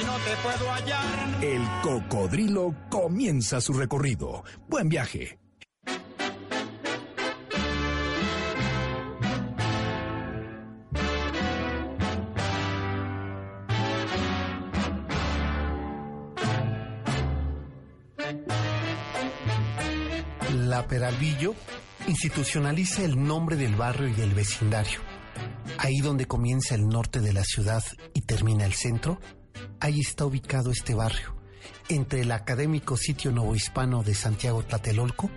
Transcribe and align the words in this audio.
y 0.00 0.04
no 0.04 0.16
te 0.18 0.36
puedo 0.42 0.72
hallar. 0.72 1.44
El 1.44 1.62
Cocodrilo 1.82 2.74
comienza 2.88 3.60
su 3.60 3.72
recorrido. 3.72 4.44
Buen 4.68 4.88
viaje. 4.88 5.38
La 20.52 20.86
Peralvillo 20.88 21.54
institucionaliza 22.08 23.04
el 23.04 23.22
nombre 23.22 23.56
del 23.56 23.76
barrio 23.76 24.08
y 24.08 24.12
del 24.12 24.32
vecindario. 24.34 25.00
Ahí 25.78 25.98
donde 26.00 26.26
comienza 26.26 26.74
el 26.74 26.88
norte 26.88 27.20
de 27.20 27.32
la 27.32 27.44
ciudad 27.44 27.82
y 28.14 28.22
termina 28.22 28.64
el 28.64 28.72
centro, 28.72 29.20
ahí 29.80 30.00
está 30.00 30.24
ubicado 30.24 30.70
este 30.70 30.94
barrio, 30.94 31.34
entre 31.88 32.20
el 32.20 32.32
académico 32.32 32.96
sitio 32.96 33.32
novohispano 33.32 34.02
de 34.02 34.14
Santiago 34.14 34.62
Tlatelolco 34.62 35.30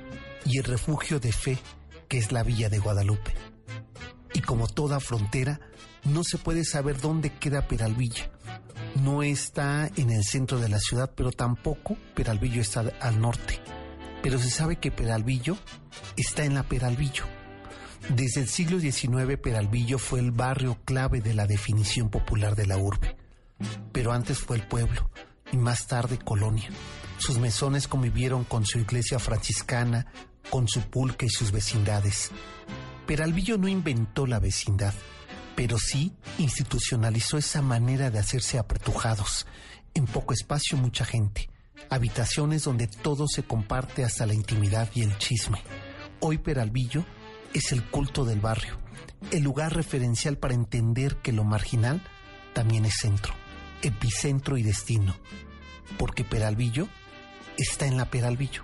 y 0.46 0.60
el 0.60 0.64
refugio 0.64 1.20
de 1.20 1.32
fe 1.32 1.58
que 2.08 2.18
es 2.18 2.32
la 2.32 2.44
Villa 2.44 2.70
de 2.70 2.80
Guadalupe. 2.80 3.34
Y 4.34 4.42
como 4.42 4.68
toda 4.68 5.00
frontera, 5.00 5.60
no 6.04 6.24
se 6.24 6.38
puede 6.38 6.66
saber 6.66 7.00
dónde 7.02 7.32
queda 7.32 7.68
Peralvillo. 7.68 8.26
No 9.02 9.24
está 9.24 9.90
en 9.96 10.12
el 10.12 10.24
centro 10.24 10.60
de 10.60 10.70
la 10.70 10.80
ciudad, 10.80 11.12
pero 11.16 11.32
tampoco 11.32 11.98
Peralvillo 12.14 12.62
está 12.62 12.84
al 13.02 13.20
norte. 13.20 13.60
Pero 14.22 14.40
se 14.40 14.50
sabe 14.50 14.78
que 14.78 14.92
Peralvillo 14.92 15.58
está 16.16 16.46
en 16.46 16.54
la 16.54 16.64
Peralvillo. 16.64 17.26
Desde 18.10 18.42
el 18.42 18.48
siglo 18.48 18.80
XIX, 18.80 19.38
Peralvillo 19.42 19.98
fue 19.98 20.20
el 20.20 20.32
barrio 20.32 20.78
clave 20.86 21.22
de 21.22 21.34
la 21.34 21.48
definición 21.48 22.10
popular 22.10 22.56
de 22.56 22.68
la 22.68 22.78
urbe. 22.78 23.18
Pero 23.92 24.12
antes 24.12 24.40
fue 24.40 24.58
el 24.58 24.68
pueblo 24.68 25.10
y 25.52 25.58
más 25.58 25.88
tarde 25.88 26.18
colonia. 26.18 26.70
Sus 27.18 27.38
mesones 27.40 27.88
convivieron 27.88 28.44
con 28.44 28.66
su 28.66 28.80
iglesia 28.80 29.20
franciscana, 29.20 30.08
con 30.50 30.68
su 30.68 30.82
pulque 30.82 31.28
y 31.28 31.30
sus 31.30 31.52
vecindades. 31.52 32.32
Peralvillo 33.08 33.58
no 33.58 33.68
inventó 33.68 34.26
la 34.28 34.40
vecindad, 34.40 34.94
pero 35.56 35.78
sí 35.78 36.14
institucionalizó 36.38 37.38
esa 37.38 37.62
manera 37.62 38.10
de 38.12 38.20
hacerse 38.20 38.58
apretujados. 38.58 39.48
En 39.94 40.06
poco 40.06 40.34
espacio, 40.34 40.78
mucha 40.78 41.06
gente. 41.06 41.50
Habitaciones 41.90 42.64
donde 42.64 42.88
todo 42.88 43.28
se 43.28 43.44
comparte 43.44 44.04
hasta 44.04 44.26
la 44.26 44.34
intimidad 44.34 44.90
y 44.94 45.04
el 45.04 45.18
chisme. 45.18 45.62
Hoy 46.20 46.38
Peralvillo 46.38 47.06
es 47.54 47.72
el 47.72 47.84
culto 47.84 48.26
del 48.26 48.42
barrio, 48.42 48.78
el 49.32 49.44
lugar 49.44 49.74
referencial 49.74 50.38
para 50.38 50.54
entender 50.54 51.18
que 51.18 51.32
lo 51.32 51.44
marginal 51.44 52.02
también 52.54 52.86
es 52.86 52.96
centro, 53.00 53.34
epicentro 53.86 54.58
y 54.58 54.64
destino, 54.64 55.16
porque 55.98 56.24
Peralvillo 56.24 56.88
está 57.58 57.86
en 57.86 57.98
la 57.98 58.06
Peralvillo. 58.06 58.64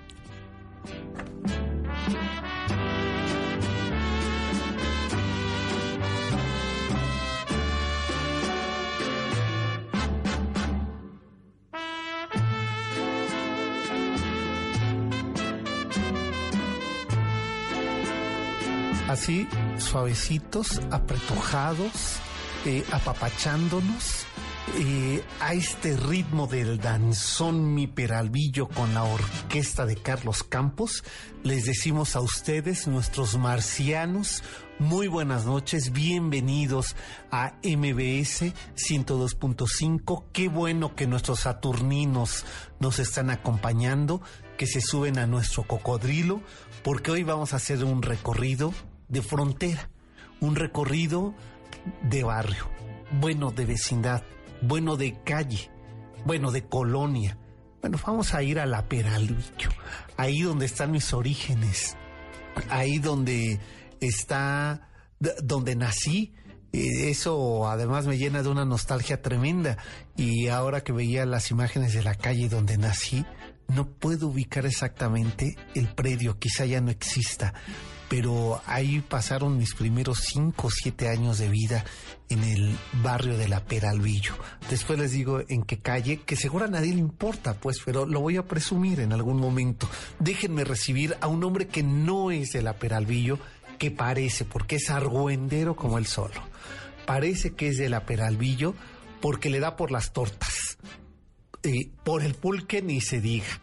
Así, 19.07 19.45
suavecitos, 19.77 20.81
apretujados, 20.89 22.17
eh, 22.65 22.83
apapachándonos 22.91 24.25
eh, 24.77 25.23
a 25.39 25.53
este 25.53 25.97
ritmo 25.97 26.47
del 26.47 26.79
danzón 26.79 27.73
mi 27.73 27.87
peralvillo 27.87 28.67
con 28.67 28.93
la 28.93 29.03
orquesta 29.03 29.85
de 29.85 29.95
Carlos 29.95 30.43
Campos, 30.43 31.03
les 31.43 31.65
decimos 31.65 32.15
a 32.15 32.21
ustedes, 32.21 32.87
nuestros 32.87 33.37
marcianos, 33.37 34.43
muy 34.79 35.07
buenas 35.07 35.45
noches, 35.45 35.91
bienvenidos 35.91 36.95
a 37.31 37.53
MBS 37.63 38.53
102.5. 38.75 40.23
Qué 40.31 40.47
bueno 40.47 40.95
que 40.95 41.07
nuestros 41.07 41.41
saturninos 41.41 42.45
nos 42.79 42.99
están 42.99 43.29
acompañando, 43.29 44.21
que 44.57 44.67
se 44.67 44.81
suben 44.81 45.19
a 45.19 45.27
nuestro 45.27 45.63
cocodrilo, 45.63 46.41
porque 46.83 47.11
hoy 47.11 47.23
vamos 47.23 47.53
a 47.53 47.57
hacer 47.57 47.83
un 47.83 48.01
recorrido 48.01 48.73
de 49.07 49.21
frontera, 49.21 49.89
un 50.39 50.55
recorrido 50.55 51.35
de 52.03 52.23
barrio, 52.23 52.69
bueno 53.19 53.51
de 53.51 53.65
vecindad, 53.65 54.23
bueno 54.61 54.97
de 54.97 55.21
calle, 55.23 55.69
bueno 56.25 56.51
de 56.51 56.63
colonia. 56.63 57.37
Bueno, 57.81 57.99
vamos 58.05 58.33
a 58.33 58.43
ir 58.43 58.59
a 58.59 58.65
la 58.65 58.87
Peralvillo, 58.87 59.69
ahí 60.17 60.41
donde 60.41 60.65
están 60.67 60.91
mis 60.91 61.13
orígenes, 61.13 61.97
ahí 62.69 62.99
donde 62.99 63.59
está, 63.99 64.89
donde 65.43 65.75
nací. 65.75 66.33
Eso 66.71 67.67
además 67.67 68.07
me 68.07 68.17
llena 68.17 68.43
de 68.43 68.49
una 68.49 68.65
nostalgia 68.65 69.21
tremenda. 69.21 69.77
Y 70.15 70.47
ahora 70.47 70.81
que 70.81 70.93
veía 70.93 71.25
las 71.25 71.51
imágenes 71.51 71.93
de 71.93 72.03
la 72.03 72.15
calle 72.15 72.49
donde 72.49 72.77
nací, 72.77 73.25
no 73.67 73.87
puedo 73.89 74.27
ubicar 74.27 74.65
exactamente 74.65 75.55
el 75.75 75.93
predio, 75.93 76.37
quizá 76.37 76.65
ya 76.65 76.81
no 76.81 76.91
exista, 76.91 77.53
pero 78.11 78.61
ahí 78.65 78.99
pasaron 78.99 79.57
mis 79.57 79.73
primeros 79.73 80.19
cinco 80.19 80.67
o 80.67 80.69
siete 80.69 81.07
años 81.07 81.37
de 81.37 81.47
vida 81.47 81.85
en 82.27 82.43
el 82.43 82.77
barrio 83.01 83.37
de 83.37 83.47
la 83.47 83.63
Peralvillo. 83.63 84.33
Después 84.69 84.99
les 84.99 85.11
digo 85.11 85.39
en 85.47 85.63
qué 85.63 85.79
calle, 85.79 86.17
que 86.17 86.35
seguro 86.35 86.65
a 86.65 86.67
nadie 86.67 86.93
le 86.93 86.99
importa, 86.99 87.53
pues, 87.53 87.77
pero 87.85 88.05
lo 88.05 88.19
voy 88.19 88.35
a 88.35 88.45
presumir 88.45 88.99
en 88.99 89.13
algún 89.13 89.37
momento. 89.37 89.89
Déjenme 90.19 90.65
recibir 90.65 91.15
a 91.21 91.27
un 91.27 91.41
hombre 91.45 91.69
que 91.69 91.83
no 91.83 92.31
es 92.31 92.51
de 92.51 92.61
la 92.61 92.73
Peralvillo, 92.73 93.39
que 93.79 93.91
parece, 93.91 94.43
porque 94.43 94.75
es 94.75 94.89
argüendero 94.89 95.77
como 95.77 95.97
él 95.97 96.05
solo. 96.05 96.41
Parece 97.05 97.51
que 97.53 97.69
es 97.69 97.77
de 97.77 97.87
la 97.87 98.05
Peralvillo 98.05 98.75
porque 99.21 99.49
le 99.49 99.61
da 99.61 99.77
por 99.77 99.89
las 99.89 100.11
tortas. 100.11 100.77
Eh, 101.63 101.91
por 102.03 102.23
el 102.23 102.33
pulque 102.33 102.81
ni 102.81 102.99
se 102.99 103.21
diga 103.21 103.61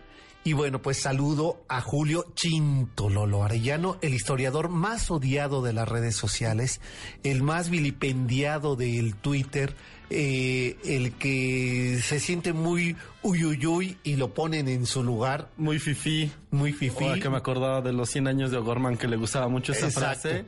y 0.49 0.55
bueno, 0.55 0.81
pues 0.81 1.03
saludo 1.03 1.63
a 1.69 1.83
Julio 1.83 2.25
Chinto 2.35 3.11
Lolo 3.11 3.45
Arellano, 3.45 3.99
el 4.01 4.15
historiador 4.15 4.71
más 4.71 5.11
odiado 5.11 5.61
de 5.61 5.75
las 5.75 5.87
redes 5.87 6.17
sociales, 6.17 6.81
el 7.23 7.43
más 7.43 7.69
vilipendiado 7.69 8.75
del 8.75 9.15
Twitter, 9.15 9.75
eh, 10.09 10.79
el 10.87 11.13
que 11.13 12.01
se 12.03 12.19
siente 12.19 12.55
muy 12.55 12.97
uyuyuy 13.23 13.99
y 14.05 14.17
lo 14.17 14.33
ponen 14.33 14.69
en 14.69 14.87
su 14.87 15.05
lugar. 15.05 15.51
Muy 15.59 15.79
fifí. 15.79 16.33
Muy 16.51 16.73
fifí. 16.73 17.05
Ahora 17.05 17.21
que 17.21 17.29
me 17.29 17.37
acordaba 17.37 17.83
de 17.83 17.93
los 17.93 18.09
100 18.09 18.27
años 18.27 18.51
de 18.51 18.57
O'Gorman 18.57 18.97
que 18.97 19.07
le 19.07 19.17
gustaba 19.17 19.49
mucho 19.49 19.73
esa 19.73 19.89
Exacto. 19.89 20.31
frase. 20.31 20.47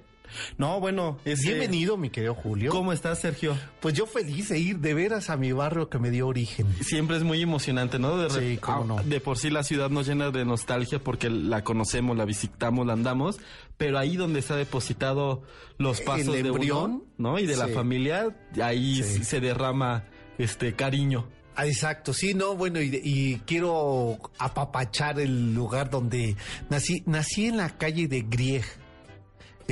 No, 0.59 0.81
bueno, 0.81 1.19
es 1.25 1.41
que- 1.43 1.49
Bienvenido, 1.49 1.97
mi 1.97 2.11
querido 2.11 2.35
Julio. 2.35 2.71
¿Cómo 2.71 2.93
estás, 2.93 3.21
Sergio? 3.21 3.57
Pues 3.81 3.95
yo 3.95 4.07
feliz 4.07 4.49
de 4.49 4.59
ir 4.59 4.79
de 4.79 4.95
veras 4.95 5.31
a 5.31 5.37
mi 5.37 5.53
barrio 5.53 5.89
que 5.89 5.99
me 5.99 6.11
dio 6.11 6.27
origen. 6.29 6.67
Siempre 6.83 7.17
es 7.17 7.23
muy 7.23 7.41
emocionante, 7.43 7.99
¿no? 7.99 8.17
De, 8.17 8.31
Sí, 8.31 8.57
cómo 8.59 8.85
no. 8.85 9.03
De 9.03 9.21
por 9.21 9.39
sí 9.39 9.51
la 9.51 9.63
ciudad 9.63 9.91
nos 9.91 10.07
llena 10.07 10.31
de 10.31 10.45
nostalgia 10.45 10.99
porque 10.99 11.31
la 11.31 11.65
conocemos, 11.65 12.17
la 12.17 12.25
visitamos, 12.25 12.87
la 12.87 12.93
andamos, 12.95 13.39
pero 13.77 13.99
ahí 13.99 14.17
donde 14.17 14.41
está 14.41 14.57
depositado 14.57 15.43
los 15.79 16.01
pasos 16.01 16.35
El 16.35 16.43
de 16.43 16.49
embrión, 16.51 16.91
uno, 16.93 17.05
¿no? 17.33 17.39
Y 17.39 17.47
de 17.47 17.57
la 17.57 17.69
familia, 17.69 18.37
ahí 18.63 19.03
Sí. 19.03 19.25
se 19.25 19.41
derrama 19.41 20.05
este 20.39 20.75
cariño. 20.75 21.27
Ah, 21.57 21.67
Exacto, 21.67 22.15
sí, 22.15 22.33
no, 22.33 22.55
bueno, 22.57 22.81
y, 22.81 23.01
y 23.05 23.43
quiero 23.45 24.19
apapachar 24.39 25.21
el 25.21 25.55
lugar 25.55 25.91
donde 25.91 26.37
nací. 26.71 27.03
Nací 27.07 27.47
en 27.47 27.59
la 27.59 27.71
calle 27.77 28.09
de 28.09 28.23
Grieg. 28.23 28.65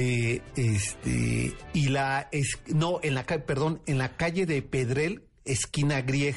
Eh, 0.00 0.42
este, 0.54 1.56
y 1.72 1.88
la, 1.88 2.28
es, 2.30 2.60
no, 2.72 3.00
en 3.02 3.16
la 3.16 3.24
perdón, 3.24 3.82
en 3.86 3.98
la 3.98 4.16
calle 4.16 4.46
de 4.46 4.62
Pedrel, 4.62 5.24
esquina 5.44 6.02
Grieg. 6.02 6.36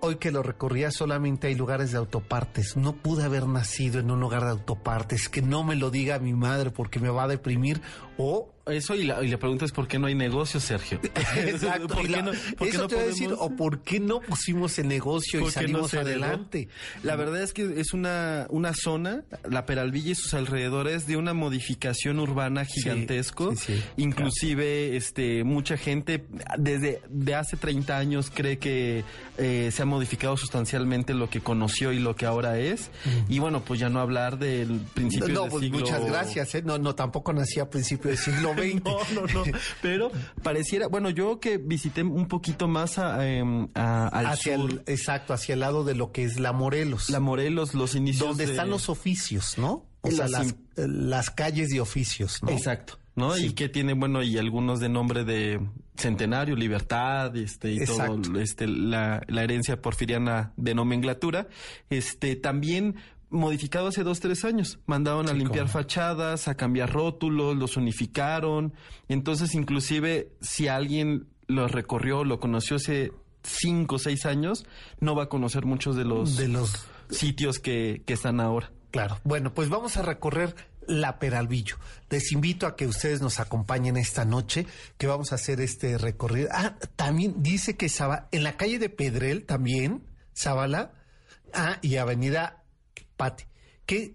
Hoy 0.00 0.16
que 0.16 0.32
lo 0.32 0.42
recorría 0.42 0.90
solamente 0.90 1.46
hay 1.46 1.54
lugares 1.54 1.92
de 1.92 1.98
autopartes. 1.98 2.76
No 2.76 2.96
pude 2.96 3.22
haber 3.22 3.46
nacido 3.46 4.00
en 4.00 4.10
un 4.10 4.18
lugar 4.18 4.42
de 4.42 4.50
autopartes. 4.50 5.28
Que 5.28 5.40
no 5.40 5.62
me 5.62 5.76
lo 5.76 5.92
diga 5.92 6.18
mi 6.18 6.32
madre 6.32 6.72
porque 6.72 6.98
me 6.98 7.10
va 7.10 7.24
a 7.24 7.28
deprimir. 7.28 7.80
O 8.18 8.50
eso 8.70 8.94
y 8.94 9.04
la, 9.04 9.22
y 9.22 9.28
la 9.28 9.38
pregunta 9.38 9.64
es 9.64 9.72
por 9.72 9.86
qué 9.88 9.98
no 9.98 10.06
hay 10.06 10.14
negocio, 10.14 10.60
Sergio. 10.60 11.00
Exacto. 11.36 11.88
¿Por 11.88 12.02
qué 12.06 12.08
la- 12.10 12.22
no, 12.22 12.32
por 12.56 12.66
qué 12.66 12.68
eso 12.68 12.78
no 12.82 12.88
te 12.88 12.94
voy 12.96 13.04
a 13.04 13.06
decir, 13.08 13.30
o 13.38 13.50
por 13.56 13.82
qué 13.82 14.00
no 14.00 14.20
pusimos 14.20 14.78
el 14.78 14.88
negocio 14.88 15.40
y 15.40 15.42
¿Por 15.44 15.52
qué 15.52 15.68
no 15.68 15.86
salimos 15.88 15.94
adelante. 15.94 16.68
La 17.02 17.16
verdad 17.16 17.42
es 17.42 17.52
que 17.52 17.80
es 17.80 17.92
una, 17.92 18.46
una 18.50 18.72
zona, 18.74 19.22
la 19.48 19.66
Peralvilla 19.66 20.12
y 20.12 20.14
sus 20.14 20.34
alrededores, 20.34 21.06
de 21.06 21.16
una 21.16 21.34
modificación 21.34 22.18
urbana 22.18 22.64
gigantesco. 22.64 23.54
sí, 23.56 23.76
sí, 23.76 23.82
Inclusive, 23.96 24.96
este, 24.96 25.44
mucha 25.44 25.76
gente 25.76 26.24
desde 26.58 27.00
de 27.08 27.34
hace 27.34 27.56
30 27.56 27.96
años 27.96 28.30
cree 28.34 28.58
que 28.58 29.04
eh, 29.38 29.70
se 29.72 29.82
ha 29.82 29.86
modificado 29.86 30.36
sustancialmente 30.36 31.14
lo 31.14 31.30
que 31.30 31.40
conoció 31.40 31.92
y 31.92 31.98
lo 31.98 32.14
que 32.16 32.26
ahora 32.26 32.58
es. 32.58 32.90
Y 33.28 33.38
bueno, 33.38 33.62
pues 33.64 33.80
ya 33.80 33.88
no 33.88 34.00
hablar 34.00 34.38
del 34.38 34.80
principio 34.94 35.28
No, 35.28 35.42
del 35.42 35.50
pues 35.50 35.62
siglo... 35.64 35.78
muchas 35.80 36.04
gracias. 36.04 36.54
¿eh? 36.54 36.62
No, 36.62 36.78
no, 36.78 36.94
tampoco 36.94 37.32
nací 37.32 37.60
a 37.60 37.70
principios 37.70 38.08
del 38.08 38.18
siglo 38.34 38.54
No, 38.84 38.98
no, 39.14 39.26
no. 39.32 39.42
Pero 39.82 40.10
pareciera, 40.42 40.86
bueno, 40.88 41.10
yo 41.10 41.40
que 41.40 41.58
visité 41.58 42.02
un 42.02 42.26
poquito 42.26 42.68
más 42.68 42.98
a, 42.98 43.26
em, 43.28 43.68
a- 43.74 44.08
al 44.08 44.26
hacia 44.26 44.56
sur, 44.56 44.70
el, 44.70 44.82
exacto, 44.86 45.32
hacia 45.32 45.54
el 45.54 45.60
lado 45.60 45.84
de 45.84 45.94
lo 45.94 46.12
que 46.12 46.24
es 46.24 46.38
la 46.40 46.52
Morelos. 46.52 47.10
la 47.10 47.20
Morelos, 47.20 47.74
los 47.74 47.94
inicios 47.94 48.28
donde 48.28 48.46
de- 48.46 48.52
están 48.52 48.70
los 48.70 48.88
oficios, 48.88 49.58
¿no? 49.58 49.84
O 50.02 50.10
sea, 50.10 50.28
Las 50.28 50.54
las, 50.76 50.88
las 50.88 51.30
calles 51.30 51.68
de 51.68 51.80
oficios, 51.80 52.42
¿no? 52.42 52.50
Exacto. 52.50 52.98
¿no? 53.16 53.34
Sí. 53.34 53.46
Y 53.46 53.52
que 53.52 53.68
tiene, 53.68 53.92
bueno, 53.92 54.22
y 54.22 54.38
algunos 54.38 54.80
de 54.80 54.88
nombre 54.88 55.24
de 55.24 55.60
Centenario, 55.96 56.56
Libertad, 56.56 57.36
este, 57.36 57.72
y 57.72 57.78
Exacto. 57.78 58.22
todo, 58.22 58.40
este, 58.40 58.66
la, 58.66 59.22
la 59.28 59.42
herencia 59.42 59.82
porfiriana 59.82 60.52
de 60.56 60.74
nomenclatura. 60.74 61.48
Este, 61.90 62.36
también 62.36 62.94
modificado 63.30 63.88
hace 63.88 64.02
dos, 64.02 64.20
tres 64.20 64.44
años. 64.44 64.78
Mandaron 64.86 65.26
a 65.28 65.32
Sí, 65.32 65.38
limpiar 65.38 65.64
cómo 65.66 65.72
fachadas, 65.72 66.48
a 66.48 66.54
cambiar 66.56 66.92
rótulos, 66.92 67.56
los 67.56 67.76
unificaron. 67.76 68.74
Entonces, 69.08 69.54
inclusive, 69.54 70.32
si 70.40 70.68
alguien 70.68 71.26
lo 71.46 71.66
recorrió, 71.68 72.24
lo 72.24 72.40
conoció 72.40 72.76
hace 72.76 73.12
cinco 73.42 73.96
o 73.96 73.98
seis 73.98 74.26
años, 74.26 74.66
no 75.00 75.14
va 75.14 75.24
a 75.24 75.28
conocer 75.28 75.64
muchos 75.64 75.96
de 75.96 76.04
los, 76.04 76.36
De 76.36 76.48
los 76.48 76.86
sitios 77.10 77.58
que, 77.58 78.02
que 78.06 78.12
están 78.12 78.40
ahora. 78.40 78.70
Claro. 78.90 79.18
Bueno, 79.24 79.54
pues 79.54 79.68
vamos 79.68 79.96
a 79.96 80.02
recorrer 80.02 80.54
la 80.86 81.18
Peralvillo. 81.20 81.76
Les 82.08 82.32
invito 82.32 82.66
a 82.66 82.74
que 82.74 82.86
ustedes 82.88 83.20
nos 83.20 83.38
acompañen 83.38 83.96
esta 83.96 84.24
noche, 84.24 84.66
que 84.98 85.06
vamos 85.06 85.30
a 85.32 85.36
hacer 85.36 85.60
este 85.60 85.96
recorrido. 85.98 86.48
Ah, 86.52 86.74
también 86.96 87.42
dice 87.42 87.76
que 87.76 87.88
Zaba- 87.88 88.26
en 88.32 88.42
la 88.42 88.56
calle 88.56 88.78
de 88.80 88.88
Pedrel 88.88 89.44
también, 89.44 90.02
Zabala, 90.36 90.92
ah, 91.54 91.78
y 91.82 91.96
Avenida 91.96 92.59
Pati, 93.20 93.44
que 93.86 94.14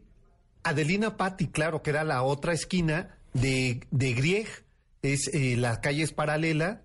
Adelina 0.63 1.15
Pati, 1.17 1.47
claro, 1.47 1.81
que 1.81 1.91
era 1.91 2.03
la 2.03 2.23
otra 2.23 2.53
esquina 2.53 3.17
de, 3.33 3.81
de 3.91 4.13
Grieg, 4.13 4.47
es 5.01 5.29
eh, 5.33 5.55
la 5.57 5.79
calle 5.81 6.03
es 6.03 6.11
paralela. 6.11 6.81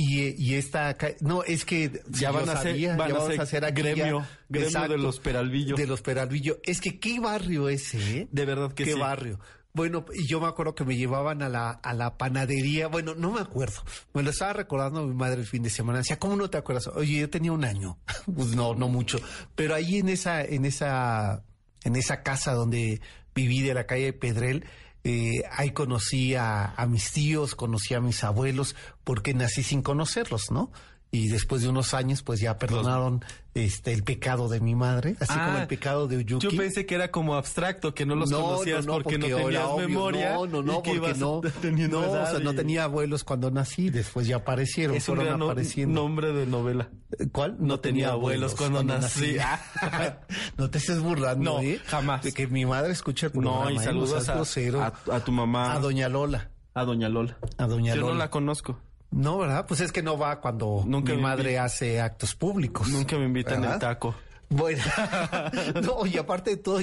Y, 0.00 0.28
y 0.40 0.54
esta 0.54 0.96
no 1.22 1.42
es 1.42 1.64
que 1.64 2.02
Ya 2.10 2.30
van 2.30 2.48
a 2.48 2.52
ser- 2.62 2.70
sabía, 2.70 2.94
van 2.96 3.10
ya 3.10 3.16
a 3.18 3.26
ser 3.26 3.40
a 3.40 3.42
hacer 3.42 3.64
aquí 3.64 3.82
gremio, 3.82 4.20
ya- 4.20 4.28
gremio 4.48 4.88
de 4.88 4.96
los 4.96 5.18
Peralvillo. 5.18 5.74
de 5.74 5.88
los 5.88 6.02
Peralvillo 6.02 6.60
es 6.62 6.80
que 6.80 7.00
qué 7.00 7.18
barrio 7.18 7.68
ese 7.68 7.98
¿eh? 8.20 8.28
De 8.30 8.44
verdad 8.44 8.72
que 8.72 8.84
qué 8.84 8.92
sí. 8.92 8.98
barrio. 9.00 9.40
Bueno, 9.74 10.04
y 10.14 10.24
yo 10.28 10.40
me 10.40 10.46
acuerdo 10.46 10.76
que 10.76 10.84
me 10.84 10.96
llevaban 10.96 11.42
a 11.42 11.48
la, 11.48 11.70
a 11.70 11.94
la 11.94 12.16
panadería. 12.16 12.86
Bueno, 12.86 13.16
no 13.16 13.32
me 13.32 13.40
acuerdo. 13.40 13.82
Me 14.14 14.22
lo 14.22 14.30
estaba 14.30 14.52
recordando 14.52 15.04
mi 15.04 15.14
madre 15.14 15.40
el 15.40 15.46
fin 15.48 15.64
de 15.64 15.70
semana. 15.70 15.98
Decía, 15.98 16.18
¿cómo 16.20 16.36
no 16.36 16.48
te 16.48 16.58
acuerdas? 16.58 16.86
Oye, 16.94 17.18
yo 17.18 17.28
tenía 17.28 17.50
un 17.50 17.64
año. 17.64 17.98
Pues 18.32 18.54
no, 18.54 18.74
no 18.76 18.86
mucho. 18.88 19.18
Pero 19.56 19.74
ahí 19.74 19.96
en 19.98 20.08
esa, 20.10 20.44
en 20.44 20.64
esa, 20.64 21.42
en 21.84 21.96
esa 21.96 22.22
casa 22.22 22.52
donde 22.54 23.00
viví 23.34 23.62
de 23.62 23.74
la 23.74 23.86
calle 23.86 24.06
de 24.06 24.12
Pedrel, 24.12 24.64
eh, 25.04 25.42
ahí 25.52 25.70
conocí 25.70 26.34
a, 26.34 26.74
a 26.74 26.86
mis 26.86 27.12
tíos, 27.12 27.54
conocí 27.54 27.94
a 27.94 28.00
mis 28.00 28.24
abuelos, 28.24 28.74
porque 29.04 29.34
nací 29.34 29.62
sin 29.62 29.82
conocerlos, 29.82 30.50
¿no? 30.50 30.72
Y 31.10 31.28
después 31.28 31.62
de 31.62 31.68
unos 31.68 31.94
años, 31.94 32.22
pues 32.22 32.40
ya 32.40 32.58
perdonaron 32.58 33.24
este 33.64 33.92
el 33.92 34.02
pecado 34.04 34.48
de 34.48 34.60
mi 34.60 34.74
madre, 34.74 35.16
así 35.20 35.32
Ah, 35.36 35.46
como 35.46 35.58
el 35.58 35.66
pecado 35.66 36.08
de 36.08 36.16
Uyuki. 36.18 36.48
Yo 36.48 36.56
pensé 36.56 36.86
que 36.86 36.94
era 36.94 37.10
como 37.10 37.34
abstracto, 37.34 37.94
que 37.94 38.04
no 38.06 38.14
los 38.14 38.30
conocías 38.30 38.86
porque, 38.86 39.18
no 39.18 39.26
tenías 39.26 39.64
obvio. 39.66 39.88
memoria. 39.88 40.32
No, 40.34 40.46
no, 40.62 40.82
porque 40.82 41.14
no. 41.16 41.40
teniendo 41.62 42.00
No, 42.00 42.10
o 42.12 42.38
no 42.40 42.54
tenía 42.54 42.84
abuelos 42.84 43.24
cuando 43.24 43.50
nací, 43.50 43.90
después 43.90 44.26
ya 44.26 44.36
aparecieron, 44.36 44.96
Es 44.96 45.08
un 45.08 45.16
fueron 45.16 45.38
no- 45.38 45.46
apareciendo. 45.50 46.00
nombre 46.02 46.32
de 46.32 46.46
novela. 46.46 46.90
¿Cuál? 47.32 47.56
No 47.58 47.80
tenía 47.80 48.10
abuelos 48.10 48.54
cuando 48.54 48.82
nací. 48.84 49.36
no 50.56 50.70
te 50.70 50.78
estés 50.78 51.00
burlando, 51.00 51.54
No, 51.54 51.60
¿eh? 51.60 51.80
jamás. 51.86 52.22
De 52.22 52.32
que 52.32 52.46
mi 52.46 52.64
madre 52.66 52.92
escuche 52.92 53.26
el 53.26 53.32
programa. 53.32 53.64
No, 53.64 53.70
y 53.70 53.76
¿eh? 53.76 53.80
saludos 53.84 54.28
a, 54.28 54.32
a, 54.34 55.16
a 55.16 55.20
tu 55.24 55.32
mamá, 55.32 55.74
A 55.74 55.78
doña 55.80 56.08
Lola. 56.08 56.50
a 56.74 56.84
doña 56.84 57.08
Lola. 57.08 57.38
A 57.56 57.66
doña 57.66 57.94
Yo 57.94 58.00
no 58.02 58.06
Lola. 58.08 58.18
la 58.24 58.30
conozco. 58.30 58.78
No, 59.10 59.38
¿verdad? 59.38 59.66
Pues 59.66 59.80
es 59.80 59.90
que 59.92 60.02
no 60.02 60.18
va 60.18 60.40
cuando 60.40 60.82
Nunca 60.86 61.14
mi 61.14 61.22
madre 61.22 61.54
invi- 61.56 61.64
hace 61.64 62.00
actos 62.00 62.34
públicos. 62.34 62.88
Nunca 62.88 63.16
me 63.18 63.24
invitan 63.24 63.60
¿Verdad? 63.62 63.74
el 63.76 63.80
taco. 63.80 64.14
Bueno, 64.50 64.82
no, 65.82 66.06
y 66.06 66.16
aparte 66.18 66.50
de 66.52 66.56
todo, 66.56 66.80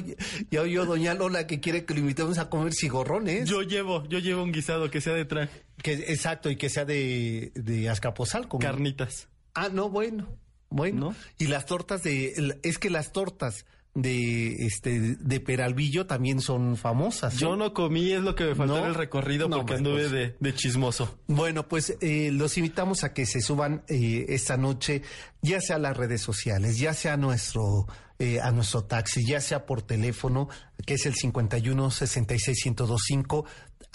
ya 0.52 0.62
oyó 0.62 0.86
doña 0.86 1.14
Lola 1.14 1.48
que 1.48 1.60
quiere 1.60 1.86
que 1.86 1.94
lo 1.96 2.00
invitemos 2.02 2.38
a 2.38 2.50
comer 2.50 2.74
cigorrones. 2.74 3.50
Yo 3.50 3.62
llevo, 3.64 4.06
yo 4.08 4.20
llevo 4.20 4.44
un 4.44 4.52
guisado 4.52 4.90
que 4.92 5.02
sea 5.02 5.14
de 5.14 5.26
traje. 5.26 5.64
Que, 5.82 5.94
exacto, 5.94 6.50
y 6.50 6.56
que 6.58 6.70
sea 6.70 6.86
de, 6.86 7.52
de 7.56 7.90
Azcapotzalco. 7.90 8.60
Carnitas. 8.60 9.28
Ah, 9.56 9.70
no, 9.72 9.90
bueno, 9.90 10.28
bueno. 10.70 11.10
¿No? 11.12 11.16
Y 11.38 11.48
las 11.48 11.66
tortas 11.66 12.04
de, 12.04 12.60
es 12.64 12.78
que 12.78 12.90
las 12.90 13.12
tortas 13.14 13.66
de, 13.96 14.66
este, 14.66 15.00
de 15.16 15.40
Peralvillo 15.40 16.06
también 16.06 16.42
son 16.42 16.76
famosas. 16.78 17.34
¿eh? 17.34 17.38
Yo 17.40 17.56
no 17.56 17.74
comí, 17.74 18.12
es 18.12 18.22
lo 18.22 18.36
que 18.36 18.44
me 18.44 18.56
faltó 18.56 18.76
No. 18.76 18.82
en 18.82 18.88
el 18.90 18.94
recorrido 18.96 19.50
porque 19.50 19.76
anduve 19.76 20.02
pues. 20.02 20.12
de, 20.12 20.36
de 20.40 20.54
chismoso. 20.54 21.18
Bueno, 21.28 21.68
pues 21.68 21.98
eh, 22.02 22.30
los 22.32 22.58
invitamos 22.58 23.04
a 23.06 23.14
que 23.14 23.26
se 23.26 23.42
suban 23.42 23.84
eh, 23.88 24.26
esta 24.30 24.58
noche, 24.58 25.02
ya 25.42 25.62
sea 25.62 25.78
a 25.78 25.80
las 25.80 25.96
redes 25.96 26.22
sociales, 26.22 26.78
ya 26.78 26.94
sea 26.94 27.14
a 27.14 27.18
nuestro, 27.18 27.88
eh, 28.20 28.42
a 28.42 28.52
nuestro 28.52 28.84
taxi, 28.84 29.26
ya 29.26 29.40
sea 29.40 29.66
por 29.66 29.82
teléfono, 29.82 30.50
que 30.86 30.96
es 30.96 31.06
el 31.06 31.16
51 31.16 31.90
66 31.90 32.66
1025, 32.66 33.46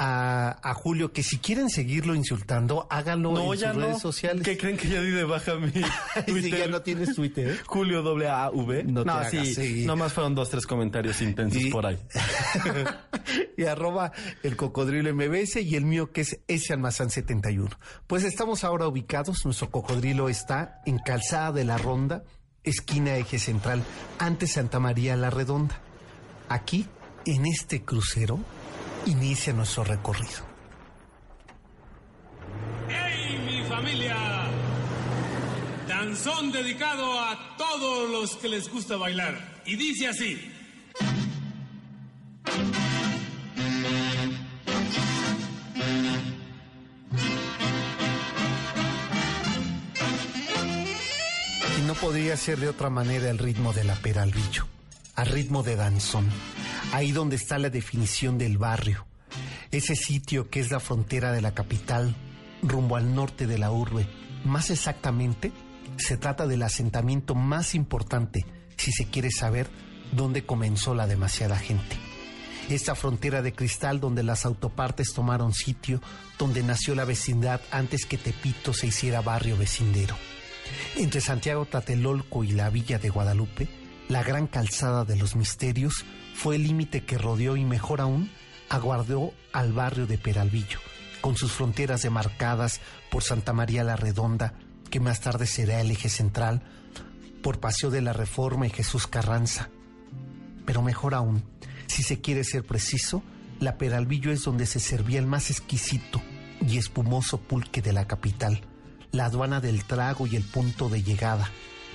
a, 0.02 0.56
a 0.62 0.72
Julio, 0.72 1.12
que 1.12 1.22
si 1.22 1.36
quieren 1.38 1.68
seguirlo 1.68 2.14
insultando, 2.14 2.86
háganlo 2.88 3.32
No, 3.32 3.52
en 3.52 3.58
sus 3.60 3.68
no. 3.68 3.72
redes 3.86 4.00
sociales. 4.00 4.42
¿Qué 4.44 4.56
creen 4.56 4.78
que 4.78 4.88
ya 4.88 5.02
di 5.02 5.10
de 5.10 5.24
baja 5.24 5.56
mi 5.56 5.70
Twitter? 6.26 6.58
ya 6.58 6.66
no 6.68 6.80
tienes 6.80 7.14
Twitter. 7.14 7.60
Julio 7.66 8.00
doble 8.00 8.28
A 8.30 8.48
V. 8.50 8.84
No 8.84 9.04
No, 9.04 9.20
te 9.20 9.44
sí, 9.44 9.54
sí. 9.54 9.84
Nomás 9.84 10.14
fueron 10.14 10.34
dos, 10.34 10.48
tres 10.48 10.66
comentarios 10.66 11.20
intensos 11.20 11.60
Y- 11.62 11.70
por 11.70 11.84
ahí. 11.84 11.98
y 13.56 13.64
arroba 13.64 14.12
el 14.42 14.56
cocodrilo 14.56 15.14
MBS 15.14 15.56
y 15.62 15.76
el 15.76 15.84
mío 15.84 16.12
que 16.12 16.22
es 16.22 16.40
ese 16.48 16.72
almazán 16.72 17.10
71. 17.10 17.68
Pues 18.06 18.24
estamos 18.24 18.64
ahora 18.64 18.88
ubicados, 18.88 19.44
nuestro 19.44 19.70
cocodrilo 19.70 20.28
está 20.30 20.80
en 20.86 20.98
Calzada 20.98 21.52
de 21.52 21.64
la 21.64 21.76
Ronda, 21.78 22.24
esquina 22.64 23.16
eje 23.16 23.38
central, 23.38 23.82
ante 24.18 24.46
Santa 24.46 24.80
María 24.80 25.14
la 25.16 25.28
Redonda. 25.30 25.78
Aquí, 26.48 26.86
en 27.26 27.44
este 27.46 27.82
crucero, 27.82 28.40
inicia 29.06 29.52
nuestro 29.52 29.84
recorrido. 29.84 30.44
¡Hey, 32.88 33.38
mi 33.46 33.68
familia! 33.68 34.16
Danzón 35.88 36.52
dedicado 36.52 37.20
a 37.20 37.56
todos 37.56 38.10
los 38.10 38.36
que 38.36 38.48
les 38.48 38.70
gusta 38.70 38.96
bailar. 38.96 39.62
Y 39.66 39.76
dice 39.76 40.08
así. 40.08 40.52
Y 51.78 51.82
no 51.86 51.94
podría 51.94 52.36
ser 52.36 52.58
de 52.58 52.68
otra 52.68 52.90
manera 52.90 53.30
el 53.30 53.38
ritmo 53.38 53.72
de 53.72 53.84
la 53.84 53.94
Peralvillo, 53.96 54.66
a 55.14 55.24
ritmo 55.24 55.62
de 55.62 55.76
danzón, 55.76 56.28
ahí 56.92 57.12
donde 57.12 57.36
está 57.36 57.58
la 57.58 57.70
definición 57.70 58.38
del 58.38 58.58
barrio, 58.58 59.06
ese 59.70 59.94
sitio 59.94 60.50
que 60.50 60.60
es 60.60 60.70
la 60.70 60.80
frontera 60.80 61.32
de 61.32 61.40
la 61.40 61.54
capital, 61.54 62.14
rumbo 62.62 62.96
al 62.96 63.14
norte 63.14 63.46
de 63.46 63.58
la 63.58 63.70
urbe. 63.70 64.06
Más 64.44 64.70
exactamente, 64.70 65.52
se 65.96 66.16
trata 66.16 66.46
del 66.46 66.62
asentamiento 66.62 67.34
más 67.34 67.74
importante, 67.74 68.44
si 68.76 68.92
se 68.92 69.06
quiere 69.06 69.30
saber 69.30 69.68
dónde 70.12 70.44
comenzó 70.44 70.94
la 70.94 71.06
demasiada 71.06 71.56
gente. 71.56 71.96
Esta 72.68 72.94
frontera 72.94 73.42
de 73.42 73.52
cristal 73.52 74.00
donde 74.00 74.22
las 74.22 74.44
autopartes 74.46 75.12
tomaron 75.12 75.52
sitio, 75.52 76.00
donde 76.38 76.62
nació 76.62 76.94
la 76.94 77.04
vecindad 77.04 77.60
antes 77.70 78.06
que 78.06 78.16
Tepito 78.16 78.72
se 78.72 78.86
hiciera 78.86 79.20
barrio 79.22 79.56
vecindero. 79.56 80.16
Entre 80.96 81.20
Santiago 81.20 81.64
Tlatelolco 81.64 82.44
y 82.44 82.52
la 82.52 82.70
villa 82.70 82.98
de 82.98 83.08
Guadalupe, 83.08 83.68
la 84.08 84.22
gran 84.22 84.46
calzada 84.46 85.04
de 85.04 85.16
los 85.16 85.36
misterios 85.36 86.04
fue 86.40 86.56
el 86.56 86.62
límite 86.62 87.04
que 87.04 87.18
rodeó 87.18 87.54
y 87.58 87.66
mejor 87.66 88.00
aún, 88.00 88.30
aguardó 88.70 89.34
al 89.52 89.74
barrio 89.74 90.06
de 90.06 90.16
Peralvillo, 90.16 90.78
con 91.20 91.36
sus 91.36 91.52
fronteras 91.52 92.00
demarcadas 92.00 92.80
por 93.10 93.22
Santa 93.22 93.52
María 93.52 93.84
la 93.84 93.94
Redonda, 93.94 94.54
que 94.88 95.00
más 95.00 95.20
tarde 95.20 95.46
será 95.46 95.82
el 95.82 95.90
eje 95.90 96.08
central, 96.08 96.62
por 97.42 97.60
Paseo 97.60 97.90
de 97.90 98.00
la 98.00 98.14
Reforma 98.14 98.66
y 98.66 98.70
Jesús 98.70 99.06
Carranza. 99.06 99.68
Pero 100.64 100.80
mejor 100.80 101.14
aún, 101.14 101.44
si 101.88 102.02
se 102.02 102.22
quiere 102.22 102.42
ser 102.42 102.64
preciso, 102.64 103.22
la 103.58 103.76
Peralvillo 103.76 104.32
es 104.32 104.42
donde 104.42 104.64
se 104.64 104.80
servía 104.80 105.18
el 105.18 105.26
más 105.26 105.50
exquisito, 105.50 106.22
y 106.66 106.78
espumoso 106.78 107.38
pulque 107.38 107.82
de 107.82 107.92
la 107.92 108.06
capital, 108.06 108.62
la 109.12 109.26
aduana 109.26 109.60
del 109.60 109.84
trago 109.84 110.26
y 110.26 110.36
el 110.36 110.44
punto 110.44 110.88
de 110.88 111.02
llegada, 111.02 111.50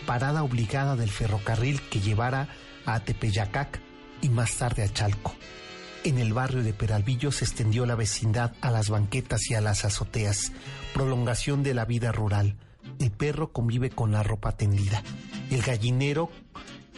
parada 0.06 0.44
obligada 0.44 0.96
del 0.96 1.10
ferrocarril 1.10 1.82
que 1.90 2.00
llevara 2.00 2.48
a 2.86 3.00
Tepeyacac 3.00 3.85
y 4.26 4.30
más 4.30 4.56
tarde 4.56 4.82
a 4.82 4.92
Chalco. 4.92 5.36
En 6.04 6.18
el 6.18 6.34
barrio 6.34 6.64
de 6.64 6.74
Peralvillo 6.74 7.32
se 7.32 7.46
extendió 7.46 7.86
la 7.86 7.94
vecindad 7.94 8.54
a 8.60 8.72
las 8.72 8.90
banquetas 8.90 9.52
y 9.52 9.54
a 9.54 9.62
las 9.62 9.86
azoteas, 9.86 10.52
prolongación 10.96 11.62
de 11.62 11.76
la 11.76 11.86
vida 11.86 12.12
rural. 12.12 12.58
El 13.00 13.12
perro 13.12 13.52
convive 13.52 13.92
con 13.92 14.12
la 14.12 14.24
ropa 14.24 14.54
tendida, 14.54 15.04
el 15.52 15.62
gallinero 15.62 16.32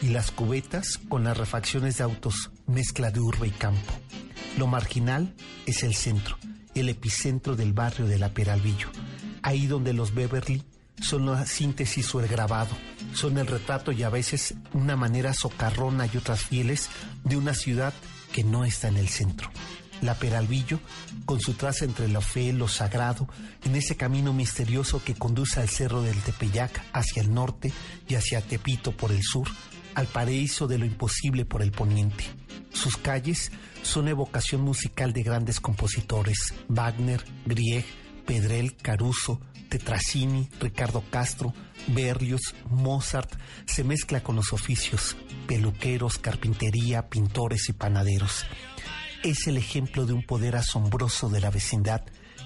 y 0.00 0.08
las 0.08 0.30
cubetas 0.30 0.98
con 1.08 1.24
las 1.24 1.36
refacciones 1.36 1.98
de 1.98 2.04
autos, 2.04 2.50
mezcla 2.66 3.10
de 3.10 3.20
urbe 3.20 3.48
y 3.48 3.50
campo. 3.50 3.92
Lo 4.56 4.66
marginal 4.66 5.34
es 5.66 5.82
el 5.82 5.94
centro, 5.94 6.38
el 6.74 6.88
epicentro 6.88 7.56
del 7.56 7.74
barrio 7.74 8.06
de 8.06 8.18
la 8.18 8.30
Peralvillo, 8.30 8.88
ahí 9.42 9.66
donde 9.66 9.92
los 9.92 10.14
Beverly 10.14 10.64
son 11.00 11.26
la 11.26 11.46
síntesis 11.46 12.14
o 12.14 12.20
el 12.20 12.28
grabado, 12.28 12.76
son 13.14 13.38
el 13.38 13.46
retrato 13.46 13.92
y 13.92 14.02
a 14.02 14.10
veces 14.10 14.54
una 14.72 14.96
manera 14.96 15.34
socarrona 15.34 16.06
y 16.12 16.16
otras 16.16 16.42
fieles 16.42 16.88
de 17.24 17.36
una 17.36 17.54
ciudad 17.54 17.94
que 18.32 18.44
no 18.44 18.64
está 18.64 18.88
en 18.88 18.96
el 18.96 19.08
centro. 19.08 19.50
La 20.00 20.14
Peralvillo, 20.14 20.78
con 21.24 21.40
su 21.40 21.54
traza 21.54 21.84
entre 21.84 22.08
lo 22.08 22.20
fe, 22.20 22.52
lo 22.52 22.68
sagrado, 22.68 23.28
en 23.64 23.74
ese 23.74 23.96
camino 23.96 24.32
misterioso 24.32 25.02
que 25.02 25.14
conduce 25.14 25.60
al 25.60 25.68
cerro 25.68 26.02
del 26.02 26.20
Tepeyac 26.20 26.84
hacia 26.92 27.22
el 27.22 27.34
norte 27.34 27.72
y 28.06 28.14
hacia 28.14 28.40
Tepito 28.40 28.96
por 28.96 29.10
el 29.10 29.22
sur, 29.22 29.48
al 29.94 30.06
paraíso 30.06 30.68
de 30.68 30.78
lo 30.78 30.84
imposible 30.84 31.44
por 31.44 31.62
el 31.62 31.72
poniente. 31.72 32.24
Sus 32.72 32.96
calles 32.96 33.50
son 33.82 34.06
evocación 34.06 34.60
musical 34.60 35.12
de 35.12 35.24
grandes 35.24 35.58
compositores, 35.58 36.54
Wagner, 36.68 37.24
Grieg, 37.46 37.84
Pedrel, 38.24 38.76
Caruso, 38.76 39.40
Tetracini, 39.68 40.48
Ricardo 40.60 41.04
Castro, 41.10 41.54
Berlioz, 41.88 42.54
Mozart, 42.70 43.32
se 43.66 43.84
mezcla 43.84 44.22
con 44.22 44.36
los 44.36 44.52
oficios, 44.52 45.16
peluqueros, 45.46 46.18
carpintería, 46.18 47.08
pintores 47.08 47.68
y 47.68 47.72
panaderos. 47.72 48.44
Es 49.22 49.46
el 49.46 49.56
ejemplo 49.56 50.06
de 50.06 50.12
un 50.12 50.22
poder 50.24 50.56
asombroso 50.56 51.28
de 51.28 51.40
la 51.40 51.50
vecindad 51.50 52.02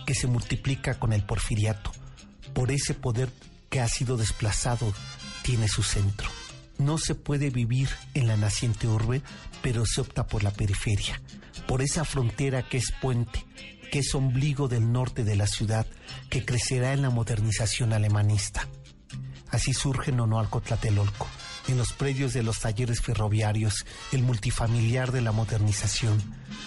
que 0.06 0.14
se 0.14 0.26
multiplica 0.26 0.98
con 0.98 1.12
el 1.12 1.24
porfiriato. 1.24 1.92
Por 2.54 2.70
ese 2.70 2.94
poder 2.94 3.30
que 3.70 3.80
ha 3.80 3.88
sido 3.88 4.16
desplazado, 4.16 4.92
tiene 5.42 5.68
su 5.68 5.82
centro. 5.82 6.28
No 6.78 6.98
se 6.98 7.14
puede 7.14 7.50
vivir 7.50 7.88
en 8.14 8.26
la 8.26 8.36
naciente 8.36 8.88
urbe, 8.88 9.22
pero 9.62 9.84
se 9.86 10.00
opta 10.00 10.26
por 10.26 10.42
la 10.42 10.50
periferia, 10.50 11.20
por 11.66 11.82
esa 11.82 12.04
frontera 12.04 12.68
que 12.68 12.78
es 12.78 12.92
puente, 13.00 13.44
que 13.92 13.98
es 13.98 14.14
ombligo 14.14 14.68
del 14.68 14.90
norte 14.90 15.22
de 15.22 15.36
la 15.36 15.46
ciudad, 15.46 15.86
que 16.30 16.46
crecerá 16.46 16.94
en 16.94 17.02
la 17.02 17.10
modernización 17.10 17.92
alemanista. 17.92 18.66
Así 19.50 19.74
surge 19.74 20.12
Nonoalco 20.12 20.62
Tlatelolco, 20.62 21.28
en 21.68 21.76
los 21.76 21.92
predios 21.92 22.32
de 22.32 22.42
los 22.42 22.60
talleres 22.60 23.02
ferroviarios, 23.02 23.84
el 24.12 24.22
multifamiliar 24.22 25.12
de 25.12 25.20
la 25.20 25.32
modernización. 25.32 26.22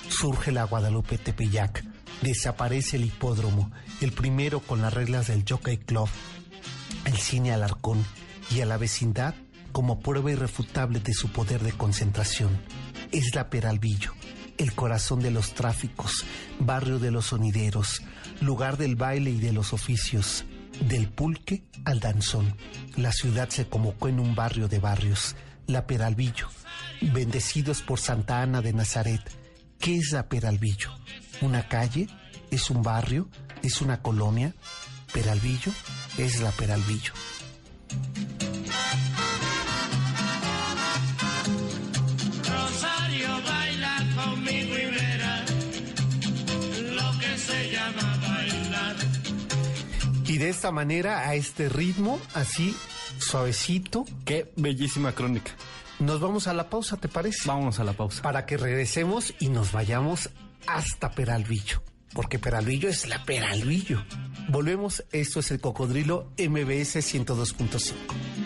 Surge 0.07 0.51
la 0.51 0.65
Guadalupe 0.65 1.17
Tepeyac, 1.17 1.83
desaparece 2.21 2.97
el 2.97 3.05
hipódromo, 3.05 3.71
el 4.01 4.11
primero 4.11 4.59
con 4.59 4.83
las 4.83 4.93
reglas 4.93 5.25
del 5.25 5.45
Jockey 5.49 5.77
Club, 5.77 6.07
el 7.05 7.17
cine 7.17 7.53
Alarcón 7.53 8.05
y 8.51 8.61
a 8.61 8.67
la 8.67 8.77
vecindad 8.77 9.33
como 9.71 9.99
prueba 9.99 10.31
irrefutable 10.31 10.99
de 10.99 11.15
su 11.15 11.31
poder 11.31 11.63
de 11.63 11.71
concentración. 11.71 12.55
Es 13.11 13.33
la 13.33 13.49
Peralvillo, 13.49 14.13
el 14.57 14.73
corazón 14.73 15.19
de 15.21 15.31
los 15.31 15.53
tráficos, 15.53 16.25
barrio 16.59 16.99
de 16.99 17.11
los 17.11 17.27
sonideros, 17.27 18.01
lugar 18.41 18.77
del 18.77 18.95
baile 18.95 19.31
y 19.31 19.39
de 19.39 19.53
los 19.53 19.73
oficios, 19.73 20.45
del 20.87 21.09
pulque 21.09 21.63
al 21.85 21.99
danzón. 21.99 22.55
La 22.95 23.11
ciudad 23.11 23.49
se 23.49 23.67
convocó 23.67 24.07
en 24.07 24.19
un 24.19 24.35
barrio 24.35 24.67
de 24.67 24.79
barrios, 24.79 25.35
la 25.67 25.87
Peralvillo, 25.87 26.47
bendecidos 27.01 27.81
por 27.81 27.99
Santa 27.99 28.41
Ana 28.41 28.61
de 28.61 28.73
Nazaret. 28.73 29.21
¿Qué 29.79 29.97
es 29.97 30.11
la 30.11 30.27
Peralvillo? 30.27 30.91
¿Una 31.41 31.67
calle? 31.67 32.07
¿Es 32.51 32.69
un 32.69 32.81
barrio? 32.81 33.29
¿Es 33.61 33.81
una 33.81 34.01
colonia? 34.01 34.53
Peralvillo 35.13 35.71
es 36.17 36.41
la 36.41 36.51
Peralvillo. 36.51 37.13
Y 50.35 50.37
de 50.37 50.49
esta 50.49 50.69
manera, 50.69 51.29
a 51.29 51.35
este 51.35 51.69
ritmo, 51.69 52.19
así 52.33 52.75
suavecito. 53.19 54.03
Qué 54.25 54.51
bellísima 54.57 55.13
crónica. 55.13 55.53
Nos 55.99 56.19
vamos 56.19 56.47
a 56.47 56.53
la 56.53 56.69
pausa, 56.69 56.97
¿te 56.97 57.07
parece? 57.07 57.47
Vámonos 57.47 57.79
a 57.79 57.85
la 57.85 57.93
pausa. 57.93 58.21
Para 58.21 58.45
que 58.45 58.57
regresemos 58.57 59.33
y 59.39 59.47
nos 59.47 59.71
vayamos 59.71 60.29
hasta 60.67 61.11
Peralvillo. 61.11 61.81
Porque 62.11 62.37
Peralvillo 62.37 62.89
es 62.89 63.07
la 63.07 63.23
Peralvillo. 63.23 64.03
Volvemos, 64.49 65.05
esto 65.13 65.39
es 65.39 65.51
el 65.51 65.61
Cocodrilo 65.61 66.33
MBS 66.37 66.97
102.5. 66.97 68.44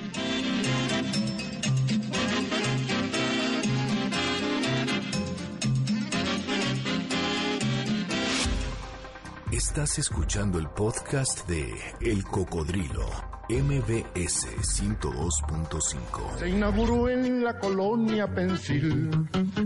Estás 9.60 10.00
escuchando 10.00 10.58
el 10.58 10.70
podcast 10.70 11.46
de 11.46 11.74
El 12.00 12.24
Cocodrilo, 12.24 13.06
MBS 13.50 14.48
102.5. 14.56 16.38
Se 16.38 16.48
inauguró 16.48 17.10
en 17.10 17.44
la 17.44 17.60
colonia 17.60 18.26
Pensil 18.34 19.10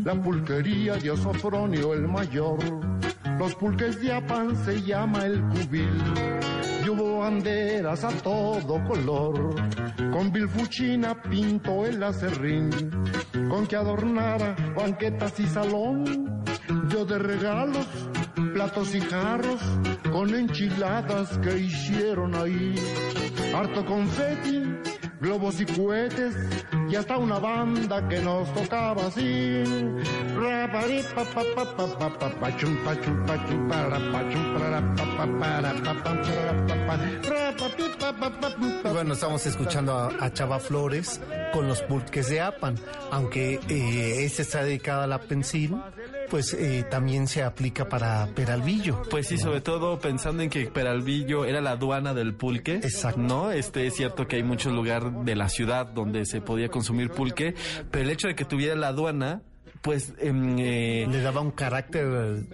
la 0.04 0.20
pulquería 0.20 0.96
de 0.96 1.12
Osofronio 1.12 1.94
el 1.94 2.08
Mayor. 2.08 2.58
Los 3.38 3.54
pulques 3.54 4.02
de 4.02 4.14
Apan 4.14 4.56
se 4.66 4.82
llama 4.82 5.28
el 5.28 5.40
cubil. 5.50 6.04
Y 6.84 6.90
hubo 6.90 7.20
banderas 7.20 8.04
a 8.04 8.10
todo 8.10 8.84
color. 8.86 9.54
Con 10.12 10.32
bilfuchina 10.32 11.22
pintó 11.22 11.86
el 11.86 12.02
acerrín. 12.02 12.72
Con 13.48 13.68
que 13.68 13.76
adornara 13.76 14.56
banquetas 14.76 15.40
y 15.40 15.46
salón. 15.46 16.44
Yo 16.90 17.06
de 17.06 17.20
regalos 17.20 17.86
platos 18.54 18.94
y 18.94 19.02
jarros 19.02 19.62
con 20.12 20.34
enchiladas 20.34 21.38
que 21.40 21.58
hicieron 21.58 22.36
ahí. 22.36 22.76
Harto 23.56 23.86
confeti, 23.86 24.64
globos 25.20 25.60
y 25.60 25.66
cohetes 25.66 26.36
y 26.90 26.96
hasta 26.96 27.18
una 27.18 27.40
banda 27.40 28.08
que 28.08 28.20
nos 28.20 28.54
tocaba 28.54 29.08
así. 29.08 29.64
Bueno, 38.94 39.14
estamos 39.14 39.46
escuchando 39.46 39.94
a, 39.94 40.26
a, 40.26 40.34
Chava 40.34 40.60
Flores 40.60 41.20
con 41.54 41.68
los 41.68 41.82
pulques 41.82 42.30
de 42.30 42.42
Apan, 42.42 42.76
aunque 43.12 43.60
eh, 43.70 44.26
este 44.26 44.42
está 44.42 44.64
dedicado 44.64 45.04
a 45.04 45.08
la 45.08 45.20
pensil, 45.20 45.78
pues 46.30 46.54
eh, 46.54 46.84
también 46.90 47.28
se 47.28 47.44
aplica 47.44 47.88
para 47.88 48.28
Peralvillo. 48.34 49.04
Pues 49.10 49.28
sí, 49.28 49.38
sobre 49.38 49.62
todo 49.62 50.00
pensando 50.00 50.42
en 50.42 50.50
que 50.50 50.66
Peralvillo 50.66 51.46
era 51.46 51.62
la 51.62 51.72
aduana 51.72 52.16
del 52.16 52.34
pulque. 52.34 52.76
Exacto. 52.78 53.22
No, 53.22 53.52
este 53.52 53.86
es 53.86 53.96
cierto 53.96 54.28
que 54.28 54.38
hay 54.38 54.44
muchos 54.44 54.74
lugares 54.74 55.12
de 55.24 55.36
la 55.36 55.48
ciudad 55.48 55.86
donde 55.86 56.26
se 56.26 56.42
podía 56.42 56.70
consumir 56.70 57.12
pulque, 57.12 57.54
pero 57.92 58.04
el 58.04 58.10
hecho 58.10 58.28
de 58.28 58.36
que 58.36 58.46
tuviera 58.46 58.76
la 58.76 58.88
aduana 58.88 59.44
pues 59.84 60.14
eh, 60.18 61.06
le 61.10 61.22
daba 61.22 61.42
un 61.42 61.52
carácter 61.52 62.46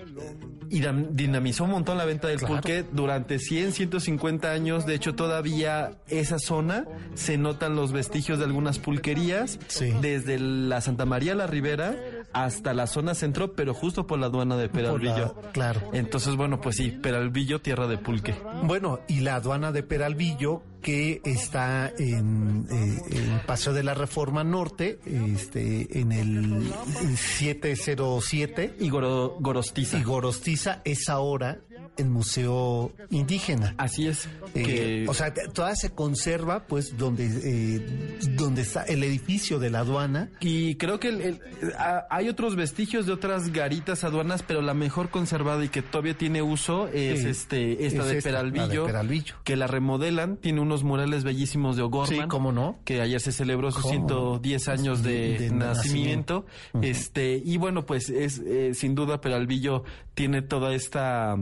y 0.69 0.81
dinamizó 1.11 1.63
un 1.65 1.69
montón 1.71 1.97
la 1.97 2.05
venta 2.05 2.27
del 2.27 2.39
Claro. 2.39 2.55
pulque 2.55 2.83
durante 2.91 3.37
100, 3.39 3.71
150 3.71 4.51
años. 4.51 4.85
De 4.87 4.95
hecho, 4.95 5.13
todavía 5.15 5.91
esa 6.07 6.39
zona 6.39 6.85
se 7.13 7.37
notan 7.37 7.75
los 7.75 7.91
vestigios 7.91 8.39
de 8.39 8.45
algunas 8.45 8.79
pulquerías 8.79 9.59
Sí. 9.67 9.93
desde 10.01 10.39
la 10.39 10.81
Santa 10.81 11.05
María 11.05 11.35
la 11.35 11.45
Ribera 11.47 11.95
hasta 12.33 12.73
la 12.73 12.87
zona 12.87 13.15
centro, 13.15 13.53
pero 13.53 13.73
justo 13.73 14.05
por 14.07 14.19
la 14.19 14.27
aduana 14.27 14.55
de 14.57 14.69
Peralvillo. 14.69 15.35
La- 15.43 15.51
claro. 15.51 15.81
Entonces, 15.93 16.35
bueno, 16.35 16.61
pues 16.61 16.75
sí, 16.77 16.89
Peralvillo, 16.91 17.61
tierra 17.61 17.87
de 17.87 17.97
pulque. 17.97 18.35
Bueno, 18.63 18.99
y 19.07 19.21
la 19.21 19.35
aduana 19.35 19.71
de 19.71 19.83
Peralvillo, 19.83 20.61
que 20.81 21.21
está 21.25 21.91
en, 21.97 22.65
eh, 22.71 22.97
en 23.11 23.39
Paseo 23.45 23.73
de 23.73 23.83
la 23.83 23.93
Reforma 23.93 24.43
Norte, 24.43 24.99
este, 25.05 25.99
en 25.99 26.11
el 26.11 26.71
707, 27.17 28.75
Y 28.79 28.89
Goro- 28.89 29.35
Gorostiza. 29.39 29.97
y 29.97 30.03
Gorostiza 30.03 30.81
es 30.85 31.09
ahora 31.09 31.59
el 31.99 32.09
Museo 32.09 32.91
Indígena. 33.09 33.75
Así 33.77 34.07
es. 34.07 34.27
Eh, 34.55 34.63
que- 34.63 35.05
o 35.07 35.13
sea, 35.13 35.33
toda 35.33 35.75
se 35.75 35.91
conserva, 35.91 36.65
pues, 36.65 36.97
donde, 36.97 37.25
eh, 37.27 38.17
donde 38.35 38.61
está 38.61 38.83
el 38.83 39.03
edificio 39.03 39.59
de 39.59 39.69
la 39.69 39.79
aduana. 39.79 40.29
Y 40.39 40.75
creo 40.75 40.99
que 40.99 41.09
el- 41.09 41.21
el- 41.21 41.39
a- 41.77 42.05
hay 42.09 42.29
otros 42.29 42.55
vestigios 42.55 43.05
de 43.05 43.13
otras 43.13 43.51
garitas 43.53 44.03
aduanas, 44.03 44.43
pero 44.43 44.61
la 44.61 44.73
mejor 44.73 45.09
conservada 45.09 45.63
y 45.63 45.69
que 45.69 45.81
todavía 45.81 46.17
tiene 46.17 46.41
uso 46.41 46.87
es 46.87 47.21
Sí, 47.21 47.27
este 47.27 47.85
esta 47.85 48.01
es 48.03 48.07
de, 48.09 48.17
esta, 48.17 48.31
la 48.31 48.43
de 48.43 48.51
Peralvillo, 48.85 49.35
que 49.43 49.55
la 49.55 49.67
remodelan, 49.67 50.37
tiene 50.37 50.61
unos 50.61 50.83
murales 50.83 51.23
bellísimos 51.23 51.75
de 51.75 51.83
O'Gorman. 51.83 52.21
Sí, 52.23 52.27
cómo 52.27 52.51
no. 52.51 52.79
Que 52.85 53.01
ayer 53.01 53.19
se 53.21 53.31
celebró 53.31 53.71
sus 53.71 53.81
¿Cómo? 53.83 53.91
110 53.93 54.67
años 54.67 55.03
de, 55.03 55.37
De 55.37 55.51
nacimiento. 55.51 56.45
nacimiento. 56.45 56.45
Este, 56.81 57.41
y 57.43 57.57
bueno, 57.57 57.85
pues 57.85 58.09
es 58.09 58.39
eh, 58.39 58.73
sin 58.73 58.95
duda 58.95 59.21
Peralvillo 59.21 59.83
tiene 60.13 60.41
toda 60.41 60.73
esta 60.73 61.35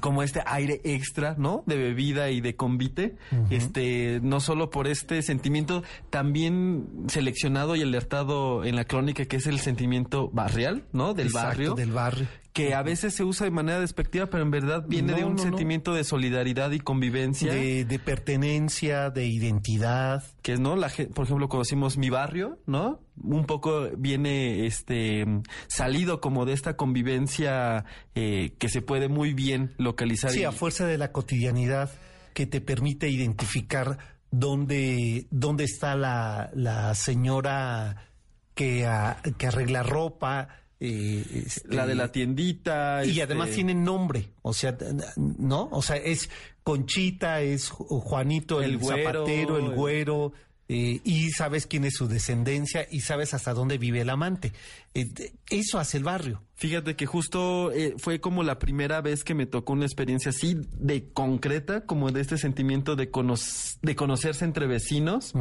como 0.00 0.22
este 0.22 0.42
aire 0.46 0.80
extra, 0.84 1.34
¿no? 1.38 1.62
De 1.66 1.76
bebida 1.76 2.30
y 2.30 2.40
de 2.40 2.56
convite. 2.56 3.16
Este, 3.50 4.20
no 4.22 4.40
solo 4.40 4.70
por 4.70 4.86
este 4.86 5.22
sentimiento 5.22 5.82
también 6.10 6.86
seleccionado 7.08 7.76
y 7.76 7.82
alertado 7.82 8.64
en 8.64 8.76
la 8.76 8.84
crónica, 8.84 9.24
que 9.24 9.36
es 9.36 9.46
el 9.46 9.60
sentimiento 9.60 10.28
barrial, 10.32 10.84
¿no? 10.92 11.14
Del 11.14 11.28
Exacto, 11.28 11.48
barrio. 11.48 11.74
Del 11.74 11.92
barrio. 11.92 12.26
Que 12.52 12.74
a 12.74 12.82
veces 12.82 13.14
se 13.14 13.24
usa 13.24 13.44
de 13.46 13.50
manera 13.50 13.80
despectiva, 13.80 14.26
pero 14.26 14.42
en 14.42 14.50
verdad 14.50 14.84
viene 14.86 15.12
No, 15.12 15.18
de 15.18 15.24
un 15.24 15.30
no, 15.30 15.36
no. 15.36 15.42
sentimiento 15.42 15.94
de 15.94 16.04
solidaridad 16.04 16.70
y 16.72 16.80
convivencia. 16.80 17.50
De, 17.54 17.86
de 17.86 17.98
pertenencia, 17.98 19.08
de 19.08 19.26
identidad. 19.26 20.22
que 20.42 20.52
es, 20.52 20.60
¿no? 20.60 20.76
La, 20.76 20.90
por 21.14 21.24
ejemplo, 21.24 21.48
conocimos 21.48 21.96
mi 21.96 22.10
barrio, 22.10 22.58
¿no? 22.66 23.00
Un 23.22 23.46
poco 23.46 23.88
viene 23.96 24.66
este 24.66 25.24
salido 25.68 26.20
como 26.20 26.44
de 26.44 26.52
esta 26.52 26.76
convivencia 26.76 27.86
eh, 28.14 28.52
que 28.58 28.68
se 28.68 28.82
puede 28.82 29.08
muy 29.08 29.32
bien 29.32 29.72
localizar. 29.78 30.30
Sí, 30.30 30.40
y- 30.40 30.44
a 30.44 30.52
fuerza 30.52 30.84
de 30.86 30.98
la 30.98 31.10
cotidianidad 31.10 31.90
que 32.34 32.46
te 32.46 32.60
permite 32.60 33.08
identificar 33.08 33.96
dónde, 34.30 35.26
dónde 35.30 35.64
está 35.64 35.94
la, 35.96 36.50
la 36.54 36.94
señora 36.94 38.08
que, 38.54 38.84
ah, 38.86 39.16
que 39.38 39.46
arregla 39.46 39.82
ropa. 39.82 40.48
Eh, 40.84 41.24
este, 41.46 41.74
la 41.74 41.86
de 41.86 41.94
la 41.94 42.10
tiendita. 42.10 43.04
Y 43.04 43.10
este, 43.10 43.22
además 43.22 43.50
tienen 43.50 43.84
nombre, 43.84 44.30
o 44.42 44.52
sea, 44.52 44.76
¿no? 45.16 45.68
O 45.70 45.80
sea, 45.80 45.96
es 45.96 46.28
Conchita, 46.64 47.40
es 47.40 47.70
Ju- 47.70 48.00
Juanito, 48.00 48.60
el, 48.60 48.72
El 48.72 48.78
güero, 48.78 49.20
zapatero, 49.20 49.58
el 49.58 49.64
el- 49.66 49.70
güero, 49.76 50.32
eh, 50.74 51.00
y 51.04 51.30
sabes 51.32 51.66
quién 51.66 51.84
es 51.84 51.94
su 51.96 52.08
descendencia 52.08 52.86
y 52.90 53.00
sabes 53.00 53.34
hasta 53.34 53.52
dónde 53.52 53.76
vive 53.76 54.00
el 54.00 54.08
amante. 54.08 54.52
Eh, 54.94 55.32
eso 55.50 55.78
hace 55.78 55.98
el 55.98 56.04
barrio. 56.04 56.42
Fíjate 56.54 56.96
que 56.96 57.04
justo 57.06 57.72
eh, 57.72 57.94
fue 57.98 58.20
como 58.20 58.42
la 58.42 58.58
primera 58.58 59.00
vez 59.00 59.24
que 59.24 59.34
me 59.34 59.46
tocó 59.46 59.72
una 59.74 59.84
experiencia 59.84 60.30
así 60.30 60.56
de 60.78 61.10
concreta, 61.12 61.84
como 61.84 62.10
de 62.10 62.20
este 62.20 62.38
sentimiento 62.38 62.94
de, 62.96 63.10
cono- 63.10 63.34
de 63.82 63.96
conocerse 63.96 64.44
entre 64.44 64.66
vecinos 64.66 65.32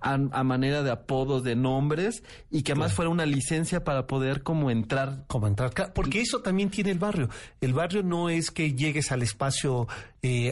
a, 0.00 0.14
a 0.14 0.44
manera 0.44 0.82
de 0.82 0.90
apodos, 0.90 1.42
de 1.42 1.56
nombres, 1.56 2.22
y 2.50 2.62
que 2.62 2.72
además 2.72 2.92
fuera 2.94 3.10
una 3.10 3.26
licencia 3.26 3.82
para 3.84 4.06
poder 4.06 4.42
como 4.42 4.70
entrar 4.70 5.24
como 5.26 5.48
entrar. 5.48 5.72
Porque 5.94 6.20
eso 6.20 6.40
también 6.40 6.70
tiene 6.70 6.92
el 6.92 6.98
barrio. 6.98 7.28
El 7.60 7.72
barrio 7.74 8.02
no 8.02 8.30
es 8.30 8.50
que 8.50 8.72
llegues 8.74 9.10
al 9.12 9.22
espacio 9.22 9.86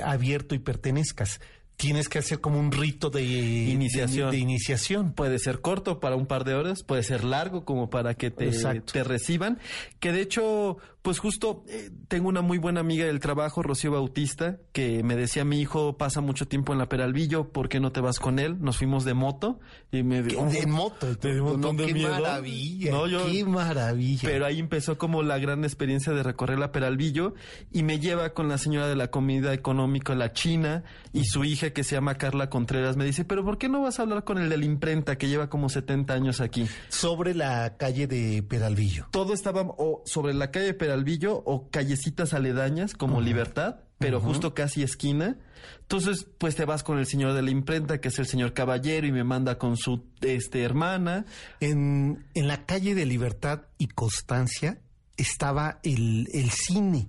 abierto 0.04 0.54
y 0.54 0.58
pertenezcas. 0.58 1.40
Tienes 1.76 2.08
que 2.08 2.18
hacer 2.18 2.40
como 2.40 2.58
un 2.58 2.72
rito 2.72 3.10
de 3.10 3.22
Iniciación. 3.22 4.30
De, 4.30 4.36
de 4.36 4.42
iniciación. 4.42 5.12
Puede 5.12 5.38
ser 5.38 5.60
corto 5.60 6.00
para 6.00 6.16
un 6.16 6.26
par 6.26 6.44
de 6.44 6.54
horas, 6.54 6.82
puede 6.82 7.02
ser 7.02 7.22
largo 7.24 7.64
como 7.64 7.90
para 7.90 8.14
que 8.14 8.30
te 8.30 9.04
reciban. 9.04 9.58
Que 10.00 10.12
de 10.12 10.22
hecho, 10.22 10.78
pues 11.06 11.20
justo 11.20 11.62
eh, 11.68 11.88
tengo 12.08 12.28
una 12.28 12.40
muy 12.40 12.58
buena 12.58 12.80
amiga 12.80 13.06
del 13.06 13.20
trabajo, 13.20 13.62
Rocío 13.62 13.92
Bautista, 13.92 14.58
que 14.72 15.04
me 15.04 15.14
decía 15.14 15.44
mi 15.44 15.60
hijo 15.60 15.96
pasa 15.96 16.20
mucho 16.20 16.48
tiempo 16.48 16.72
en 16.72 16.80
la 16.80 16.88
Peralvillo, 16.88 17.52
¿por 17.52 17.68
qué 17.68 17.78
no 17.78 17.92
te 17.92 18.00
vas 18.00 18.18
con 18.18 18.40
él? 18.40 18.56
Nos 18.60 18.78
fuimos 18.78 19.04
de 19.04 19.14
moto 19.14 19.60
y 19.92 20.02
me 20.02 20.18
En 20.18 20.70
moto. 20.70 21.06
Me 21.22 21.32
dio 21.32 21.44
un 21.44 21.50
montón 21.52 21.76
No, 21.76 21.82
de 21.82 21.86
qué 21.86 21.94
miedo. 21.94 22.10
maravilla. 22.10 22.90
No, 22.90 23.06
yo- 23.06 23.24
Qué 23.26 23.44
maravilla. 23.44 24.28
Pero 24.28 24.46
ahí 24.46 24.58
empezó 24.58 24.98
como 24.98 25.22
la 25.22 25.38
gran 25.38 25.62
experiencia 25.62 26.12
de 26.12 26.24
recorrer 26.24 26.58
la 26.58 26.72
Peralvillo 26.72 27.34
y 27.70 27.84
me 27.84 28.00
lleva 28.00 28.30
con 28.34 28.48
la 28.48 28.58
señora 28.58 28.88
de 28.88 28.96
la 28.96 29.08
comida 29.12 29.54
económica, 29.54 30.16
la 30.16 30.32
China, 30.32 30.82
y 31.12 31.26
su 31.26 31.44
hija 31.44 31.70
que 31.70 31.84
se 31.84 31.94
llama 31.94 32.16
Carla 32.16 32.50
Contreras. 32.50 32.96
Me 32.96 33.04
dice, 33.04 33.24
pero 33.24 33.44
¿por 33.44 33.58
qué 33.58 33.68
no 33.68 33.80
vas 33.82 34.00
a 34.00 34.02
hablar 34.02 34.24
con 34.24 34.38
el 34.38 34.48
de 34.48 34.56
la 34.56 34.64
imprenta 34.64 35.16
que 35.18 35.28
lleva 35.28 35.48
como 35.48 35.68
70 35.68 36.14
años 36.14 36.40
aquí? 36.40 36.66
Sobre 36.88 37.32
la 37.32 37.76
calle 37.76 38.08
de 38.08 38.42
Peralvillo. 38.42 39.06
Todo 39.12 39.32
estaba 39.34 39.60
o 39.62 40.02
sobre 40.04 40.34
la 40.34 40.50
calle 40.50 40.74
Peralvillo 40.74 40.95
o 41.44 41.68
callecitas 41.70 42.32
aledañas 42.34 42.94
como 42.94 43.20
Libertad, 43.20 43.80
pero 43.98 44.20
justo 44.20 44.54
casi 44.54 44.82
esquina. 44.82 45.38
Entonces, 45.82 46.26
pues 46.38 46.54
te 46.56 46.64
vas 46.64 46.82
con 46.82 46.98
el 46.98 47.06
señor 47.06 47.32
de 47.32 47.42
la 47.42 47.50
imprenta, 47.50 48.00
que 48.00 48.08
es 48.08 48.18
el 48.18 48.26
señor 48.26 48.52
Caballero, 48.52 49.06
y 49.06 49.12
me 49.12 49.24
manda 49.24 49.58
con 49.58 49.76
su 49.76 50.04
este, 50.20 50.62
hermana. 50.62 51.24
En, 51.60 52.26
en 52.34 52.48
la 52.48 52.66
calle 52.66 52.94
de 52.94 53.06
Libertad 53.06 53.62
y 53.78 53.88
Constancia 53.88 54.80
estaba 55.16 55.80
el, 55.82 56.28
el 56.32 56.50
cine. 56.50 57.08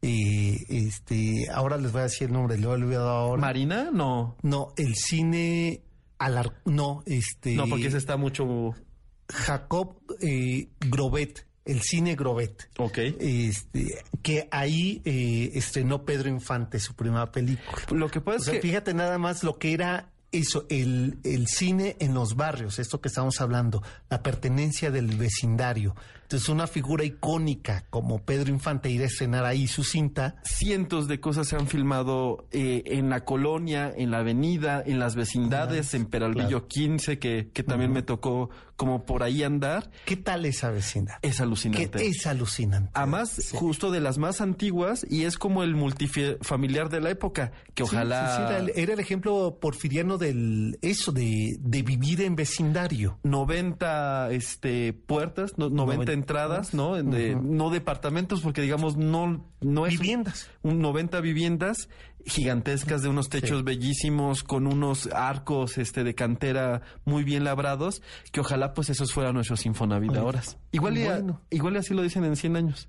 Eh, 0.00 0.56
este, 0.68 1.46
ahora 1.52 1.76
les 1.76 1.90
voy 1.92 2.00
a 2.00 2.04
decir 2.04 2.28
el 2.28 2.32
nombre, 2.32 2.56
lo 2.56 2.70
he 2.70 2.74
olvidado 2.74 3.08
ahora. 3.10 3.40
Marina, 3.40 3.90
no. 3.92 4.36
no, 4.42 4.72
el 4.76 4.94
cine 4.94 5.82
Alar- 6.20 6.60
no, 6.64 7.02
este 7.06 7.54
No, 7.54 7.66
porque 7.68 7.88
ese 7.88 7.98
está 7.98 8.16
mucho. 8.16 8.74
Jacob 9.28 10.00
eh, 10.20 10.68
Grobet, 10.80 11.46
el 11.68 11.82
cine 11.82 12.16
Grobet. 12.16 12.68
Ok. 12.78 12.98
Este, 13.20 14.02
que 14.22 14.48
ahí 14.50 15.00
eh, 15.04 15.52
estrenó 15.54 16.04
Pedro 16.04 16.28
Infante 16.28 16.80
su 16.80 16.94
primera 16.94 17.30
película. 17.30 17.82
Lo 17.90 18.08
que 18.08 18.18
O 18.18 18.24
pasa 18.24 18.40
sea, 18.46 18.54
que. 18.54 18.60
fíjate 18.60 18.94
nada 18.94 19.18
más 19.18 19.44
lo 19.44 19.58
que 19.58 19.72
era 19.72 20.10
eso, 20.32 20.66
el, 20.68 21.18
el 21.24 21.46
cine 21.46 21.96
en 22.00 22.12
los 22.12 22.36
barrios, 22.36 22.78
esto 22.78 23.00
que 23.00 23.08
estamos 23.08 23.40
hablando, 23.40 23.82
la 24.10 24.22
pertenencia 24.22 24.90
del 24.90 25.06
vecindario. 25.16 25.94
Entonces, 26.22 26.50
una 26.50 26.66
figura 26.66 27.04
icónica 27.04 27.86
como 27.88 28.18
Pedro 28.18 28.50
Infante 28.50 28.90
ir 28.90 29.00
a 29.00 29.06
estrenar 29.06 29.46
ahí 29.46 29.66
su 29.66 29.82
cinta. 29.82 30.36
Cientos 30.44 31.08
de 31.08 31.20
cosas 31.20 31.48
se 31.48 31.56
han 31.56 31.66
filmado 31.66 32.46
eh, 32.50 32.82
en 32.84 33.08
la 33.08 33.24
colonia, 33.24 33.90
en 33.96 34.10
la 34.10 34.18
avenida, 34.18 34.82
en 34.84 34.98
las 34.98 35.14
vecindades, 35.14 35.94
en 35.94 36.04
Peralvillo 36.04 36.68
15, 36.68 37.18
que, 37.18 37.48
que 37.54 37.62
también 37.62 37.92
me 37.92 38.02
tocó 38.02 38.50
como 38.78 39.04
por 39.04 39.22
ahí 39.24 39.42
andar. 39.42 39.90
¿Qué 40.06 40.16
tal 40.16 40.46
esa 40.46 40.70
vecindad? 40.70 41.16
Es 41.20 41.40
alucinante. 41.42 42.06
es 42.06 42.26
alucinante. 42.26 42.90
Además, 42.94 43.50
justo 43.52 43.90
de 43.90 43.98
las 44.00 44.16
más 44.18 44.40
antiguas, 44.40 45.04
y 45.10 45.24
es 45.24 45.36
como 45.36 45.62
el 45.64 45.74
multifamiliar 45.74 46.88
de 46.88 47.00
la 47.00 47.10
época, 47.10 47.50
que 47.74 47.84
Sí, 47.84 47.90
ojalá... 47.94 48.28
sí, 48.30 48.36
sí, 48.36 48.42
era, 48.48 48.58
el, 48.58 48.72
era 48.76 48.92
el 48.94 49.00
ejemplo 49.00 49.58
porfiriano 49.60 50.16
del 50.16 50.78
eso, 50.80 51.10
de, 51.12 51.56
de 51.60 51.82
vivir 51.82 52.22
en 52.22 52.36
vecindario. 52.36 53.18
90 53.24 54.30
este, 54.30 54.92
puertas, 54.92 55.58
no- 55.58 55.68
90 55.68 55.94
90 55.98 56.12
entradas, 56.12 56.72
¿no? 56.74 56.94
De- 57.02 57.34
No 57.36 57.70
departamentos, 57.70 58.40
porque 58.42 58.62
digamos, 58.62 58.96
no, 58.96 59.44
no 59.60 59.86
es... 59.86 59.98
Viviendas. 59.98 60.48
Un 60.62 60.78
90 60.80 61.20
viviendas 61.20 61.88
gigantescas 62.26 63.02
de 63.02 63.08
unos 63.08 63.28
techos 63.28 63.58
Sí. 63.58 63.62
bellísimos, 63.64 64.42
con 64.42 64.66
unos 64.66 65.06
arcos 65.12 65.78
este, 65.78 66.04
de 66.04 66.14
cantera 66.14 66.82
muy 67.04 67.24
bien 67.24 67.44
labrados, 67.44 68.02
que 68.32 68.40
ojalá 68.40 68.74
pues 68.74 68.90
esos 68.90 69.12
fueran 69.12 69.34
nuestros 69.34 69.64
Infonavit 69.66 70.14
ahora. 70.16 70.42
Igual, 70.72 70.98
y, 70.98 71.06
igual 71.56 71.74
y 71.74 71.78
así 71.78 71.94
lo 71.94 72.02
dicen 72.02 72.24
en 72.24 72.36
100 72.36 72.56
años. 72.56 72.88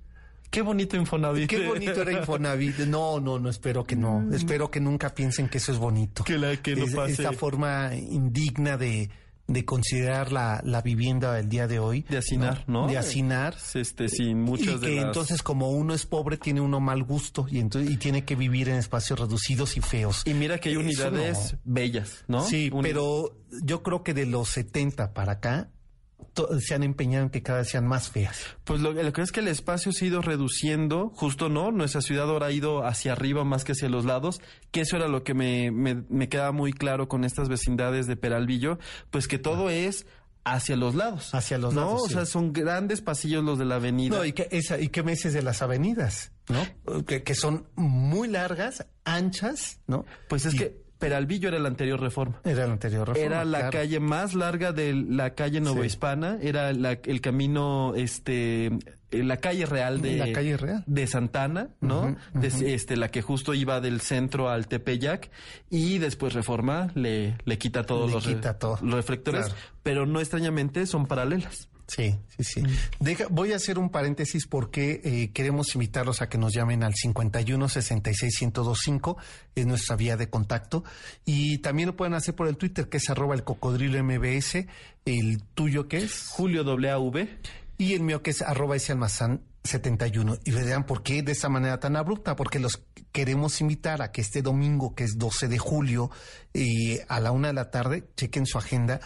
Qué 0.50 0.62
bonito 0.62 0.96
Infonavit. 0.96 1.48
Qué 1.48 1.64
bonito 1.66 2.02
era 2.02 2.12
Infonavit. 2.12 2.78
No, 2.80 3.20
no, 3.20 3.38
no, 3.38 3.48
espero 3.48 3.84
que 3.84 3.94
no. 3.94 4.26
Espero 4.34 4.68
que 4.70 4.80
nunca 4.80 5.14
piensen 5.14 5.48
que 5.48 5.58
eso 5.58 5.70
es 5.70 5.78
bonito. 5.78 6.24
Que 6.24 6.38
la- 6.38 6.56
que 6.56 6.74
no 6.74 6.84
Es- 6.86 6.94
pase. 6.94 7.12
Esta 7.12 7.32
forma 7.32 7.94
indigna 7.94 8.76
de, 8.76 9.10
de 9.52 9.64
considerar 9.64 10.30
la, 10.32 10.60
la 10.64 10.80
vivienda 10.80 11.32
del 11.34 11.48
día 11.48 11.66
de 11.66 11.78
hoy. 11.80 12.02
De 12.08 12.18
hacinar, 12.18 12.64
¿no? 12.68 12.86
De 12.86 12.96
hacinar. 12.98 13.56
Este, 13.74 14.08
sin 14.08 14.40
muchas 14.42 14.76
y 14.76 14.78
de 14.78 14.86
que 14.86 14.96
las- 14.96 15.04
entonces 15.06 15.42
como 15.42 15.70
uno 15.70 15.92
es 15.92 16.06
pobre 16.06 16.36
tiene 16.36 16.60
uno 16.60 16.78
mal 16.80 17.02
gusto 17.02 17.46
y 17.50 17.58
entonces 17.58 17.90
y 17.90 17.96
tiene 17.96 18.24
que 18.24 18.36
vivir 18.36 18.68
en 18.68 18.76
espacios 18.76 19.18
reducidos 19.18 19.76
y 19.76 19.80
feos. 19.80 20.22
Y 20.24 20.34
mira 20.34 20.58
que 20.58 20.68
hay 20.68 20.76
unidades 20.76 21.54
no. 21.54 21.58
bellas, 21.64 22.24
¿no? 22.28 22.44
Sí, 22.44 22.70
pero 22.80 23.36
yo 23.62 23.82
creo 23.82 24.02
que 24.04 24.14
de 24.14 24.26
los 24.26 24.48
70 24.50 25.12
para 25.12 25.32
acá 25.32 25.70
se 26.60 26.74
han 26.74 26.82
empeñado 26.82 27.24
en 27.24 27.30
que 27.30 27.42
cada 27.42 27.58
vez 27.58 27.68
sean 27.68 27.86
más 27.86 28.10
feas. 28.10 28.38
Pues 28.64 28.80
lo, 28.80 28.92
lo 28.92 29.12
que 29.12 29.22
es 29.22 29.32
que 29.32 29.40
el 29.40 29.48
espacio 29.48 29.92
se 29.92 30.04
ha 30.04 30.08
ido 30.08 30.22
reduciendo, 30.22 31.10
justo 31.14 31.48
no, 31.48 31.70
nuestra 31.72 32.00
ciudad 32.00 32.28
ahora 32.30 32.46
ha 32.46 32.52
ido 32.52 32.84
hacia 32.86 33.12
arriba 33.12 33.44
más 33.44 33.64
que 33.64 33.72
hacia 33.72 33.88
los 33.88 34.04
lados, 34.04 34.40
que 34.70 34.80
eso 34.82 34.96
era 34.96 35.08
lo 35.08 35.22
que 35.24 35.34
me, 35.34 35.70
me, 35.70 36.04
me 36.08 36.28
quedaba 36.28 36.52
muy 36.52 36.72
claro 36.72 37.08
con 37.08 37.24
estas 37.24 37.48
vecindades 37.48 38.06
de 38.06 38.16
Peralvillo, 38.16 38.78
pues 39.10 39.28
que 39.28 39.38
todo 39.38 39.70
es 39.70 40.06
hacia 40.44 40.74
los 40.76 40.94
lados. 40.94 41.34
Hacia 41.34 41.58
los 41.58 41.74
¿no? 41.74 41.82
lados, 41.82 42.02
O 42.02 42.08
sí. 42.08 42.14
sea, 42.14 42.24
son 42.26 42.52
grandes 42.52 43.02
pasillos 43.02 43.44
los 43.44 43.58
de 43.58 43.66
la 43.66 43.76
avenida. 43.76 44.16
No, 44.16 44.24
y 44.24 44.32
que 44.32 44.48
esa, 44.50 44.78
y 44.80 44.88
qué 44.88 45.02
meses 45.02 45.32
de 45.34 45.42
las 45.42 45.60
avenidas, 45.62 46.32
¿no? 46.48 47.04
Que, 47.04 47.22
que 47.22 47.34
son 47.34 47.66
muy 47.76 48.26
largas, 48.26 48.86
anchas, 49.04 49.80
¿no? 49.86 50.06
pues 50.28 50.46
es 50.46 50.54
Y 50.54 50.58
que 50.58 50.79
Peralvillo 51.00 51.48
era 51.48 51.58
la 51.58 51.66
anterior 51.68 51.98
reforma. 52.00 52.40
era 52.44 52.66
la 52.66 52.72
anterior 52.74 53.08
reforma, 53.08 53.26
Era 53.26 53.44
la 53.44 53.58
claro. 53.58 53.72
calle 53.72 53.98
más 54.00 54.34
larga 54.34 54.72
de 54.72 54.92
la 54.94 55.30
calle 55.34 55.60
Nueva 55.60 55.80
Sí. 55.80 55.86
Hispana, 55.86 56.38
era 56.40 56.72
la- 56.72 56.92
el 56.92 57.20
camino 57.20 57.94
este 57.96 58.66
eh, 59.12 59.24
la 59.24 59.38
calle 59.38 59.66
real 59.66 60.00
de 60.02 60.18
La 60.18 60.30
calle 60.32 60.56
real. 60.56 60.84
de 60.86 61.06
Santana, 61.08 61.70
¿no? 61.80 62.14
De- 62.34 62.74
este 62.74 62.96
la 62.96 63.08
que 63.10 63.22
justo 63.22 63.54
iba 63.54 63.80
del 63.80 64.00
centro 64.02 64.50
al 64.50 64.68
Tepeyac 64.68 65.30
y 65.70 65.98
después 65.98 66.32
Reforma 66.34 66.92
le, 66.94 67.36
le 67.44 67.58
quita 67.58 67.82
todos 67.84 68.08
Le 68.08 68.12
los, 68.14 68.26
quita 68.28 68.58
todo. 68.58 68.78
los 68.82 68.94
reflectores, 68.94 69.46
Claro. 69.46 69.60
pero 69.82 70.06
no 70.06 70.20
extrañamente 70.20 70.86
son 70.86 71.06
paralelas. 71.06 71.69
Sí, 71.90 72.14
sí, 72.36 72.44
sí. 72.44 72.62
Deja- 73.00 73.26
voy 73.30 73.52
a 73.52 73.56
hacer 73.56 73.78
un 73.78 73.90
paréntesis 73.90 74.46
porque 74.46 75.00
eh, 75.02 75.30
queremos 75.32 75.74
invitarlos 75.74 76.22
a 76.22 76.28
que 76.28 76.38
nos 76.38 76.52
llamen 76.54 76.84
al 76.84 76.94
51 76.94 77.68
66 77.68 78.32
1025, 78.42 79.16
es 79.56 79.66
nuestra 79.66 79.96
vía 79.96 80.16
de 80.16 80.30
contacto. 80.30 80.84
Y 81.24 81.58
también 81.58 81.88
lo 81.88 81.96
pueden 81.96 82.14
hacer 82.14 82.34
por 82.36 82.46
el 82.46 82.56
Twitter, 82.56 82.88
que 82.88 82.98
es 82.98 83.10
arroba 83.10 83.34
el 83.34 83.42
cocodrilo 83.42 84.02
MBS, 84.04 84.66
el 85.04 85.42
tuyo 85.54 85.88
que 85.88 85.98
es, 85.98 86.26
Julio 86.28 86.62
WV. 86.62 87.28
y 87.78 87.94
el 87.94 88.02
mío 88.02 88.22
que 88.22 88.30
es 88.30 88.42
arroba 88.42 88.76
ese 88.76 88.92
almazán 88.92 89.42
71. 89.64 90.38
Y 90.44 90.52
verán 90.52 90.84
por 90.86 91.02
qué 91.02 91.22
de 91.22 91.32
esta 91.32 91.48
manera 91.48 91.80
tan 91.80 91.96
abrupta, 91.96 92.36
porque 92.36 92.58
los 92.60 92.82
queremos 93.12 93.60
invitar 93.60 94.00
a 94.00 94.12
que 94.12 94.20
este 94.20 94.42
domingo, 94.42 94.94
que 94.94 95.04
es 95.04 95.18
12 95.18 95.48
de 95.48 95.58
julio, 95.58 96.10
eh, 96.54 97.04
a 97.08 97.18
la 97.20 97.32
una 97.32 97.48
de 97.48 97.54
la 97.54 97.70
tarde, 97.70 98.04
chequen 98.16 98.46
su 98.46 98.58
agenda, 98.58 99.00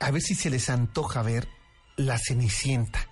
a 0.00 0.10
ver 0.12 0.22
si 0.22 0.34
se 0.36 0.48
les 0.50 0.70
antoja 0.70 1.22
ver 1.22 1.48
La 1.98 2.18
Cenicienta 2.18 3.06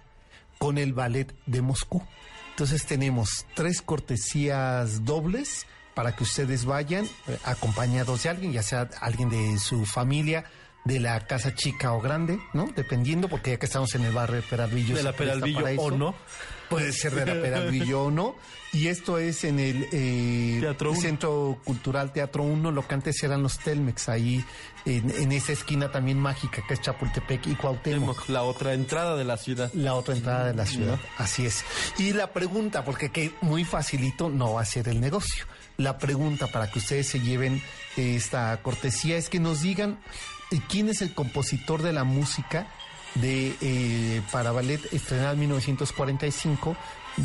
con 0.57 0.79
el 0.79 0.94
ballet 0.94 1.35
de 1.44 1.61
Moscú. 1.61 2.03
Entonces 2.51 2.87
tenemos 2.87 3.44
tres 3.55 3.83
cortesías 3.83 5.05
dobles 5.05 5.66
para 5.94 6.16
que 6.16 6.25
ustedes 6.25 6.64
vayan 6.64 7.05
eh, 7.05 7.38
acompañados 7.44 8.22
de 8.22 8.31
alguien, 8.31 8.53
ya 8.53 8.62
sea 8.62 8.88
alguien 9.01 9.29
de 9.29 9.59
su 9.59 9.85
familia, 9.85 10.44
de 10.87 11.01
la 11.01 11.27
casa 11.27 11.55
chica 11.55 11.92
o 11.92 12.01
grande, 12.01 12.38
¿no? 12.55 12.70
Dependiendo, 12.75 13.29
porque 13.29 13.51
ya 13.51 13.59
que 13.59 13.66
estamos 13.66 13.94
en 13.94 14.05
el 14.05 14.12
barrio 14.12 14.37
de 14.37 14.42
Peralvillo. 14.42 14.94
De 14.94 15.03
la 15.03 15.12
Peralvillo 15.12 15.66
o 15.79 15.90
no. 15.90 16.14
Puede 16.68 16.92
ser 16.92 17.14
de 17.14 17.26
la 17.26 17.40
Peralvillo 17.40 18.05
o 18.05 18.11
no. 18.11 18.37
Y 18.72 18.88
esto 18.88 19.18
es 19.18 19.44
en 19.44 19.59
el 19.59 19.88
eh. 19.92 20.74
Centro 21.00 21.59
Cultural 21.64 22.12
Teatro 22.12 22.42
1, 22.42 22.70
lo 22.72 22.87
que 22.87 22.94
antes 22.94 23.22
eran 23.22 23.42
los 23.42 23.59
Telmex, 23.59 24.09
ahí 24.09 24.44
en, 24.85 25.11
en 25.11 25.33
esa 25.33 25.52
esquina 25.52 25.90
también 25.90 26.18
mágica 26.18 26.62
que 26.66 26.74
es 26.74 26.81
Chapultepec 26.83 27.46
y 27.46 27.55
Cuauhtémoc. 27.55 28.29
La 28.29 28.42
otra 28.42 28.74
entrada 28.74 29.16
de 29.16 29.24
la 29.24 29.37
ciudad. 29.37 29.72
La 29.72 29.94
otra 29.94 30.14
entrada 30.14 30.46
de 30.46 30.55
la 30.55 30.66
ciudad, 30.66 30.98
así 31.16 31.46
es. 31.46 31.64
Y 31.98 32.12
la 32.12 32.33
pregunta, 32.33 32.85
porque 32.85 33.11
que 33.11 33.33
muy 33.40 33.64
facilito 33.64 34.29
no 34.29 34.55
va 34.55 34.62
a 34.62 34.66
ser 34.66 34.88
el 34.88 35.00
negocio. 35.00 35.46
La 35.79 35.98
pregunta 35.98 36.46
para 36.48 36.70
que 36.70 36.79
ustedes 36.79 37.07
se 37.07 37.20
lleven 37.20 37.62
eh, 37.96 38.16
esta 38.16 38.61
cortesía 38.62 39.16
es 39.16 39.29
que 39.29 39.40
nos 39.40 39.62
digan 39.62 39.98
eh, 40.50 40.61
quién 40.68 40.88
es 40.88 41.02
el 41.02 41.14
compositor 41.14 41.83
de 41.83 41.92
la 41.92 42.05
música 42.05 42.68
de 43.20 43.55
eh, 43.61 44.22
para 44.33 44.52
ballet 44.52 44.81
estrenada 44.92 45.33
en 45.33 45.40
1945 45.40 46.76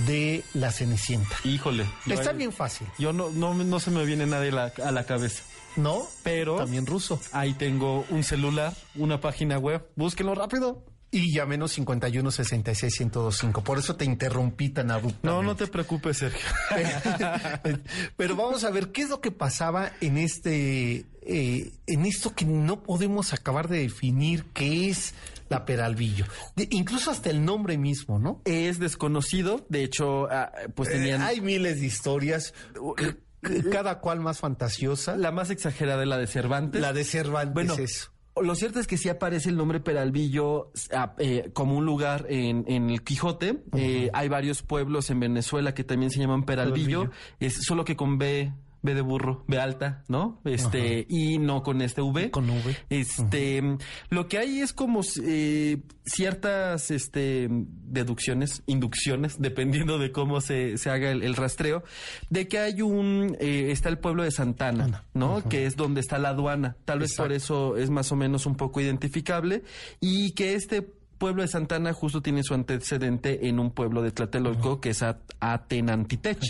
de 0.07 0.43
La 0.53 0.71
Cenicienta. 0.71 1.35
Híjole. 1.43 1.85
Está 2.07 2.31
bien 2.31 2.51
fácil, 2.53 2.87
Yo 2.97 3.11
no, 3.13 3.29
no, 3.29 3.53
no 3.53 3.79
se 3.79 3.91
me 3.91 4.05
viene 4.05 4.25
nadie 4.25 4.51
la- 4.51 4.71
a 4.85 4.91
la 4.91 5.03
cabeza. 5.05 5.43
¿no? 5.77 6.01
Pero 6.23 6.57
También 6.57 6.85
ruso. 6.85 7.19
ahí 7.31 7.53
tengo 7.53 8.05
un 8.09 8.23
celular, 8.25 8.73
una 8.95 9.21
página 9.21 9.57
web. 9.57 9.87
Búsquenlo 9.95 10.35
rápido. 10.35 10.83
Y 11.13 11.33
ya 11.33 11.45
menos 11.45 11.71
51 11.73 12.31
66 12.31 12.99
1025. 13.01 13.63
Por 13.63 13.77
eso 13.79 13.95
te 13.97 14.05
interrumpí 14.05 14.69
tan 14.69 14.91
abruptamente. 14.91 15.27
No, 15.27 15.43
no 15.43 15.55
te 15.57 15.67
preocupes, 15.67 16.17
Sergio. 16.19 16.47
Pero 18.17 18.35
vamos 18.35 18.63
a 18.63 18.69
ver 18.71 18.91
qué 18.91 19.01
es 19.03 19.09
lo 19.09 19.19
que 19.21 19.31
pasaba 19.31 19.91
en 20.01 20.17
este, 20.17 21.05
eh, 21.21 21.71
en 21.87 22.05
esto 22.05 22.33
que 22.33 22.45
no 22.45 22.81
podemos 22.83 23.33
acabar 23.33 23.67
de 23.67 23.79
definir 23.79 24.45
qué 24.53 24.89
es 24.89 25.13
la 25.51 25.65
Peralvillo. 25.65 26.25
De- 26.55 26.67
incluso 26.71 27.11
hasta 27.11 27.29
el 27.29 27.43
nombre 27.45 27.77
mismo, 27.77 28.17
¿no? 28.19 28.41
es 28.45 28.79
desconocido. 28.79 29.65
De 29.69 29.83
hecho, 29.83 30.27
ah, 30.31 30.51
pues 30.75 30.89
tenían. 30.89 31.21
Eh, 31.21 31.25
hay 31.25 31.41
miles 31.41 31.79
de 31.79 31.85
historias, 31.87 32.53
c- 32.97 33.17
c- 33.43 33.69
cada 33.69 33.99
cual 33.99 34.19
más 34.19 34.39
fantasiosa. 34.39 35.13
La, 35.13 35.29
La 35.29 35.31
más 35.31 35.49
exagerada 35.49 36.01
es 36.03 36.07
la 36.09 36.17
de 36.17 36.27
Cervantes. 36.27 36.93
de 36.93 37.03
Cervantes 37.03 37.53
Bueno, 37.53 37.75
es. 37.75 38.11
Lo 38.41 38.55
cierto 38.55 38.79
es 38.79 38.87
que 38.87 38.95
sí 38.97 39.09
aparece 39.09 39.49
el 39.49 39.57
nombre 39.57 39.81
Peralvillo 39.81 40.71
eh, 41.17 41.49
como 41.53 41.75
un 41.77 41.85
lugar 41.85 42.25
en, 42.29 42.63
en 42.67 42.89
el 42.89 43.03
Quijote. 43.03 43.61
Eh, 43.75 44.09
hay 44.13 44.29
varios 44.29 44.61
pueblos 44.63 45.09
en 45.09 45.19
Venezuela 45.19 45.73
que 45.73 45.83
también 45.83 46.11
se 46.11 46.19
llaman 46.21 46.43
Peralvillo, 46.45 47.09
Peralvillo. 47.09 47.11
es 47.41 47.63
solo 47.65 47.83
que 47.83 47.97
con 47.97 48.17
B, 48.17 48.53
B 48.83 48.93
de 48.95 49.01
burro, 49.01 49.43
B 49.47 49.59
alta, 49.59 50.03
¿no? 50.07 50.39
Este, 50.43 51.05
y 51.07 51.37
no 51.37 51.61
con 51.63 51.81
este 51.81 52.01
V. 52.01 52.31
Con 52.31 52.49
V. 52.49 52.75
Este, 52.89 53.77
lo 54.09 54.27
que 54.27 54.37
hay 54.39 54.59
es 54.59 54.73
como 54.73 55.01
eh, 55.23 55.77
ciertas 56.05 56.89
este, 56.91 57.47
deducciones, 57.51 58.63
inducciones, 58.65 59.35
dependiendo 59.39 59.99
de 59.99 60.11
cómo 60.11 60.41
se, 60.41 60.77
se 60.77 60.89
haga 60.89 61.11
el, 61.11 61.21
el 61.23 61.35
rastreo, 61.35 61.83
de 62.29 62.47
que 62.47 62.59
hay 62.59 62.81
un, 62.81 63.37
eh, 63.39 63.67
está 63.71 63.89
el 63.89 63.99
pueblo 63.99 64.23
de 64.23 64.31
Santana, 64.31 65.05
¿no? 65.13 65.43
Que 65.47 65.65
es 65.65 65.75
donde 65.75 66.01
está 66.01 66.17
la 66.17 66.29
aduana. 66.29 66.75
Tal 66.85 66.99
vez 66.99 67.15
por 67.15 67.31
eso 67.31 67.77
es 67.77 67.89
más 67.89 68.11
o 68.11 68.15
menos 68.15 68.45
un 68.45 68.55
poco 68.55 68.81
identificable 68.81 69.63
y 69.99 70.31
que 70.31 70.55
este 70.55 70.81
pueblo 71.17 71.43
de 71.43 71.47
Santana 71.49 71.93
justo 71.93 72.23
tiene 72.23 72.41
su 72.41 72.55
antecedente 72.55 73.47
en 73.47 73.59
un 73.59 73.69
pueblo 73.69 74.01
de 74.01 74.09
Tlatelolco 74.11 74.81
que 74.81 74.89
es 74.89 75.03
At- 75.03 75.19
Atenantitech. 75.39 76.41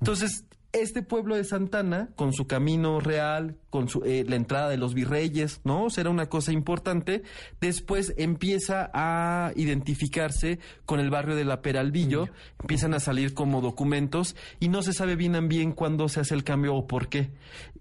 Entonces, 0.00 0.44
este 0.72 1.02
pueblo 1.02 1.36
de 1.36 1.44
Santana, 1.44 2.08
con 2.16 2.32
su 2.32 2.46
camino 2.46 2.98
real, 2.98 3.56
con 3.68 3.88
su, 3.88 4.02
eh, 4.04 4.24
la 4.26 4.36
entrada 4.36 4.70
de 4.70 4.78
los 4.78 4.94
virreyes, 4.94 5.60
¿no? 5.64 5.90
Será 5.90 6.10
una 6.10 6.28
cosa 6.28 6.52
importante. 6.52 7.22
Después 7.60 8.14
empieza 8.16 8.90
a 8.94 9.52
identificarse 9.54 10.58
con 10.86 10.98
el 10.98 11.10
barrio 11.10 11.36
de 11.36 11.44
la 11.44 11.60
Peralvillo, 11.60 12.28
empiezan 12.60 12.94
a 12.94 13.00
salir 13.00 13.34
como 13.34 13.60
documentos 13.60 14.34
y 14.60 14.68
no 14.68 14.82
se 14.82 14.92
sabe 14.92 15.16
bien 15.16 15.48
bien 15.48 15.72
cuándo 15.72 16.08
se 16.08 16.20
hace 16.20 16.34
el 16.34 16.44
cambio 16.44 16.74
o 16.74 16.86
por 16.86 17.08
qué. 17.08 17.30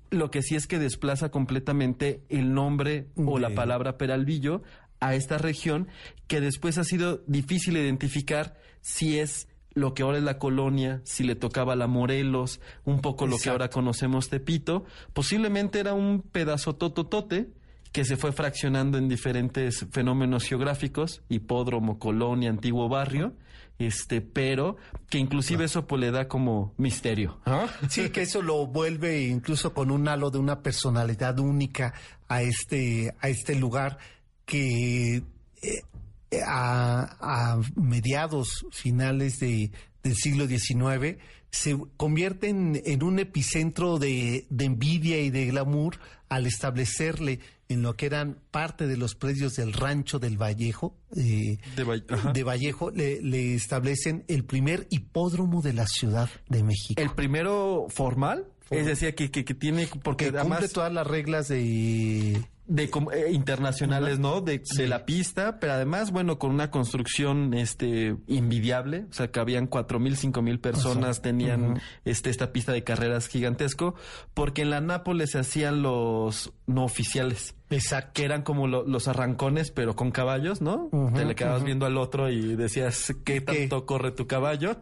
Lo 0.10 0.30
que 0.30 0.42
sí 0.42 0.56
es 0.56 0.68
que 0.68 0.80
desplaza 0.80 1.30
completamente 1.30 2.22
el 2.30 2.54
nombre 2.54 3.08
o 3.16 3.40
la 3.40 3.52
palabra 3.52 3.98
Peralvillo 3.98 4.64
a 5.00 5.16
esta 5.16 5.38
región 5.38 5.88
que 6.28 6.42
después 6.42 6.78
ha 6.78 6.84
sido 6.84 7.24
difícil 7.28 7.78
identificar 7.78 8.56
si 8.82 9.20
es 9.20 9.48
lo 9.74 9.94
que 9.94 10.04
ahora 10.04 10.18
es 10.18 10.24
la 10.24 10.38
colonia, 10.38 11.02
si 11.04 11.24
le 11.24 11.36
tocaba 11.36 11.76
la 11.76 11.88
Morelos, 11.88 12.60
un 12.86 13.02
poco 13.02 13.28
lo 13.28 13.38
que 13.38 13.50
ahora 13.50 13.70
conocemos 13.70 14.30
Tepito, 14.30 14.86
posiblemente 15.14 15.80
era 15.80 15.94
un 15.94 16.22
pedazo 16.22 16.76
tototote 16.76 17.50
que 17.92 18.06
se 18.06 18.18
fue 18.18 18.32
fraccionando 18.32 18.98
en 18.98 19.10
diferentes 19.10 19.86
fenómenos 19.92 20.46
geográficos, 20.46 21.24
hipódromo, 21.30 22.00
colonia, 22.00 22.50
antiguo 22.50 22.88
barrio, 22.88 23.34
este, 23.80 24.22
pero 24.22 24.78
que 25.10 25.18
inclusive 25.18 25.66
eso 25.66 25.88
pues 25.88 26.00
le 26.00 26.12
da 26.12 26.28
como 26.28 26.74
misterio. 26.78 27.40
Sí, 27.90 28.10
que 28.10 28.22
eso 28.22 28.42
lo 28.42 28.68
vuelve 28.68 29.24
incluso 29.24 29.74
con 29.74 29.92
un 29.92 30.08
halo 30.08 30.30
de 30.30 30.38
una 30.38 30.62
personalidad 30.62 31.40
única 31.40 31.94
a 32.28 32.42
este, 32.44 33.14
a 33.20 33.28
este 33.28 33.56
lugar 33.56 33.98
que 34.46 35.18
eh, 35.18 35.82
a, 36.46 37.18
a 37.20 37.62
mediados 37.76 38.66
finales 38.72 39.40
de, 39.40 39.72
del 40.04 40.16
siglo 40.16 40.48
XIX 40.48 41.18
se 41.52 41.78
convierte 41.98 42.48
en, 42.48 42.82
en 42.86 43.04
un 43.04 43.20
epicentro 43.20 44.00
de, 44.00 44.46
de 44.50 44.66
envidia 44.66 45.20
y 45.20 45.30
de 45.30 45.48
glamour 45.48 45.98
al 46.30 46.48
establecerle 46.48 47.40
en 47.68 47.82
lo 47.82 47.96
que 47.96 48.06
eran 48.06 48.38
parte 48.52 48.88
de 48.88 48.96
los 48.98 49.16
predios 49.16 49.56
del 49.56 49.74
rancho 49.74 50.18
del 50.20 50.38
Vallejo, 50.42 50.96
eh, 51.18 51.58
De 51.76 51.84
Valle- 51.84 52.06
ajá. 52.10 52.32
de 52.32 52.44
Vallejo, 52.44 52.92
le, 52.92 53.22
le 53.22 53.54
establecen 53.56 54.24
el 54.30 54.46
primer 54.46 54.88
hipódromo 54.90 55.62
de 55.62 55.74
la 55.74 55.88
Ciudad 55.88 56.30
de 56.50 56.64
México. 56.64 57.02
El 57.02 57.12
primero 57.12 57.88
formal, 57.90 58.46
es 58.70 58.86
decir, 58.86 59.14
que, 59.16 59.30
que, 59.30 59.44
que 59.44 59.54
tiene, 59.54 59.88
porque 60.04 60.32
que 60.32 60.38
cumple 60.40 60.70
todas 60.70 60.94
las 60.94 61.06
reglas 61.08 61.50
de 61.50 62.42
de 62.72 62.84
eh, 62.84 63.32
internacionales, 63.34 64.18
¿no? 64.20 64.40
De, 64.40 64.62
Sí. 64.64 64.84
de 64.84 64.88
la 64.88 65.06
pista, 65.06 65.60
pero 65.60 65.74
además, 65.74 66.12
bueno, 66.12 66.40
con 66.40 66.52
una 66.52 66.72
construcción 66.72 67.54
este 67.54 68.16
invidiable, 68.28 69.06
o 69.10 69.14
sea, 69.14 69.30
que 69.30 69.42
habían 69.42 69.68
cuatro 69.68 70.00
mil, 70.00 70.16
cinco 70.16 70.42
mil 70.42 70.60
personas, 70.60 71.22
tenían 71.22 71.82
este 72.06 72.30
esta 72.30 72.54
pista 72.54 72.72
de 72.72 72.84
carreras 72.86 73.28
gigantesco, 73.28 73.96
porque 74.34 74.62
en 74.62 74.70
la 74.70 74.80
Nápoles 74.80 75.32
se 75.32 75.40
hacían 75.40 75.82
los 75.82 76.54
no 76.66 76.86
oficiales. 76.86 77.56
Exacto 77.72 78.12
Que 78.14 78.26
eran 78.26 78.42
como 78.44 78.68
lo- 78.68 78.86
los 78.86 79.08
arrancones, 79.08 79.72
pero 79.72 79.96
con 79.96 80.12
caballos, 80.12 80.62
¿no? 80.62 80.90
Te 81.14 81.26
le 81.26 81.36
quedabas 81.36 81.64
viendo 81.64 81.86
al 81.86 81.98
otro 81.98 82.30
y 82.30 82.56
decías 82.56 83.14
qué 83.24 83.36
¿Qué? 83.36 83.42
tanto 83.42 83.86
corre 83.86 84.12
tu 84.12 84.28
caballo. 84.28 84.78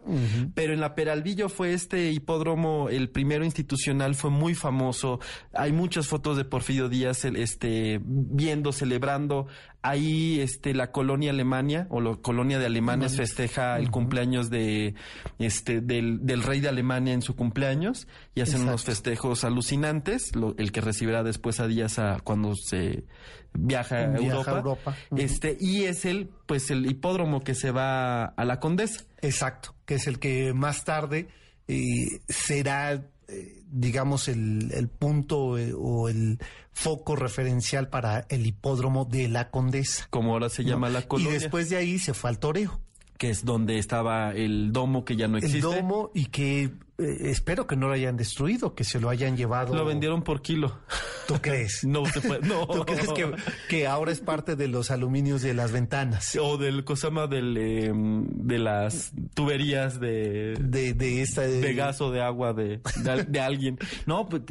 Pero 0.54 0.72
en 0.74 0.80
la 0.80 0.94
Peralvillo 0.94 1.48
fue 1.48 1.72
este 1.72 2.10
hipódromo, 2.10 2.88
el 2.88 3.08
primero 3.10 3.44
institucional, 3.44 4.14
fue 4.14 4.30
muy 4.30 4.54
famoso. 4.54 5.20
Hay 5.54 5.72
muchas 5.72 6.06
fotos 6.08 6.36
de 6.36 6.44
Porfirio 6.44 6.88
Díaz, 6.88 7.24
el, 7.24 7.36
este, 7.36 8.00
viendo, 8.04 8.72
celebrando 8.72 9.46
Ahí 9.82 10.40
este, 10.40 10.74
la 10.74 10.92
colonia 10.92 11.30
Alemania 11.30 11.86
o 11.90 12.00
la 12.00 12.16
colonia 12.16 12.58
de 12.58 12.66
alemanes 12.66 13.16
festeja 13.16 13.78
el 13.78 13.90
cumpleaños 13.90 14.50
de, 14.50 14.94
este, 15.38 15.80
del, 15.80 16.26
del, 16.26 16.42
rey 16.42 16.60
de 16.60 16.68
Alemania 16.68 17.14
en 17.14 17.22
su 17.22 17.34
cumpleaños 17.34 18.06
y 18.34 18.42
hacen 18.42 18.62
unos 18.62 18.84
festejos 18.84 19.44
alucinantes, 19.44 20.32
el 20.58 20.72
que 20.72 20.80
recibirá 20.80 21.22
después 21.22 21.60
a 21.60 21.66
días 21.66 21.98
a, 21.98 22.20
cuando 22.20 22.54
se 22.54 23.04
viaja, 23.52 23.96
a 23.96 24.16
Europa. 24.16 24.96
Este, 25.16 25.56
y 25.58 25.84
es 25.84 26.04
el, 26.04 26.28
pues 26.46 26.70
el 26.70 26.86
hipódromo 26.86 27.40
que 27.40 27.54
se 27.54 27.70
va 27.70 28.24
a 28.24 28.44
la 28.44 28.60
Condesa. 28.60 29.04
Exacto, 29.22 29.74
que 29.86 29.94
es 29.94 30.06
el 30.06 30.18
que 30.18 30.52
más 30.52 30.84
tarde 30.84 31.28
eh, 31.68 32.20
será, 32.28 32.94
eh, 33.28 33.59
digamos, 33.70 34.28
el, 34.28 34.70
el 34.72 34.88
punto 34.88 35.58
eh, 35.58 35.72
o 35.76 36.08
el 36.08 36.38
foco 36.72 37.16
referencial 37.16 37.88
para 37.88 38.26
el 38.28 38.46
hipódromo 38.46 39.04
de 39.04 39.28
la 39.28 39.50
Condesa. 39.50 40.06
Como 40.10 40.32
ahora 40.32 40.48
se 40.48 40.64
llama 40.64 40.88
la 40.88 41.02
colonia. 41.02 41.30
Y 41.30 41.40
después 41.40 41.70
de 41.70 41.76
ahí 41.76 41.98
se 41.98 42.14
fue 42.14 42.30
al 42.30 42.38
toreo. 42.38 42.80
Que 43.18 43.30
es 43.30 43.44
donde 43.44 43.78
estaba 43.78 44.32
el 44.32 44.72
domo 44.72 45.04
que 45.04 45.16
ya 45.16 45.28
no 45.28 45.36
existe. 45.36 45.58
El 45.58 45.62
domo 45.62 46.10
y 46.14 46.26
que 46.26 46.70
eh, 47.00 47.30
espero 47.30 47.66
que 47.66 47.76
no 47.76 47.88
lo 47.88 47.94
hayan 47.94 48.16
destruido, 48.16 48.74
que 48.74 48.84
se 48.84 49.00
lo 49.00 49.08
hayan 49.08 49.36
llevado. 49.36 49.74
Lo 49.74 49.84
vendieron 49.84 50.22
por 50.22 50.42
kilo. 50.42 50.78
¿Tú 51.26 51.34
crees? 51.40 51.84
no 51.84 52.04
se 52.06 52.20
puede. 52.20 52.46
No. 52.46 52.66
¿Tú 52.68 52.84
crees 52.84 53.08
que, 53.12 53.32
que, 53.68 53.86
ahora 53.86 54.12
es 54.12 54.20
parte 54.20 54.56
de 54.56 54.68
los 54.68 54.90
aluminios 54.90 55.42
de 55.42 55.54
las 55.54 55.72
ventanas? 55.72 56.36
O 56.36 56.58
del 56.58 56.84
cosama 56.84 57.26
del 57.26 57.56
eh, 57.56 57.90
de 57.94 58.58
las 58.58 59.12
tuberías 59.34 60.00
de 60.00 60.54
de, 60.60 60.94
de 60.94 61.22
esta 61.22 61.42
de, 61.42 61.74
gas 61.74 62.00
o 62.00 62.10
de 62.10 62.22
agua 62.22 62.52
de, 62.52 62.80
de, 63.28 63.40
alguien. 63.40 63.78
No, 64.06 64.28
pues 64.28 64.42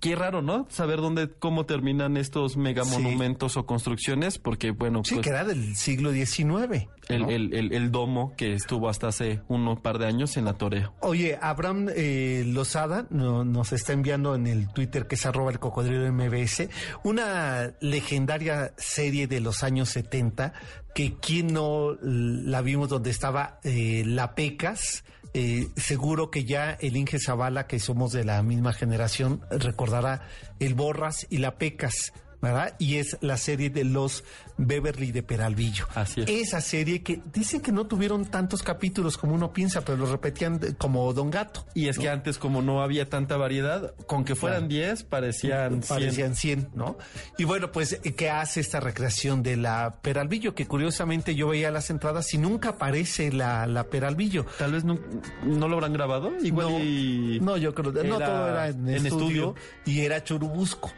qué 0.00 0.16
raro, 0.16 0.42
¿no? 0.42 0.66
Saber 0.70 1.00
dónde 1.00 1.30
cómo 1.30 1.66
terminan 1.66 2.16
estos 2.16 2.56
megamonumentos 2.56 3.56
o 3.56 3.66
construcciones, 3.66 4.38
porque 4.38 4.70
bueno, 4.70 5.02
sí, 5.04 5.14
pues, 5.14 5.24
que 5.24 5.30
era 5.30 5.44
del 5.44 5.76
siglo 5.76 6.12
XIX. 6.12 6.88
El, 7.08 7.28
el, 7.28 7.54
el, 7.54 7.72
el, 7.72 7.90
domo 7.90 8.34
que 8.36 8.52
estuvo 8.52 8.88
hasta 8.88 9.08
hace 9.08 9.40
un 9.48 9.76
par 9.82 9.98
de 9.98 10.06
años 10.06 10.36
en 10.36 10.44
la 10.44 10.52
Torea. 10.52 10.92
Oye, 11.00 11.36
Abraham 11.40 11.88
eh, 11.94 12.44
Lozada 12.46 13.06
nos 13.10 13.72
está 13.72 13.92
enviando 13.92 14.36
en 14.36 14.46
el 14.46 14.68
Twitter 14.72 15.08
que 15.08 15.16
es 15.16 15.26
arroba 15.26 15.50
el 15.50 15.58
cocodrilo 15.58 16.10
MBS 16.12 16.68
una 17.02 17.72
legendaria 17.80 18.72
serie 18.76 19.26
de 19.26 19.40
los 19.40 19.64
años 19.64 19.88
70 19.88 20.52
que 20.94 21.16
quien 21.16 21.52
no 21.52 21.96
la 22.00 22.62
vimos 22.62 22.88
donde 22.88 23.10
estaba 23.10 23.60
eh, 23.64 24.02
La 24.06 24.34
Pecas. 24.34 25.04
Eh, 25.32 25.68
seguro 25.76 26.30
que 26.30 26.44
ya 26.44 26.72
el 26.80 26.96
Inge 26.96 27.18
Zavala, 27.18 27.66
que 27.66 27.78
somos 27.78 28.12
de 28.12 28.24
la 28.24 28.42
misma 28.42 28.72
generación, 28.72 29.42
recordará 29.50 30.22
el 30.58 30.74
Borras 30.74 31.26
y 31.30 31.38
La 31.38 31.56
Pecas. 31.56 32.12
¿Verdad? 32.40 32.74
Y 32.78 32.96
es 32.96 33.16
la 33.20 33.36
serie 33.36 33.70
de 33.70 33.84
los 33.84 34.24
Beverly 34.56 35.12
de 35.12 35.22
Peralvillo. 35.22 35.86
Así 35.94 36.22
es. 36.22 36.28
Esa 36.28 36.60
serie 36.60 37.02
que 37.02 37.20
dicen 37.32 37.60
que 37.60 37.72
no 37.72 37.86
tuvieron 37.86 38.26
tantos 38.26 38.62
capítulos 38.62 39.16
como 39.16 39.34
uno 39.34 39.52
piensa, 39.52 39.82
pero 39.82 39.98
lo 39.98 40.06
repetían 40.06 40.60
como 40.78 41.12
Don 41.12 41.30
Gato. 41.30 41.66
Y 41.74 41.88
es 41.88 41.98
que 41.98 42.08
antes, 42.08 42.38
como 42.38 42.62
no 42.62 42.82
había 42.82 43.08
tanta 43.08 43.36
variedad, 43.36 43.94
con 44.06 44.24
que 44.24 44.34
fueran 44.34 44.68
10, 44.68 45.04
parecían 45.04 45.82
100. 45.82 45.88
Parecían 45.88 46.34
100, 46.34 46.70
¿no? 46.74 46.98
Y 47.38 47.44
bueno, 47.44 47.72
pues, 47.72 48.00
¿qué 48.16 48.30
hace 48.30 48.60
esta 48.60 48.80
recreación 48.80 49.42
de 49.42 49.56
la 49.56 49.96
Peralvillo? 50.02 50.54
Que 50.54 50.66
curiosamente 50.66 51.34
yo 51.34 51.48
veía 51.48 51.70
las 51.70 51.90
entradas 51.90 52.32
y 52.34 52.38
nunca 52.38 52.70
aparece 52.70 53.32
la, 53.32 53.66
la 53.66 53.84
Peralvillo. 53.84 54.46
Tal 54.58 54.72
vez 54.72 54.84
no, 54.84 54.98
no 55.44 55.68
lo 55.68 55.76
habrán 55.76 55.92
grabado. 55.92 56.32
Igual 56.42 56.70
no, 56.70 56.78
y 56.80 57.38
no, 57.40 57.56
yo 57.56 57.74
creo 57.74 57.92
no 57.92 58.18
todo 58.18 58.48
era 58.48 58.68
en, 58.68 58.88
en 58.88 59.06
estudio, 59.06 59.54
estudio, 59.54 59.54
y 59.86 60.00
era 60.00 60.22
Churubusco, 60.22 60.92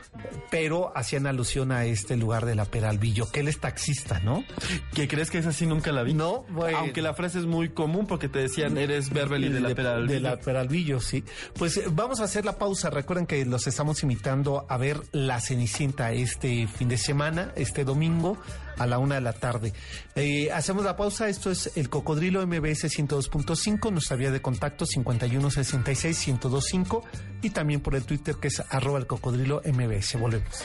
pero 0.50 0.92
hacían 0.96 1.26
alusión 1.32 1.72
a 1.72 1.84
este 1.84 2.16
lugar 2.16 2.46
de 2.46 2.54
la 2.54 2.64
Peralvillo, 2.64 3.30
que 3.30 3.42
les 3.42 3.58
taxista, 3.58 4.20
¿no? 4.20 4.44
¿Qué 4.94 5.08
crees 5.08 5.30
que 5.30 5.38
es 5.38 5.46
así? 5.46 5.66
Nunca 5.66 5.92
la 5.92 6.02
vi. 6.02 6.14
No, 6.14 6.44
bueno. 6.50 6.78
Aunque 6.78 7.02
la 7.02 7.14
frase 7.14 7.38
es 7.38 7.46
muy 7.46 7.70
común 7.70 8.06
porque 8.06 8.28
te 8.28 8.38
decían, 8.38 8.78
eres 8.78 9.10
Beverly 9.10 9.48
de, 9.48 9.54
de 9.54 9.60
la 9.60 9.74
Peralvillo. 9.74 10.14
De 10.14 10.20
la 10.20 10.36
Peralvillo, 10.38 11.00
sí. 11.00 11.24
Pues 11.58 11.76
eh, 11.76 11.84
vamos 11.90 12.20
a 12.20 12.24
hacer 12.24 12.44
la 12.44 12.58
pausa. 12.58 12.90
Recuerden 12.90 13.26
que 13.26 13.44
los 13.44 13.66
estamos 13.66 14.02
invitando 14.02 14.66
a 14.68 14.76
ver 14.76 15.00
La 15.12 15.40
Cenicienta 15.40 16.12
este 16.12 16.66
fin 16.66 16.88
de 16.88 16.98
semana, 16.98 17.52
este 17.56 17.84
domingo 17.84 18.38
a 18.78 18.86
la 18.86 18.98
una 18.98 19.16
de 19.16 19.20
la 19.20 19.32
tarde. 19.32 19.72
Eh, 20.14 20.50
hacemos 20.52 20.84
la 20.84 20.96
pausa. 20.96 21.28
Esto 21.28 21.50
es 21.50 21.76
el 21.76 21.88
Cocodrilo 21.88 22.46
MBS 22.46 22.84
102.5, 22.84 23.90
nuestra 23.90 24.16
vía 24.16 24.30
de 24.30 24.42
contacto 24.42 24.84
5166-1025 24.86 27.02
y 27.42 27.50
también 27.50 27.80
por 27.80 27.94
el 27.94 28.04
Twitter 28.04 28.36
que 28.36 28.48
es 28.48 28.62
arroba 28.70 28.98
el 28.98 29.06
Cocodrilo 29.06 29.60
MBS. 29.64 30.18
Volvemos. 30.18 30.64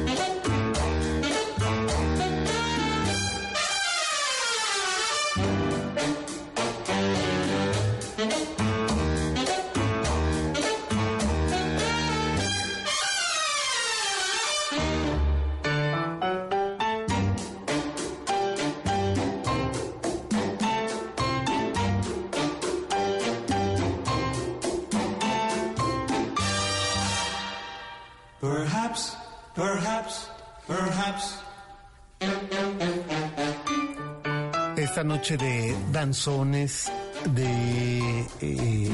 Esta 35.01 35.15
noche 35.15 35.35
de 35.35 35.75
danzones, 35.91 36.91
de, 37.33 38.27
eh, 38.39 38.89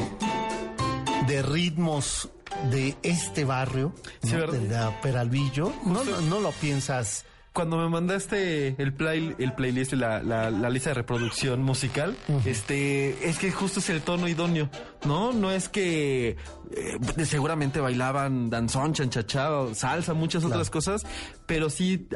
de 1.28 1.42
ritmos 1.42 2.30
de 2.72 2.96
este 3.04 3.44
barrio, 3.44 3.94
Sí, 4.24 4.32
¿no? 4.32 4.38
¿verdad? 4.40 4.54
de 4.58 4.68
la 4.70 5.02
Peralvillo, 5.02 5.74
no, 5.86 6.06
no, 6.06 6.22
no 6.22 6.40
lo 6.40 6.52
piensas. 6.54 7.26
Cuando 7.52 7.76
me 7.76 7.90
mandaste 7.90 8.82
el 8.82 8.94
play, 8.94 9.36
el 9.38 9.52
playlist, 9.52 9.92
la, 9.94 10.24
la, 10.24 10.50
la 10.50 10.70
lista 10.70 10.92
de 10.92 10.94
reproducción 10.94 11.62
musical, 11.62 12.16
este, 12.46 13.28
es 13.28 13.38
que 13.38 13.52
justo 13.52 13.82
es 13.82 13.90
el 13.90 14.00
tono 14.02 14.30
idóneo, 14.30 14.70
¿no? 15.08 15.34
No 15.34 15.52
es 15.52 15.70
que 15.70 16.36
eh, 16.72 17.26
seguramente 17.26 17.80
bailaban 17.80 18.50
danzón, 18.50 18.94
chanchachá, 18.94 19.50
salsa, 19.74 20.14
muchas 20.14 20.44
otras 20.44 20.70
cosas, 20.70 21.04
pero 21.46 21.70
sí 21.70 22.08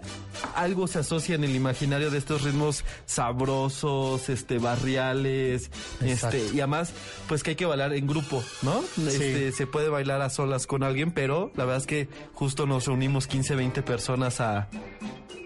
algo 0.55 0.87
se 0.87 0.99
asocia 0.99 1.35
en 1.35 1.43
el 1.43 1.55
imaginario 1.55 2.11
de 2.11 2.17
estos 2.17 2.43
ritmos 2.43 2.83
sabrosos, 3.05 4.29
este, 4.29 4.59
barriales, 4.59 5.71
Exacto. 6.01 6.37
este, 6.37 6.55
y 6.55 6.59
además, 6.59 6.93
pues 7.27 7.43
que 7.43 7.51
hay 7.51 7.55
que 7.55 7.65
bailar 7.65 7.93
en 7.93 8.05
grupo, 8.07 8.43
¿no? 8.61 8.83
Este, 9.07 9.51
se 9.51 9.67
puede 9.67 9.89
bailar 9.89 10.21
a 10.21 10.29
solas 10.29 10.67
con 10.67 10.83
alguien, 10.83 11.11
pero 11.11 11.51
la 11.55 11.65
verdad 11.65 11.81
es 11.81 11.87
que 11.87 12.09
justo 12.33 12.65
nos 12.67 12.85
reunimos 12.87 13.27
15, 13.27 13.55
20 13.55 13.83
personas 13.83 14.41
a, 14.41 14.69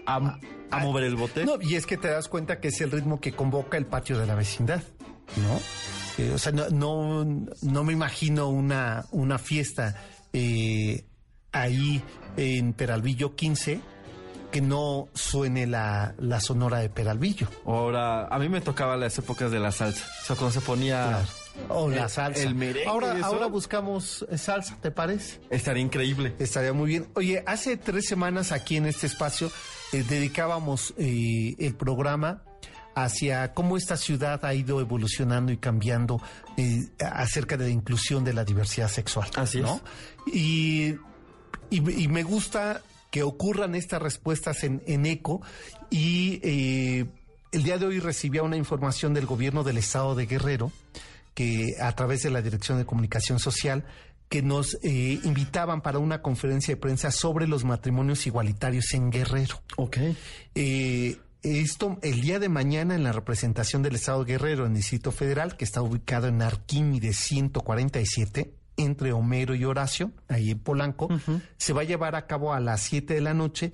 a, 0.06 0.38
a 0.70 0.78
mover 0.80 1.04
el 1.04 1.16
bote. 1.16 1.44
No, 1.44 1.60
y 1.60 1.76
es 1.76 1.86
que 1.86 1.96
te 1.96 2.08
das 2.08 2.28
cuenta 2.28 2.60
que 2.60 2.68
es 2.68 2.80
el 2.80 2.90
ritmo 2.90 3.20
que 3.20 3.32
convoca 3.32 3.76
el 3.76 3.86
patio 3.86 4.18
de 4.18 4.26
la 4.26 4.34
vecindad, 4.34 4.82
¿no? 5.36 5.60
Eh, 6.18 6.32
o 6.34 6.38
sea, 6.38 6.52
no, 6.52 6.68
no, 6.70 7.24
no 7.62 7.84
me 7.84 7.92
imagino 7.92 8.48
una, 8.48 9.04
una 9.10 9.38
fiesta 9.38 9.94
eh, 10.32 11.04
ahí 11.52 12.02
en 12.36 12.72
Peralvillo 12.72 13.34
15 13.36 13.80
que 14.50 14.60
no 14.62 15.08
suene 15.12 15.66
la, 15.66 16.14
la 16.18 16.40
sonora 16.40 16.78
de 16.78 16.88
Peralvillo. 16.88 17.48
Ahora, 17.66 18.26
a 18.28 18.38
mí 18.38 18.48
me 18.48 18.60
tocaba 18.60 18.96
las 18.96 19.18
épocas 19.18 19.50
de 19.50 19.58
la 19.58 19.72
salsa. 19.72 20.06
O 20.22 20.26
sea, 20.26 20.36
cuando 20.36 20.52
se 20.52 20.60
ponía... 20.64 21.20
O 21.68 21.88
la 21.88 22.04
El- 22.04 22.10
salsa. 22.10 22.42
el 22.42 22.54
merengue, 22.54 22.86
Ahora, 22.86 23.16
eso. 23.16 23.26
ahora 23.26 23.46
buscamos 23.46 24.24
eh, 24.30 24.38
salsa, 24.38 24.76
¿te 24.80 24.90
parece? 24.90 25.40
Estaría 25.50 25.82
increíble. 25.82 26.34
Estaría 26.38 26.72
muy 26.72 26.86
bien. 26.88 27.08
Oye, 27.14 27.42
hace 27.46 27.76
tres 27.76 28.06
semanas 28.06 28.52
aquí 28.52 28.76
en 28.76 28.86
este 28.86 29.06
espacio 29.06 29.50
eh, 29.92 30.04
dedicábamos 30.08 30.94
eh, 30.96 31.56
el 31.58 31.74
programa 31.74 32.42
hacia 32.96 33.52
cómo 33.52 33.76
esta 33.76 33.96
ciudad 33.98 34.42
ha 34.44 34.54
ido 34.54 34.80
evolucionando 34.80 35.52
y 35.52 35.58
cambiando 35.58 36.20
eh, 36.56 36.88
acerca 36.98 37.58
de 37.58 37.66
la 37.66 37.70
inclusión 37.70 38.24
de 38.24 38.32
la 38.32 38.42
diversidad 38.42 38.88
sexual. 38.88 39.28
Así 39.36 39.60
¿no? 39.60 39.76
es. 40.26 40.34
Y, 40.34 40.94
y, 41.68 42.02
y 42.02 42.08
me 42.08 42.22
gusta 42.22 42.80
que 43.10 43.22
ocurran 43.22 43.74
estas 43.74 44.00
respuestas 44.00 44.64
en, 44.64 44.82
en 44.86 45.04
eco 45.04 45.42
y 45.90 46.40
eh, 46.42 47.06
el 47.52 47.62
día 47.62 47.76
de 47.76 47.86
hoy 47.86 48.00
recibía 48.00 48.42
una 48.42 48.56
información 48.56 49.12
del 49.12 49.26
gobierno 49.26 49.62
del 49.62 49.76
estado 49.76 50.14
de 50.14 50.24
Guerrero 50.24 50.72
que 51.34 51.76
a 51.80 51.92
través 51.92 52.22
de 52.22 52.30
la 52.30 52.40
Dirección 52.40 52.78
de 52.78 52.86
Comunicación 52.86 53.38
Social 53.38 53.84
que 54.30 54.40
nos 54.42 54.78
eh, 54.82 55.20
invitaban 55.22 55.82
para 55.82 55.98
una 55.98 56.22
conferencia 56.22 56.74
de 56.74 56.80
prensa 56.80 57.10
sobre 57.10 57.46
los 57.46 57.64
matrimonios 57.64 58.26
igualitarios 58.26 58.92
en 58.94 59.10
Guerrero. 59.10 59.60
Ok. 59.76 59.98
Eh, 60.54 61.18
esto 61.46 61.98
el 62.02 62.20
día 62.20 62.38
de 62.38 62.48
mañana 62.48 62.94
en 62.94 63.04
la 63.04 63.12
representación 63.12 63.82
del 63.82 63.94
Estado 63.94 64.24
de 64.24 64.32
Guerrero 64.32 64.64
en 64.64 64.72
el 64.72 64.78
Distrito 64.78 65.12
Federal, 65.12 65.56
que 65.56 65.64
está 65.64 65.80
ubicado 65.82 66.26
en 66.26 66.42
Arquímedes 66.42 67.16
147, 67.16 68.52
entre 68.76 69.12
Homero 69.12 69.54
y 69.54 69.64
Horacio, 69.64 70.12
ahí 70.28 70.50
en 70.50 70.58
Polanco, 70.58 71.08
se 71.56 71.72
va 71.72 71.82
a 71.82 71.84
llevar 71.84 72.14
a 72.14 72.26
cabo 72.26 72.52
a 72.52 72.60
las 72.60 72.82
7 72.82 73.14
de 73.14 73.20
la 73.20 73.32
noche 73.32 73.72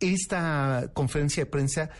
esta 0.00 0.90
conferencia 0.94 1.44
de 1.44 1.50
prensa 1.50 1.90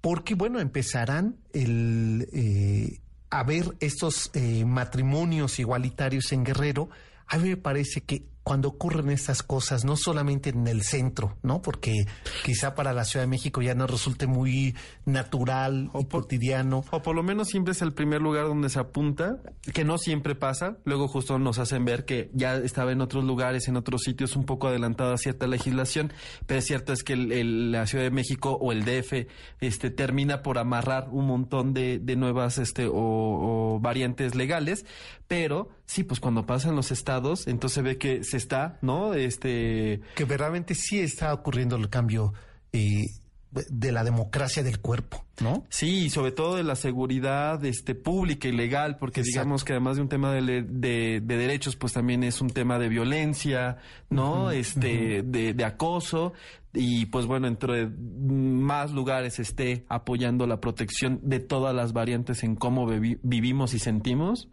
porque, 0.00 0.34
bueno, 0.34 0.60
empezarán 0.60 1.36
el, 1.52 2.26
eh, 2.32 3.00
a 3.28 3.44
ver 3.44 3.76
estos 3.80 4.30
eh, 4.34 4.64
matrimonios 4.64 5.58
igualitarios 5.58 6.32
en 6.32 6.44
Guerrero. 6.44 6.88
A 7.26 7.36
mí 7.36 7.50
me 7.50 7.56
parece 7.56 8.00
que 8.00 8.24
cuando 8.42 8.68
ocurren 8.68 9.10
estas 9.10 9.42
cosas, 9.42 9.84
no 9.84 9.96
solamente 9.96 10.50
en 10.50 10.66
el 10.66 10.82
centro, 10.82 11.36
¿no? 11.42 11.60
Porque 11.60 12.06
quizá 12.44 12.74
para 12.74 12.92
la 12.92 13.04
Ciudad 13.04 13.24
de 13.24 13.30
México 13.30 13.60
ya 13.60 13.74
no 13.74 13.86
resulte 13.86 14.26
muy 14.26 14.74
natural 15.04 15.90
o 15.92 16.08
cotidiano. 16.08 16.84
O 16.90 17.02
por 17.02 17.14
lo 17.14 17.22
menos 17.22 17.48
siempre 17.48 17.72
es 17.72 17.82
el 17.82 17.92
primer 17.92 18.22
lugar 18.22 18.46
donde 18.46 18.70
se 18.70 18.78
apunta, 18.78 19.36
que 19.74 19.84
no 19.84 19.98
siempre 19.98 20.34
pasa. 20.34 20.78
Luego 20.84 21.06
justo 21.06 21.38
nos 21.38 21.58
hacen 21.58 21.84
ver 21.84 22.04
que 22.04 22.30
ya 22.32 22.56
estaba 22.56 22.92
en 22.92 23.02
otros 23.02 23.24
lugares, 23.24 23.68
en 23.68 23.76
otros 23.76 24.02
sitios 24.02 24.36
un 24.36 24.44
poco 24.44 24.68
adelantada 24.68 25.18
cierta 25.18 25.46
legislación, 25.46 26.12
pero 26.46 26.58
es 26.58 26.66
cierto 26.66 26.92
es 26.92 27.02
que 27.02 27.16
la 27.16 27.86
Ciudad 27.86 28.04
de 28.04 28.10
México 28.10 28.56
o 28.60 28.72
el 28.72 28.84
DF 28.84 29.26
este, 29.60 29.90
termina 29.90 30.42
por 30.42 30.58
amarrar 30.58 31.08
un 31.10 31.26
montón 31.26 31.74
de, 31.74 32.00
nuevas 32.16 32.58
este, 32.58 32.88
o 32.90 33.78
variantes 33.80 34.34
legales, 34.34 34.84
pero 35.30 35.68
sí, 35.86 36.02
pues 36.02 36.18
cuando 36.18 36.44
pasan 36.44 36.74
los 36.74 36.90
estados, 36.90 37.46
entonces 37.46 37.84
ve 37.84 37.98
que 37.98 38.24
se 38.30 38.36
está, 38.36 38.78
¿no? 38.82 39.14
Este... 39.14 40.00
Que 40.14 40.24
verdaderamente 40.24 40.74
sí 40.74 41.00
está 41.00 41.32
ocurriendo 41.34 41.76
el 41.76 41.88
cambio 41.88 42.32
eh, 42.72 43.06
de 43.50 43.90
la 43.90 44.04
democracia 44.04 44.62
del 44.62 44.80
cuerpo, 44.80 45.24
¿no? 45.40 45.64
Sí, 45.70 46.04
y 46.04 46.10
sobre 46.10 46.30
todo 46.30 46.54
de 46.54 46.62
la 46.62 46.76
seguridad 46.76 47.64
este, 47.64 47.96
pública 47.96 48.46
y 48.46 48.52
legal, 48.52 48.96
porque 48.96 49.22
digamos 49.22 49.64
que 49.64 49.72
además 49.72 49.96
de 49.96 50.02
un 50.02 50.08
tema 50.08 50.32
de, 50.32 50.62
de, 50.62 51.20
derechos, 51.20 51.74
pues 51.74 51.92
también 51.92 52.22
es 52.22 52.40
un 52.40 52.50
tema 52.50 52.78
de 52.78 52.88
violencia, 52.88 53.78
¿no? 54.08 54.52
este, 54.52 55.22
de, 55.24 55.52
de 55.52 55.64
acoso, 55.64 56.32
y 56.72 57.06
pues 57.06 57.26
bueno, 57.26 57.48
entre 57.48 57.88
más 57.88 58.92
lugares 58.92 59.40
esté 59.40 59.84
apoyando 59.88 60.46
la 60.46 60.60
protección 60.60 61.18
de 61.22 61.40
todas 61.40 61.74
las 61.74 61.92
variantes 61.92 62.44
en 62.44 62.54
cómo 62.54 62.86
vivimos 62.86 63.74
y 63.74 63.80
sentimos, 63.80 64.48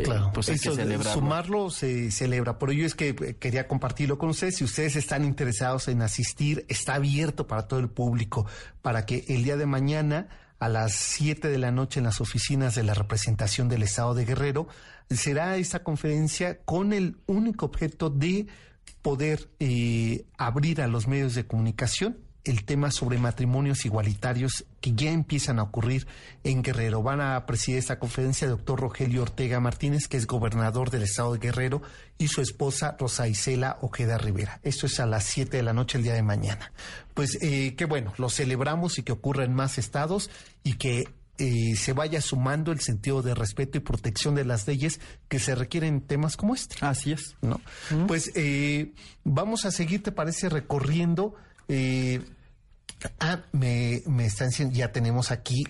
Claro, 0.00 0.30
pues 0.32 0.48
eso, 0.48 0.74
sumarlo 1.12 1.70
se 1.70 2.10
celebra. 2.10 2.58
Por 2.58 2.70
ello 2.70 2.86
es 2.86 2.94
que 2.94 3.10
eh, 3.10 3.36
quería 3.38 3.68
compartirlo 3.68 4.18
con 4.18 4.30
ustedes. 4.30 4.56
Si 4.56 4.64
ustedes 4.64 4.96
están 4.96 5.24
interesados 5.24 5.88
en 5.88 6.02
asistir, 6.02 6.64
está 6.68 6.94
abierto 6.94 7.46
para 7.46 7.68
todo 7.68 7.80
el 7.80 7.90
público 7.90 8.46
para 8.80 9.04
que 9.04 9.24
el 9.28 9.44
día 9.44 9.56
de 9.56 9.66
mañana 9.66 10.28
a 10.58 10.68
las 10.68 10.94
7 10.94 11.48
de 11.48 11.58
la 11.58 11.72
noche 11.72 11.98
en 11.98 12.04
las 12.04 12.20
oficinas 12.20 12.74
de 12.74 12.84
la 12.84 12.94
representación 12.94 13.68
del 13.68 13.82
Estado 13.82 14.14
de 14.14 14.24
Guerrero 14.24 14.68
será 15.10 15.56
esta 15.56 15.82
conferencia 15.82 16.60
con 16.64 16.92
el 16.92 17.16
único 17.26 17.66
objeto 17.66 18.10
de 18.10 18.46
poder 19.02 19.50
eh, 19.58 20.24
abrir 20.38 20.80
a 20.80 20.86
los 20.86 21.08
medios 21.08 21.34
de 21.34 21.46
comunicación 21.46 22.16
el 22.44 22.64
tema 22.64 22.90
sobre 22.90 23.18
matrimonios 23.18 23.84
igualitarios 23.84 24.64
que 24.80 24.92
ya 24.94 25.10
empiezan 25.10 25.58
a 25.58 25.62
ocurrir 25.62 26.06
en 26.42 26.62
Guerrero. 26.62 27.02
Van 27.02 27.20
a 27.20 27.46
presidir 27.46 27.78
esta 27.78 27.98
conferencia 27.98 28.46
el 28.46 28.52
doctor 28.52 28.80
Rogelio 28.80 29.22
Ortega 29.22 29.60
Martínez, 29.60 30.08
que 30.08 30.16
es 30.16 30.26
gobernador 30.26 30.90
del 30.90 31.02
estado 31.02 31.32
de 31.32 31.38
Guerrero, 31.38 31.82
y 32.18 32.28
su 32.28 32.40
esposa 32.40 32.96
Rosa 32.98 33.28
Isela 33.28 33.78
Ojeda 33.80 34.18
Rivera. 34.18 34.60
Esto 34.62 34.86
es 34.86 34.98
a 35.00 35.06
las 35.06 35.24
7 35.24 35.56
de 35.56 35.62
la 35.62 35.72
noche 35.72 35.98
el 35.98 36.04
día 36.04 36.14
de 36.14 36.22
mañana. 36.22 36.72
Pues 37.14 37.38
eh, 37.42 37.74
que 37.76 37.84
bueno, 37.84 38.12
lo 38.18 38.28
celebramos 38.28 38.98
y 38.98 39.02
que 39.02 39.12
ocurra 39.12 39.44
en 39.44 39.54
más 39.54 39.78
estados 39.78 40.30
y 40.64 40.74
que 40.74 41.04
eh, 41.38 41.74
se 41.76 41.92
vaya 41.92 42.20
sumando 42.20 42.72
el 42.72 42.80
sentido 42.80 43.22
de 43.22 43.34
respeto 43.34 43.78
y 43.78 43.80
protección 43.80 44.34
de 44.34 44.44
las 44.44 44.66
leyes 44.66 45.00
que 45.28 45.38
se 45.38 45.54
requieren 45.54 45.94
en 45.94 46.00
temas 46.02 46.36
como 46.36 46.54
este. 46.54 46.76
Así 46.80 47.12
es. 47.12 47.36
¿no? 47.40 47.60
Pues 48.06 48.32
eh, 48.34 48.92
vamos 49.24 49.64
a 49.64 49.70
seguir, 49.70 50.02
¿te 50.02 50.12
parece, 50.12 50.48
recorriendo 50.48 51.34
eh, 51.74 52.20
ah, 53.18 53.40
me, 53.52 54.02
me 54.06 54.26
están 54.26 54.48
diciendo, 54.50 54.74
ya 54.74 54.92
tenemos 54.92 55.30
aquí 55.30 55.64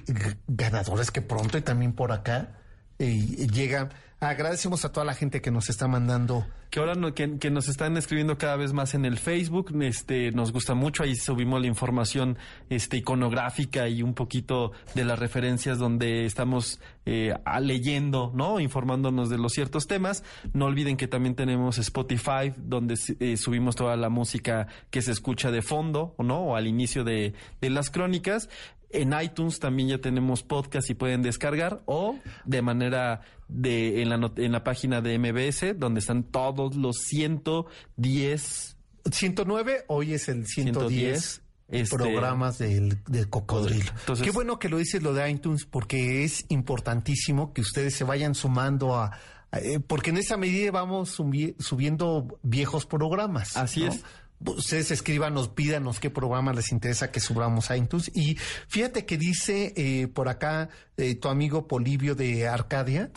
ganadores 0.48 1.12
que 1.12 1.22
pronto 1.22 1.58
y 1.58 1.62
también 1.62 1.92
por 1.92 2.10
acá 2.10 2.58
eh, 2.98 3.20
llegan. 3.46 3.90
Agradecemos 4.22 4.84
a 4.84 4.92
toda 4.92 5.04
la 5.04 5.14
gente 5.14 5.40
que 5.40 5.50
nos 5.50 5.68
está 5.68 5.88
mandando 5.88 6.46
que 6.72 6.80
ahora 6.80 6.94
no, 6.94 7.12
que, 7.12 7.50
nos 7.50 7.68
están 7.68 7.98
escribiendo 7.98 8.38
cada 8.38 8.56
vez 8.56 8.72
más 8.72 8.94
en 8.94 9.04
el 9.04 9.18
Facebook, 9.18 9.76
este, 9.82 10.30
nos 10.30 10.52
gusta 10.52 10.72
mucho, 10.72 11.02
ahí 11.02 11.14
subimos 11.14 11.60
la 11.60 11.66
información 11.66 12.38
este, 12.70 12.96
iconográfica 12.96 13.90
y 13.90 14.02
un 14.02 14.14
poquito 14.14 14.72
de 14.94 15.04
las 15.04 15.18
referencias 15.18 15.78
donde 15.78 16.24
estamos 16.24 16.80
eh, 17.04 17.34
leyendo, 17.60 18.32
¿no? 18.34 18.58
Informándonos 18.58 19.28
de 19.28 19.36
los 19.36 19.52
ciertos 19.52 19.86
temas. 19.86 20.24
No 20.54 20.64
olviden 20.64 20.96
que 20.96 21.08
también 21.08 21.34
tenemos 21.34 21.76
Spotify, 21.76 22.54
donde 22.56 22.98
eh, 23.20 23.36
subimos 23.36 23.76
toda 23.76 23.94
la 23.96 24.08
música 24.08 24.66
que 24.88 25.02
se 25.02 25.12
escucha 25.12 25.50
de 25.50 25.60
fondo, 25.60 26.14
¿no? 26.18 26.38
O 26.38 26.56
al 26.56 26.66
inicio 26.66 27.04
de, 27.04 27.34
de 27.60 27.68
las 27.68 27.90
crónicas. 27.90 28.48
En 28.92 29.12
iTunes 29.20 29.58
también 29.58 29.88
ya 29.88 29.98
tenemos 29.98 30.42
podcast 30.42 30.88
y 30.90 30.94
pueden 30.94 31.22
descargar 31.22 31.82
o 31.86 32.18
de 32.44 32.62
manera 32.62 33.22
de 33.48 34.02
en 34.02 34.10
la, 34.10 34.32
en 34.36 34.52
la 34.52 34.64
página 34.64 35.00
de 35.00 35.18
MBS 35.18 35.78
donde 35.78 36.00
están 36.00 36.24
todos 36.24 36.76
los 36.76 36.96
110 36.98 38.76
109, 39.10 39.84
hoy 39.88 40.14
es 40.14 40.28
el 40.28 40.46
110, 40.46 41.42
este, 41.68 41.96
programas 41.96 42.58
del, 42.58 42.98
cocodrilo. 43.30 43.92
Qué 44.22 44.30
bueno 44.30 44.58
que 44.58 44.68
lo 44.68 44.78
dices 44.78 45.02
lo 45.02 45.14
de 45.14 45.28
iTunes 45.30 45.64
porque 45.64 46.24
es 46.24 46.44
importantísimo 46.48 47.52
que 47.52 47.62
ustedes 47.62 47.94
se 47.94 48.04
vayan 48.04 48.34
sumando 48.34 48.96
a, 48.96 49.18
eh, 49.52 49.80
porque 49.80 50.10
en 50.10 50.18
esa 50.18 50.36
medida 50.36 50.70
vamos 50.70 51.10
subiendo 51.10 52.38
viejos 52.42 52.86
programas. 52.86 53.56
Así 53.56 53.84
es 53.84 54.02
ustedes 54.46 54.90
escríbanos, 54.90 55.48
pídanos 55.48 56.00
qué 56.00 56.10
programa 56.10 56.52
les 56.52 56.72
interesa 56.72 57.10
que 57.10 57.20
subamos 57.20 57.70
a 57.70 57.76
iTunes. 57.76 58.10
Y 58.14 58.36
fíjate 58.68 59.06
que 59.06 59.18
dice 59.18 59.72
eh, 59.76 60.08
por 60.08 60.28
acá 60.28 60.68
eh, 60.96 61.14
tu 61.14 61.28
amigo 61.28 61.66
Polivio 61.68 62.14
de 62.14 62.48
Arcadia 62.48 63.10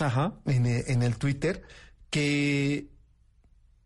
En, 0.46 0.66
eh, 0.66 0.84
en, 0.88 1.04
el 1.04 1.18
Twitter 1.18 1.64
que, 2.10 2.90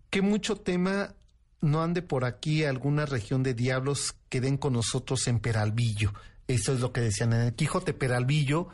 que 0.10 0.21
mucho 0.21 0.58
tema 0.58 1.15
no 1.62 1.82
ande 1.82 2.02
por 2.02 2.25
aquí 2.25 2.63
alguna 2.63 3.06
región 3.06 3.43
de 3.43 3.54
diablos 3.54 4.15
que 4.30 4.41
den 4.41 4.58
con 4.58 4.73
nosotros 4.73 5.28
en 5.28 5.39
Peralvillo. 5.39 6.13
Eso 6.47 6.73
es 6.73 6.80
lo 6.80 6.91
que 6.91 7.02
decían 7.02 7.34
en 7.34 7.41
el 7.41 7.54
Quijote 7.54 7.93
Peralvillo 7.93 8.69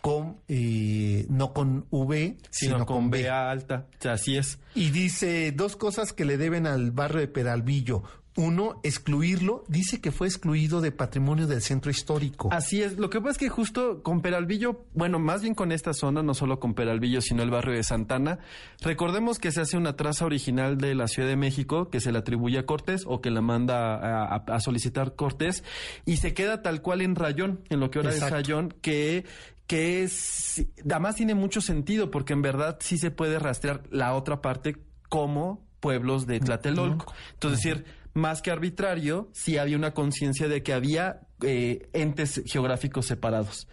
con 0.00 0.38
eh, 0.48 1.26
no 1.28 1.52
con 1.52 1.86
V, 1.90 2.36
sino, 2.50 2.86
con, 2.86 3.10
B. 3.10 3.28
alta. 3.28 3.86
Así 4.08 4.36
es. 4.36 4.58
Y 4.74 4.90
dice 4.90 5.52
dos 5.52 5.76
cosas 5.76 6.12
que 6.12 6.24
le 6.24 6.36
deben 6.36 6.66
al 6.66 6.92
barrio 6.92 7.20
de 7.20 7.28
Peralvillo. 7.28 8.02
Uno, 8.38 8.78
excluirlo. 8.84 9.64
Dice 9.66 10.00
que 10.00 10.12
fue 10.12 10.28
excluido 10.28 10.80
de 10.80 10.92
patrimonio 10.92 11.48
del 11.48 11.60
centro 11.60 11.90
histórico. 11.90 12.50
Así 12.52 12.80
es. 12.80 12.96
Lo 12.96 13.10
que 13.10 13.18
pasa 13.18 13.32
es 13.32 13.38
que 13.38 13.48
justo 13.48 14.00
con 14.04 14.20
Peralvillo, 14.20 14.84
bueno, 14.94 15.18
más 15.18 15.42
bien 15.42 15.56
con 15.56 15.72
esta 15.72 15.92
zona, 15.92 16.22
no 16.22 16.34
solo 16.34 16.60
con 16.60 16.74
Peralvillo, 16.74 17.20
sino 17.20 17.42
el 17.42 17.50
barrio 17.50 17.74
de 17.74 17.82
Santana, 17.82 18.38
recordemos 18.80 19.40
que 19.40 19.50
se 19.50 19.62
hace 19.62 19.76
una 19.76 19.96
traza 19.96 20.24
original 20.24 20.78
de 20.78 20.94
la 20.94 21.08
Ciudad 21.08 21.28
de 21.28 21.34
México 21.34 21.90
que 21.90 21.98
se 21.98 22.12
le 22.12 22.18
atribuye 22.18 22.60
a 22.60 22.64
Cortés 22.64 23.02
o 23.08 23.20
que 23.20 23.32
la 23.32 23.40
manda 23.40 24.36
a, 24.36 24.60
solicitar 24.60 25.16
Cortés 25.16 25.64
y 26.06 26.18
se 26.18 26.32
queda 26.32 26.62
tal 26.62 26.80
cual 26.80 27.00
en 27.00 27.16
Rayón, 27.16 27.64
en 27.70 27.80
lo 27.80 27.90
que 27.90 27.98
ahora 27.98 28.10
es 28.10 28.30
Rayón, 28.30 28.72
que 28.80 29.24
que 29.68 30.02
es, 30.02 30.66
además 30.82 31.14
tiene 31.14 31.34
mucho 31.34 31.60
sentido 31.60 32.10
porque 32.10 32.32
en 32.32 32.42
verdad 32.42 32.78
sí 32.80 32.96
se 32.98 33.10
puede 33.10 33.38
rastrear 33.38 33.82
la 33.90 34.14
otra 34.14 34.40
parte 34.40 34.78
como 35.10 35.62
pueblos 35.78 36.26
de 36.26 36.40
Tlatelolco. 36.40 37.12
Entonces, 37.34 37.62
decir, 37.62 37.84
más 38.14 38.40
que 38.40 38.50
arbitrario, 38.50 39.28
sí 39.32 39.58
había 39.58 39.76
una 39.76 39.92
conciencia 39.92 40.48
de 40.48 40.62
que 40.62 40.72
había 40.72 41.27
eh, 41.42 41.88
entes 41.92 42.42
geográficos 42.46 43.06
separados. 43.06 43.68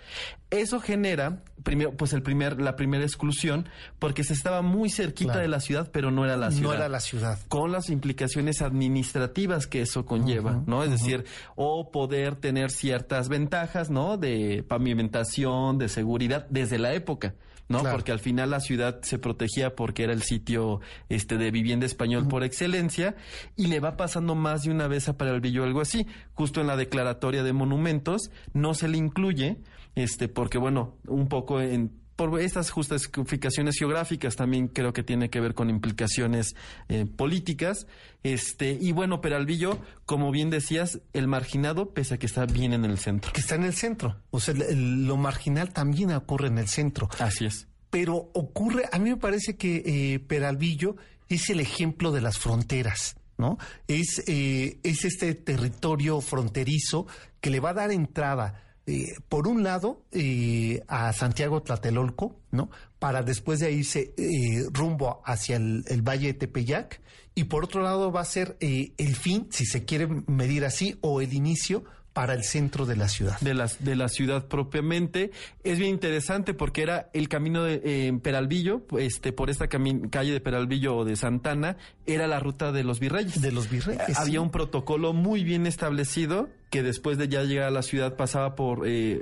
Eso 0.51 0.79
genera, 0.79 1.43
primero, 1.63 1.91
pues 1.97 2.13
el 2.13 2.21
primer, 2.21 2.61
la 2.61 2.75
primera 2.75 3.03
exclusión, 3.03 3.67
porque 3.99 4.23
se 4.23 4.33
estaba 4.33 4.61
muy 4.61 4.89
cerquita 4.89 5.39
de 5.39 5.47
la 5.47 5.59
ciudad, 5.59 5.89
pero 5.91 6.11
no 6.11 6.23
era 6.23 6.37
la 6.37 6.51
ciudad. 6.51 6.69
No 6.69 6.73
era 6.73 6.89
la 6.89 6.99
ciudad. 6.99 7.39
Con 7.47 7.71
las 7.71 7.89
implicaciones 7.89 8.61
administrativas 8.61 9.67
que 9.67 9.81
eso 9.81 10.05
conlleva, 10.05 10.63
¿no? 10.67 10.83
Es 10.83 10.91
decir, 10.91 11.25
o 11.55 11.91
poder 11.91 12.35
tener 12.35 12.71
ciertas 12.71 13.27
ventajas, 13.27 13.89
¿no? 13.89 14.17
De 14.17 14.63
pavimentación, 14.67 15.77
de 15.77 15.89
seguridad, 15.89 16.45
desde 16.49 16.77
la 16.77 16.93
época. 16.93 17.33
¿No? 17.67 17.83
Porque 17.83 18.11
al 18.11 18.19
final 18.19 18.51
la 18.51 18.59
ciudad 18.59 19.01
se 19.01 19.17
protegía 19.17 19.75
porque 19.75 20.03
era 20.03 20.13
el 20.13 20.21
sitio 20.21 20.81
este 21.09 21.37
de 21.37 21.51
vivienda 21.51 21.85
español 21.85 22.27
por 22.27 22.43
excelencia 22.43 23.15
y 23.55 23.67
le 23.67 23.79
va 23.79 23.97
pasando 23.97 24.35
más 24.35 24.63
de 24.63 24.71
una 24.71 24.87
vez 24.87 25.09
a 25.09 25.17
Peralvillo 25.17 25.63
algo 25.63 25.81
así. 25.81 26.05
Justo 26.33 26.61
en 26.61 26.67
la 26.67 26.77
declaratoria 26.77 27.43
de 27.43 27.53
monumentos 27.53 28.31
no 28.53 28.73
se 28.73 28.87
le 28.87 28.97
incluye 28.97 29.57
este 29.95 30.27
porque 30.27 30.57
bueno, 30.57 30.95
un 31.07 31.27
poco 31.27 31.61
en 31.61 32.04
por 32.15 32.39
estas 32.39 32.71
justificaciones 32.71 33.77
geográficas 33.77 34.35
también 34.35 34.67
creo 34.67 34.93
que 34.93 35.03
tiene 35.03 35.29
que 35.29 35.41
ver 35.41 35.53
con 35.53 35.69
implicaciones 35.69 36.55
eh, 36.87 37.05
políticas. 37.05 37.87
Este, 38.23 38.77
y 38.79 38.91
bueno, 38.91 39.21
Peralvillo, 39.21 39.79
como 40.05 40.31
bien 40.31 40.49
decías, 40.49 41.01
el 41.13 41.27
marginado, 41.27 41.93
pese 41.93 42.15
a 42.15 42.17
que 42.17 42.25
está 42.25 42.45
bien 42.45 42.73
en 42.73 42.85
el 42.85 42.97
centro. 42.97 43.33
Que 43.33 43.41
está 43.41 43.55
en 43.55 43.63
el 43.63 43.73
centro. 43.73 44.17
O 44.31 44.39
sea, 44.39 44.53
lo 44.53 45.17
marginal 45.17 45.73
también 45.73 46.11
ocurre 46.11 46.47
en 46.47 46.57
el 46.57 46.67
centro. 46.67 47.09
Así 47.19 47.45
es. 47.45 47.67
Pero 47.89 48.29
ocurre, 48.33 48.83
a 48.91 48.99
mí 48.99 49.09
me 49.09 49.17
parece 49.17 49.57
que 49.57 49.83
eh, 49.85 50.19
Peralvillo 50.19 50.95
es 51.27 51.49
el 51.49 51.59
ejemplo 51.59 52.11
de 52.11 52.21
las 52.21 52.37
fronteras. 52.37 53.17
¿No? 53.37 53.57
Es, 53.89 54.23
eh, 54.27 54.79
es 54.83 55.03
este 55.03 55.35
territorio 55.35 56.21
fronterizo 56.21 57.05
que 57.41 57.49
le 57.49 57.59
va 57.59 57.71
a 57.71 57.73
dar 57.73 57.91
entrada 57.91 58.64
eh, 58.87 59.15
por 59.29 59.47
un 59.47 59.63
lado, 59.63 60.03
eh, 60.11 60.83
a 60.87 61.11
Santiago 61.13 61.61
Tlatelolco, 61.63 62.39
¿no? 62.51 62.69
Para 62.99 63.23
después 63.23 63.59
de 63.59 63.71
irse 63.71 64.13
eh, 64.17 64.67
rumbo 64.71 65.21
hacia 65.25 65.55
el, 65.55 66.01
Valle 66.03 66.27
de 66.27 66.33
Tepeyac. 66.35 67.01
Y 67.33 67.45
por 67.45 67.65
otro 67.65 67.81
lado 67.81 68.11
va 68.11 68.21
a 68.21 68.25
ser 68.25 68.55
el 68.59 69.15
fin, 69.15 69.47
si 69.51 69.65
se 69.65 69.83
quiere 69.83 70.07
medir 70.27 70.63
así, 70.63 70.97
o 71.01 71.19
el 71.19 71.33
inicio 71.33 71.83
para 72.15 72.33
el 72.33 72.45
centro 72.45 72.85
de 72.85 72.95
la 72.95 73.09
ciudad. 73.09 73.37
De 73.41 73.53
la, 73.53 73.69
de 73.79 73.95
la 73.97 74.07
ciudad 74.07 74.47
propiamente. 74.47 75.31
Es 75.65 75.77
bien 75.77 75.91
interesante 75.91 76.53
porque 76.53 76.81
era 76.81 77.09
el 77.11 77.27
camino 77.27 77.61
de 77.65 78.17
Peralvillo, 78.23 78.83
este, 78.97 79.33
por 79.33 79.49
esta 79.49 79.67
calle 79.67 80.31
de 80.31 80.39
Peralvillo 80.39 80.95
o 80.95 81.03
de 81.03 81.17
Santana, 81.17 81.75
era 82.05 82.25
la 82.27 82.39
ruta 82.39 82.71
de 82.71 82.85
los 82.85 83.01
virreyes. 83.01 83.41
De 83.41 83.51
los 83.51 83.69
virreyes. 83.69 84.17
Había 84.17 84.39
un 84.39 84.49
protocolo 84.49 85.11
muy 85.11 85.43
bien 85.43 85.67
establecido 85.67 86.47
que 86.69 86.83
después 86.83 87.17
de 87.17 87.27
ya 87.27 87.43
llegar 87.43 87.67
a 87.67 87.71
la 87.71 87.81
ciudad 87.81 88.15
pasaba 88.15 88.55
por 88.55 88.87
eh, 88.87 89.21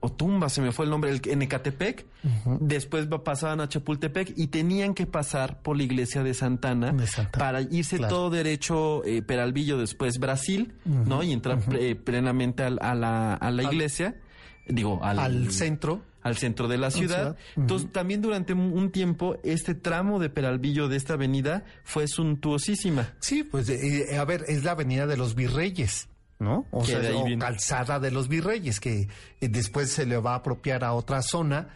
Otumba, 0.00 0.48
se 0.48 0.62
me 0.62 0.72
fue 0.72 0.86
el 0.86 0.90
nombre, 0.90 1.10
el, 1.10 1.20
en 1.26 1.42
Ecatepec, 1.42 2.06
después 2.58 3.06
pasaban 3.22 3.60
a 3.60 3.68
Chapultepec 3.68 4.32
y 4.36 4.46
tenían 4.46 4.94
que 4.94 5.06
pasar 5.06 5.60
por 5.60 5.76
la 5.76 5.82
iglesia 5.82 6.22
de 6.22 6.32
Santana, 6.32 6.96
para 7.36 7.60
irse 7.60 7.98
todo 7.98 8.30
derecho 8.30 9.04
eh, 9.04 9.20
Peralvillo, 9.20 9.76
después 9.78 10.18
Brasil, 10.18 10.74
¿no? 10.84 11.22
Y 11.22 11.32
entrar 11.32 11.58
eh, 11.72 11.94
plenamente 11.96 12.62
a, 12.62 12.70
la, 12.70 13.34
a 13.34 13.50
la 13.50 13.62
iglesia, 13.62 14.16
digo, 14.66 15.00
al, 15.02 15.50
centro. 15.52 16.02
al 16.22 16.36
centro 16.36 16.66
de 16.66 16.78
la 16.78 16.90
ciudad. 16.90 17.36
Entonces, 17.56 17.92
también 17.92 18.22
durante 18.22 18.54
un 18.54 18.90
tiempo, 18.90 19.36
este 19.42 19.74
tramo 19.74 20.18
de 20.18 20.30
Peralvillo 20.30 20.88
de 20.88 20.96
esta 20.96 21.14
avenida 21.14 21.64
fue 21.84 22.08
suntuosísima. 22.08 23.12
Sí, 23.20 23.44
pues, 23.44 23.68
eh, 23.68 24.16
a 24.16 24.24
ver, 24.24 24.44
es 24.48 24.64
la 24.64 24.72
avenida 24.72 25.06
de 25.06 25.18
los 25.18 25.34
virreyes. 25.34 26.09
¿No? 26.40 26.66
O 26.72 26.84
sea, 26.84 27.00
calzada 27.38 28.00
de 28.00 28.10
los 28.10 28.28
virreyes, 28.28 28.80
que 28.80 29.08
eh, 29.40 29.48
después 29.48 29.92
se 29.92 30.06
le 30.06 30.16
va 30.16 30.32
a 30.32 30.36
apropiar 30.36 30.82
a 30.82 30.94
otra 30.94 31.22
zona, 31.22 31.68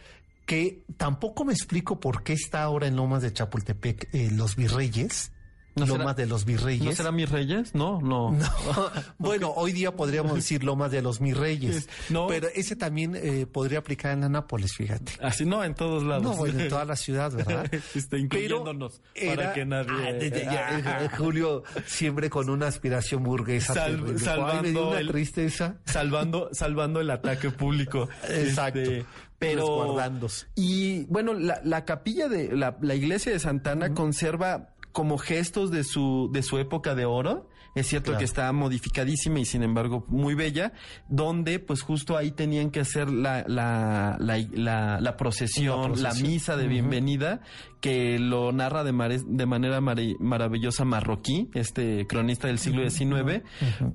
que 0.45 0.83
tampoco 0.97 1.45
me 1.45 1.53
explico 1.53 1.99
por 1.99 2.23
qué 2.23 2.33
está 2.33 2.63
ahora 2.63 2.87
en 2.87 2.95
Lomas 2.95 3.21
de 3.21 3.31
Chapultepec 3.31 4.09
eh, 4.13 4.29
los 4.31 4.55
virreyes, 4.55 5.31
Lomas 5.75 6.15
de 6.15 6.25
los 6.25 6.45
Virreyes. 6.45 6.83
¿No 6.83 6.91
será 6.93 7.11
Mis 7.11 7.29
Reyes? 7.29 7.75
No, 7.75 8.01
no. 8.01 8.37
bueno, 9.17 9.51
hoy 9.55 9.71
día 9.73 9.95
podríamos 9.95 10.35
decir 10.35 10.63
Lomas 10.63 10.91
de 10.91 11.01
los 11.01 11.21
Mirreyes. 11.21 11.89
No. 12.09 12.27
Pero 12.27 12.47
ese 12.53 12.75
también 12.75 13.15
eh, 13.15 13.45
podría 13.45 13.79
aplicar 13.79 14.13
en 14.13 14.21
la 14.21 14.29
Nápoles, 14.29 14.73
fíjate. 14.73 15.13
Así 15.21 15.45
no, 15.45 15.63
en 15.63 15.75
todos 15.75 16.03
lados. 16.03 16.23
No, 16.23 16.35
bueno, 16.35 16.59
en 16.59 16.69
toda 16.69 16.85
la 16.85 16.95
ciudad, 16.95 17.31
¿verdad? 17.31 17.69
Está 17.95 18.17
incluyéndonos 18.17 19.01
para 19.27 19.53
que 19.53 19.65
nadie... 19.65 20.45
Ah, 20.47 21.09
Julio, 21.17 21.63
siempre 21.85 22.29
con 22.29 22.49
una 22.49 22.67
aspiración 22.67 23.23
burguesa. 23.23 23.73
salvando 24.17 24.89
una 24.89 25.11
tristeza. 25.11 25.75
Salvando, 25.85 26.49
salvando 26.51 26.99
el 27.01 27.09
ataque 27.09 27.51
público. 27.51 28.09
Exacto. 28.29 28.79
Este, 28.79 29.05
pero 29.37 29.95
y 30.55 31.03
bueno 31.05 31.33
la, 31.33 31.59
la 31.63 31.83
capilla 31.83 32.29
de 32.29 32.55
la, 32.55 32.77
la 32.81 32.95
iglesia 32.95 33.31
de 33.31 33.39
Santana 33.39 33.93
conserva 33.93 34.69
como 34.95 35.17
gestos 35.17 35.71
de 35.71 35.83
su, 35.83 36.29
de 36.31 36.41
su 36.41 36.57
época 36.57 36.95
de 36.95 37.03
oro. 37.03 37.49
Es 37.75 37.87
cierto 37.87 38.17
que 38.17 38.23
está 38.23 38.49
modificadísima 38.53 39.39
y 39.39 39.45
sin 39.45 39.61
embargo 39.61 40.05
muy 40.07 40.33
bella, 40.33 40.71
donde 41.09 41.59
pues 41.59 41.81
justo 41.81 42.15
ahí 42.15 42.31
tenían 42.31 42.71
que 42.71 42.79
hacer 42.79 43.09
la, 43.09 43.43
la, 43.45 44.15
la, 44.17 45.01
la, 45.01 45.17
procesión, 45.17 46.01
la 46.01 46.13
misa 46.13 46.55
de 46.55 46.69
bienvenida, 46.69 47.41
que 47.81 48.17
lo 48.17 48.53
narra 48.53 48.85
de, 48.85 49.21
de 49.27 49.45
manera 49.45 49.81
maravillosa 49.81 50.85
Marroquí, 50.85 51.49
este 51.53 52.07
cronista 52.07 52.47
del 52.47 52.59
siglo 52.59 52.89
XIX, 52.89 53.43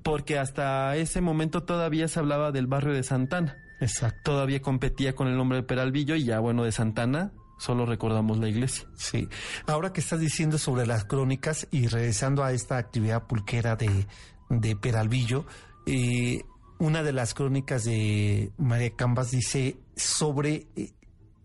porque 0.02 0.38
hasta 0.38 0.94
ese 0.96 1.22
momento 1.22 1.62
todavía 1.62 2.08
se 2.08 2.18
hablaba 2.18 2.52
del 2.52 2.66
barrio 2.66 2.92
de 2.92 3.02
Santana. 3.02 3.56
Exacto. 3.80 4.32
Todavía 4.32 4.60
competía 4.60 5.14
con 5.14 5.28
el 5.28 5.38
nombre 5.38 5.56
de 5.56 5.62
Peralvillo 5.62 6.14
y 6.16 6.24
ya 6.24 6.38
bueno, 6.40 6.64
de 6.64 6.72
Santana 6.72 7.32
solo 7.60 7.84
recordamos 7.84 8.38
la 8.38 8.48
iglesia. 8.48 8.88
Sí. 8.96 9.28
Ahora 9.66 9.92
que 9.92 10.00
estás 10.00 10.18
diciendo 10.18 10.58
sobre 10.58 10.86
las 10.86 11.04
crónicas 11.04 11.68
y 11.70 11.86
regresando 11.86 12.42
a 12.42 12.52
esta 12.52 12.78
actividad 12.78 13.26
pulquera 13.26 13.76
de, 13.76 14.06
de 14.48 14.76
Peralvillo, 14.76 15.44
eh, 15.86 16.42
una 16.78 17.02
de 17.02 17.12
las 17.12 17.34
crónicas 17.34 17.84
de 17.84 18.50
María 18.56 18.96
Cambas 18.96 19.30
dice 19.30 19.76
sobre 19.94 20.68
eh, 20.74 20.92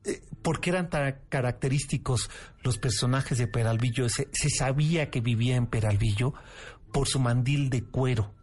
eh, 0.05 0.21
por 0.41 0.61
qué 0.61 0.69
eran 0.69 0.89
tan 0.89 1.19
característicos 1.27 2.29
los 2.63 2.77
personajes 2.77 3.37
de 3.37 3.47
Peralvillo. 3.47 4.07
se 4.07 4.49
sabía 4.49 5.09
que 5.09 5.19
vivía 5.19 5.57
en 5.57 5.67
Peralvillo 5.67 6.33
por 6.93 7.09
su 7.09 7.19
mandil 7.19 7.69
de 7.69 7.83
cuero 7.83 8.34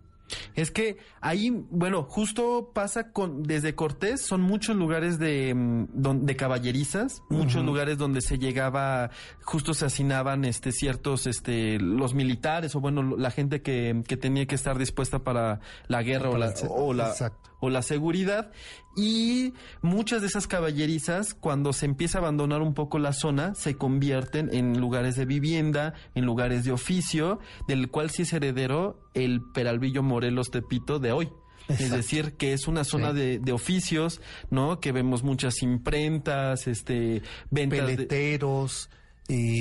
es 0.55 0.71
que 0.71 0.99
ahí, 1.21 1.51
bueno, 1.71 2.05
justo 2.05 2.71
pasa 2.73 3.13
con, 3.13 3.43
desde 3.43 3.75
Cortés, 3.75 4.23
son 4.23 4.41
muchos 4.41 4.77
lugares 4.77 5.19
de, 5.19 5.55
mm, 5.55 6.25
de 6.25 6.37
caballerizas, 6.37 7.23
muchos 7.29 7.65
lugares 7.65 7.99
donde 7.99 8.21
se 8.21 8.39
llegaba, 8.39 9.11
justo 9.43 9.75
se 9.75 9.87
hacinaban 9.87 10.45
este, 10.45 10.73
ciertos, 10.73 11.27
este, 11.27 11.79
los 11.79 12.15
militares 12.15 12.75
o 12.75 12.81
bueno, 12.81 13.17
la 13.17 13.31
gente 13.31 13.63
que, 13.63 14.03
que 14.07 14.17
tenía 14.17 14.47
que 14.47 14.55
estar 14.55 14.79
dispuesta 14.79 15.21
para 15.21 15.61
la 15.89 16.03
guerra 16.03 16.31
o 16.31 16.37
la, 16.37 16.55
o 16.69 16.93
la, 16.93 17.15
o 17.63 17.71
la 17.71 17.81
seguridad. 17.81 18.51
Y 18.97 19.55
muchas 19.81 20.21
de 20.21 20.27
esas 20.27 20.49
caballerizas, 20.49 21.33
cuando 21.33 21.73
se 21.73 21.87
empieza 21.87 22.19
a 22.19 22.21
abandonar 22.21 22.61
un 22.61 22.75
poco 22.75 22.99
la 22.99 23.13
zona, 23.13 23.55
se 23.55 23.77
convierten 23.77 24.51
en 24.53 24.81
lugares 24.81 25.15
de 25.15 25.25
vivienda, 25.25 25.95
en 26.17 26.27
lugares 26.27 26.65
de 26.65 26.73
oficio, 26.73 27.39
del 27.69 27.89
cual 27.89 28.11
sí 28.11 28.23
es 28.23 28.33
heredero 28.33 29.01
el 29.15 29.41
Peralvillo 29.55 30.03
Morelos 30.03 30.51
Tepito 30.51 30.99
de 30.99 31.13
hoy. 31.13 31.31
Es 31.69 31.93
decir, 31.93 32.33
que 32.33 32.53
es 32.53 32.67
una 32.67 32.83
zona 32.83 33.13
de, 33.13 33.39
de, 33.39 33.53
oficios, 33.53 34.21
¿no? 34.51 34.81
Que 34.81 34.91
vemos 34.91 35.23
muchas 35.23 35.63
imprentas, 35.63 36.67
este, 36.67 37.23
ventas. 37.51 37.79
Peleteros. 37.79 38.91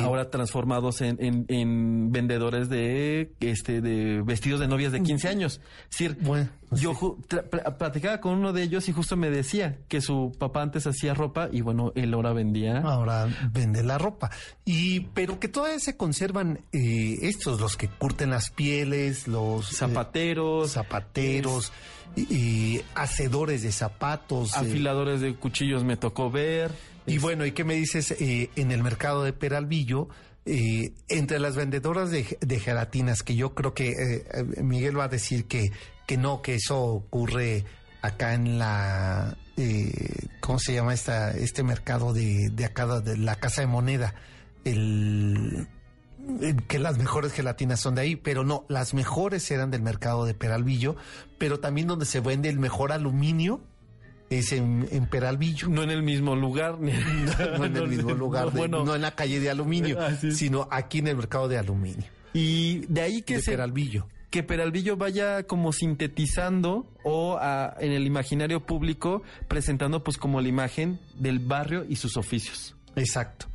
Ahora 0.02 0.30
transformados 0.30 1.02
en, 1.02 1.46
en, 1.48 2.12
vendedores 2.12 2.68
de 2.68 3.32
este 3.40 3.80
de 3.80 4.22
vestidos 4.22 4.60
de 4.60 4.68
novias 4.68 4.92
de 4.92 5.02
15 5.02 5.28
años. 5.30 5.62
Es 5.98 6.22
bueno, 6.22 6.50
yo 6.72 7.18
platicaba 7.78 8.20
con 8.20 8.34
uno 8.34 8.54
de 8.54 8.64
ellos 8.64 8.90
y 8.90 8.92
justo 8.92 9.16
me 9.16 9.30
decía 9.30 9.78
que 9.88 10.02
su 10.02 10.36
papá 10.38 10.62
antes 10.62 10.88
hacía 10.88 11.14
ropa 11.14 11.48
y 11.52 11.62
bueno, 11.62 11.94
él 11.96 12.14
ahora 12.14 12.34
vendía. 12.34 12.80
Ahora 12.80 13.28
vende 13.52 13.84
la 13.84 13.98
ropa. 13.98 14.32
Y 14.66 15.02
pero 15.14 15.40
que 15.40 15.48
todavía 15.48 15.80
se 15.80 15.96
conservan 15.96 16.62
eh, 16.72 17.20
estos, 17.22 17.62
los 17.62 17.78
que 17.78 17.88
curten 17.88 18.32
las 18.32 18.50
pieles, 18.50 19.28
los 19.28 19.72
eh, 19.72 19.76
zapateros. 19.76 20.72
zapateros. 20.72 21.72
y, 22.16 22.82
hacedores 22.96 23.64
de 23.64 23.72
zapatos. 23.72 24.54
Eh, 24.54 24.60
afiladores 24.60 25.22
de 25.22 25.36
cuchillos 25.36 25.84
me 25.84 25.98
tocó 25.98 26.30
ver. 26.30 26.72
Y 27.06 27.18
bueno, 27.18 27.46
¿y 27.46 27.52
qué 27.52 27.64
me 27.64 27.76
dices 27.76 28.12
eh, 28.12 28.50
en 28.56 28.72
el 28.72 28.84
mercado 28.84 29.24
de 29.24 29.34
Peralvillo? 29.34 30.10
Eh, 30.46 30.94
entre 31.08 31.40
las 31.40 31.56
vendedoras 31.56 32.10
de, 32.10 32.38
de, 32.42 32.60
gelatinas, 32.60 33.22
que 33.22 33.36
yo 33.36 33.54
creo 33.54 33.74
que 33.74 33.92
eh, 33.92 34.64
Miguel 34.64 34.98
va 34.98 35.04
a 35.04 35.08
decir 35.08 35.46
que, 35.46 35.72
que 36.08 36.18
no, 36.18 36.42
que 36.42 36.56
eso 36.56 36.82
ocurre 36.82 37.66
acá 38.02 38.34
en 38.34 38.58
la, 38.58 39.38
¿cómo 40.40 40.58
se 40.58 40.74
llama 40.74 40.96
esta, 40.96 41.32
este 41.32 41.62
mercado 41.62 42.14
de, 42.14 42.50
de 42.52 42.66
acá, 42.66 43.02
de 43.02 43.18
la 43.18 43.36
Casa 43.36 43.62
de 43.62 43.68
Moneda? 43.68 44.16
El, 44.64 45.68
que 46.68 46.80
las 46.80 46.98
mejores 46.98 47.34
gelatinas 47.34 47.80
son 47.80 47.96
de 47.96 48.02
ahí, 48.02 48.16
pero 48.16 48.44
no, 48.44 48.66
las 48.68 48.94
mejores 48.94 49.50
eran 49.52 49.72
del 49.72 49.82
mercado 49.82 50.26
de 50.26 50.34
Peralvillo, 50.34 50.96
pero 51.38 51.60
también 51.60 51.88
donde 51.88 52.06
se 52.06 52.20
vende 52.20 52.50
el 52.50 52.60
mejor 52.60 52.92
aluminio 52.92 53.62
es 54.32 54.54
en, 54.54 54.88
Peralvillo. 55.12 55.68
No 55.68 55.84
en 55.84 55.92
el 55.92 56.02
mismo 56.02 56.36
lugar. 56.36 56.80
no, 56.80 57.66
en 57.66 57.76
el 57.76 57.88
mismo 57.90 58.12
lugar, 58.12 58.54
no, 58.70 58.96
en 58.96 59.02
la 59.02 59.12
calle 59.12 59.40
de 59.40 59.50
aluminio, 59.50 59.98
sino 60.32 60.68
aquí 60.72 61.00
en 61.00 61.08
el 61.08 61.18
mercado 61.18 61.48
de 61.48 61.58
aluminio. 61.58 62.06
Y 62.34 62.86
de 62.88 63.02
ahí 63.02 63.22
que 63.22 63.42
se, 63.42 63.52
Peralvillo. 63.52 64.08
Que 64.30 64.42
Peralvillo 64.42 64.96
vaya 64.96 65.44
como 65.44 65.74
sintetizando 65.74 66.88
o 67.04 67.38
en 67.80 67.92
el 67.92 68.08
imaginario 68.08 68.66
público 68.66 69.24
presentando 69.50 70.06
pues 70.06 70.18
como 70.18 70.40
la 70.40 70.48
imagen 70.48 71.00
del 71.16 71.40
barrio 71.40 71.86
y 71.88 71.98
sus 71.98 72.16
oficios. 72.16 72.74
Exacto. 72.96 73.48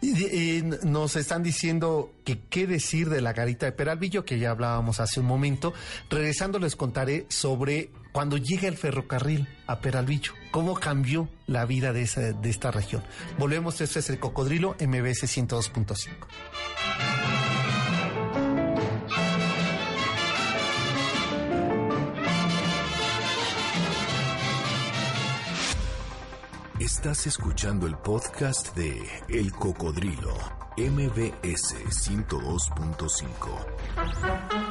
Y, 0.00 0.62
nos 0.84 1.16
están 1.16 1.42
diciendo 1.42 2.12
que 2.24 2.38
qué 2.48 2.66
decir 2.66 3.10
de 3.10 3.20
la 3.20 3.34
garita 3.34 3.66
de 3.66 3.72
Peralvillo, 3.72 4.24
que 4.24 4.38
ya 4.38 4.50
hablábamos 4.50 5.00
hace 5.00 5.20
un 5.20 5.26
momento. 5.26 5.74
Regresando 6.08 6.58
les 6.58 6.76
contaré 6.76 7.26
sobre 7.28 7.90
cuando 8.14 8.36
llega 8.36 8.68
el 8.68 8.76
ferrocarril 8.76 9.48
a 9.66 9.80
Peralvillo, 9.80 10.34
cómo 10.52 10.74
cambió 10.74 11.28
la 11.48 11.64
vida 11.64 11.92
de, 11.92 12.02
esa, 12.02 12.32
de 12.32 12.48
esta 12.48 12.70
región. 12.70 13.02
Volvemos, 13.38 13.80
este 13.80 13.98
es 13.98 14.08
el 14.08 14.20
Cocodrilo 14.20 14.76
MBS 14.78 15.24
102.5. 15.24 16.10
Estás 26.78 27.26
escuchando 27.26 27.88
el 27.88 27.96
podcast 27.96 28.76
de 28.76 29.02
El 29.28 29.50
Cocodrilo, 29.50 30.36
MBS 30.76 31.74
102.5. 32.06 34.63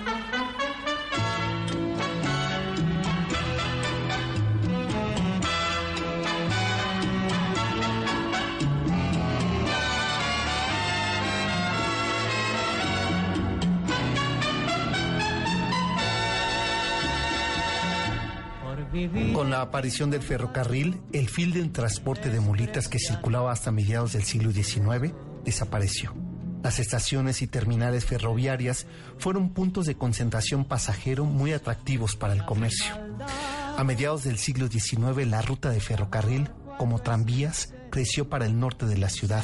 Con 19.34 19.50
la 19.50 19.62
aparición 19.62 20.12
del 20.12 20.22
ferrocarril, 20.22 21.02
el 21.14 21.28
fil 21.28 21.52
de 21.52 21.64
transporte 21.70 22.30
de 22.30 22.40
mulitas 22.40 22.88
que 22.88 23.00
circulaba 23.00 23.52
hasta 23.52 23.72
mediados 23.72 24.14
del 24.14 24.24
siglo 24.24 24.52
XIX 24.52 25.16
desapareció. 25.44 26.14
Las 26.62 26.78
estaciones 26.78 27.42
y 27.42 27.48
terminales 27.48 28.06
ferroviarias 28.06 28.86
fueron 29.18 29.50
puntos 29.50 29.88
de 29.88 29.96
concentración 29.96 30.64
pasajero 30.64 31.26
muy 31.26 31.54
atractivos 31.54 32.16
para 32.16 32.34
el 32.34 32.46
comercio. 32.46 32.94
A 33.78 33.84
mediados 33.84 34.26
del 34.26 34.38
siglo 34.38 34.68
XIX, 34.68 35.26
la 35.26 35.42
ruta 35.42 35.72
de 35.72 35.80
ferrocarril, 35.80 36.52
como 36.78 37.00
tranvías, 37.00 37.74
creció 37.90 38.30
para 38.30 38.46
el 38.46 38.60
norte 38.60 38.86
de 38.86 39.00
la 39.00 39.10
ciudad, 39.10 39.44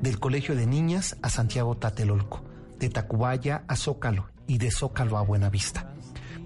del 0.00 0.18
Colegio 0.18 0.56
de 0.56 0.66
Niñas 0.66 1.18
a 1.20 1.28
Santiago 1.28 1.76
Tatelolco, 1.76 2.44
de 2.78 2.88
Tacubaya 2.88 3.64
a 3.68 3.76
Zócalo 3.76 4.30
y 4.46 4.56
de 4.56 4.70
Zócalo 4.70 5.18
a 5.18 5.22
Buenavista 5.22 5.95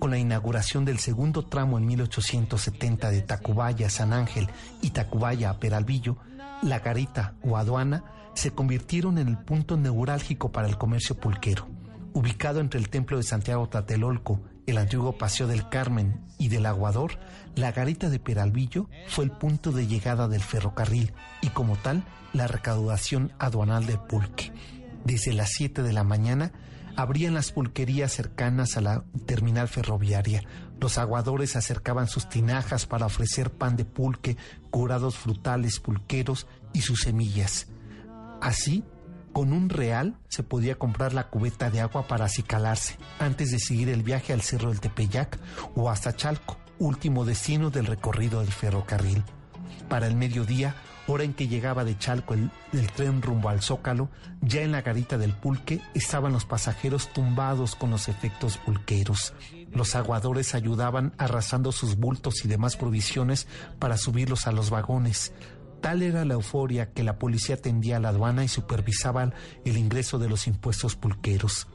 con 0.01 0.11
la 0.11 0.19
inauguración 0.19 0.85
del 0.85 0.99
segundo 0.99 1.45
tramo 1.45 1.79
en 1.79 1.87
1870 1.87 3.11
de 3.11 3.21
Tacubaya 3.21 3.87
a 3.87 3.91
San 3.91 4.13
Ángel 4.13 4.49
y 4.83 4.91
Tacubaya 4.91 5.51
a 5.51 5.61
Peralvillo, 5.61 6.17
la 6.63 6.81
garita 6.81 7.35
o 7.43 7.57
aduana 7.57 8.05
se 8.35 8.51
convirtieron 8.51 9.19
en 9.19 9.29
el 9.29 9.39
punto 9.39 9.77
neurálgico 9.77 10.51
para 10.51 10.69
el 10.69 10.79
comercio 10.79 11.17
pulquero. 11.17 11.69
Ubicado 12.15 12.61
entre 12.61 12.81
el 12.81 12.89
templo 12.89 13.19
de 13.19 13.23
Santiago 13.23 13.69
Tatelolco, 13.69 14.41
el 14.67 14.79
antiguo 14.79 15.19
Paseo 15.19 15.47
del 15.47 15.69
Carmen 15.69 16.25
y 16.39 16.49
del 16.49 16.67
Aguador, 16.67 17.19
la 17.55 17.71
garita 17.71 18.09
de 18.09 18.19
Peralvillo 18.19 18.89
fue 19.07 19.25
el 19.25 19.31
punto 19.31 19.71
de 19.71 19.87
llegada 19.87 20.29
del 20.29 20.43
ferrocarril 20.43 21.13
y 21.43 21.49
como 21.49 21.77
tal 21.77 22.05
la 22.33 22.47
recaudación 22.47 23.33
aduanal 23.39 23.87
del 23.87 23.99
pulque. 23.99 24.53
Desde 25.05 25.35
las 25.35 25.51
7 25.51 25.83
de 25.83 25.93
la 25.93 26.05
mañana 26.05 26.53
abrían 26.97 27.34
las 27.34 27.53
pulquerías 27.53 28.12
cercanas 28.12 28.76
a 28.76 28.80
la 28.80 29.05
terminal 29.26 29.68
ferroviaria. 29.68 30.43
Los 30.80 30.99
aguadores 30.99 31.57
acercaban 31.57 32.09
sus 32.09 32.28
tinajas 32.28 32.86
para 32.86 33.07
ofrecer 33.07 33.51
pan 33.51 33.76
de 33.76 33.84
pulque, 33.84 34.36
curados 34.70 35.16
frutales 35.16 35.80
pulqueros 35.80 36.47
y 36.72 36.82
sus 36.82 37.01
semillas. 37.01 37.68
Así, 38.41 38.84
con 39.32 39.53
un 39.53 39.68
real 39.68 40.18
se 40.28 40.43
podía 40.43 40.76
comprar 40.76 41.12
la 41.12 41.28
cubeta 41.28 41.70
de 41.70 41.80
agua 41.80 42.09
para 42.09 42.24
acicalarse 42.24 42.97
antes 43.18 43.51
de 43.51 43.59
seguir 43.59 43.88
el 43.88 44.03
viaje 44.03 44.32
al 44.32 44.43
Cerro 44.43 44.70
del 44.70 44.80
Tepeyac 44.80 45.38
o 45.74 45.91
hasta 45.91 46.16
Chalco, 46.16 46.59
último 46.78 47.24
destino 47.24 47.70
del 47.70 47.86
recorrido 47.86 48.41
del 48.41 48.53
ferrocarril. 48.53 49.22
Para 49.88 50.07
el 50.07 50.16
mediodía, 50.16 50.74
hora 51.11 51.25
en 51.25 51.35
que 51.35 51.49
llegaba 51.49 51.85
de 51.85 51.99
Chalco 51.99 52.35
el, 52.35 52.51
tren 52.95 53.23
rumbo 53.23 53.49
al 53.49 53.63
Zócalo, 53.63 54.09
ya 54.41 54.63
en 54.63 54.73
la 54.73 54.83
garita 54.83 55.19
del 55.19 55.35
pulque 55.35 55.81
estaban 55.95 56.33
los 56.33 56.45
pasajeros 56.45 57.13
tumbados 57.13 57.75
con 57.75 57.91
los 57.91 58.09
efectos 58.09 58.59
pulqueros. 58.59 59.35
Los 59.73 59.95
aguadores 59.95 60.55
ayudaban 60.55 61.13
arrasando 61.19 61.73
sus 61.73 61.97
bultos 61.97 62.45
y 62.45 62.49
demás 62.49 62.77
provisiones 62.77 63.47
para 63.79 63.97
subirlos 63.97 64.47
a 64.47 64.53
los 64.53 64.71
vagones. 64.71 65.33
Tal 65.81 66.03
era 66.03 66.25
la 66.25 66.35
euforia 66.35 66.93
que 66.93 67.05
la 67.05 67.19
policía 67.19 67.57
atendía 67.57 67.97
a 67.97 68.01
la 68.01 68.11
aduana 68.11 68.45
y 68.45 68.49
supervisaba 68.49 69.33
el 69.65 69.77
ingreso 69.77 70.19
de 70.19 70.29
los 70.29 70.47
impuestos 70.47 70.97
pulqueros. 70.97 71.67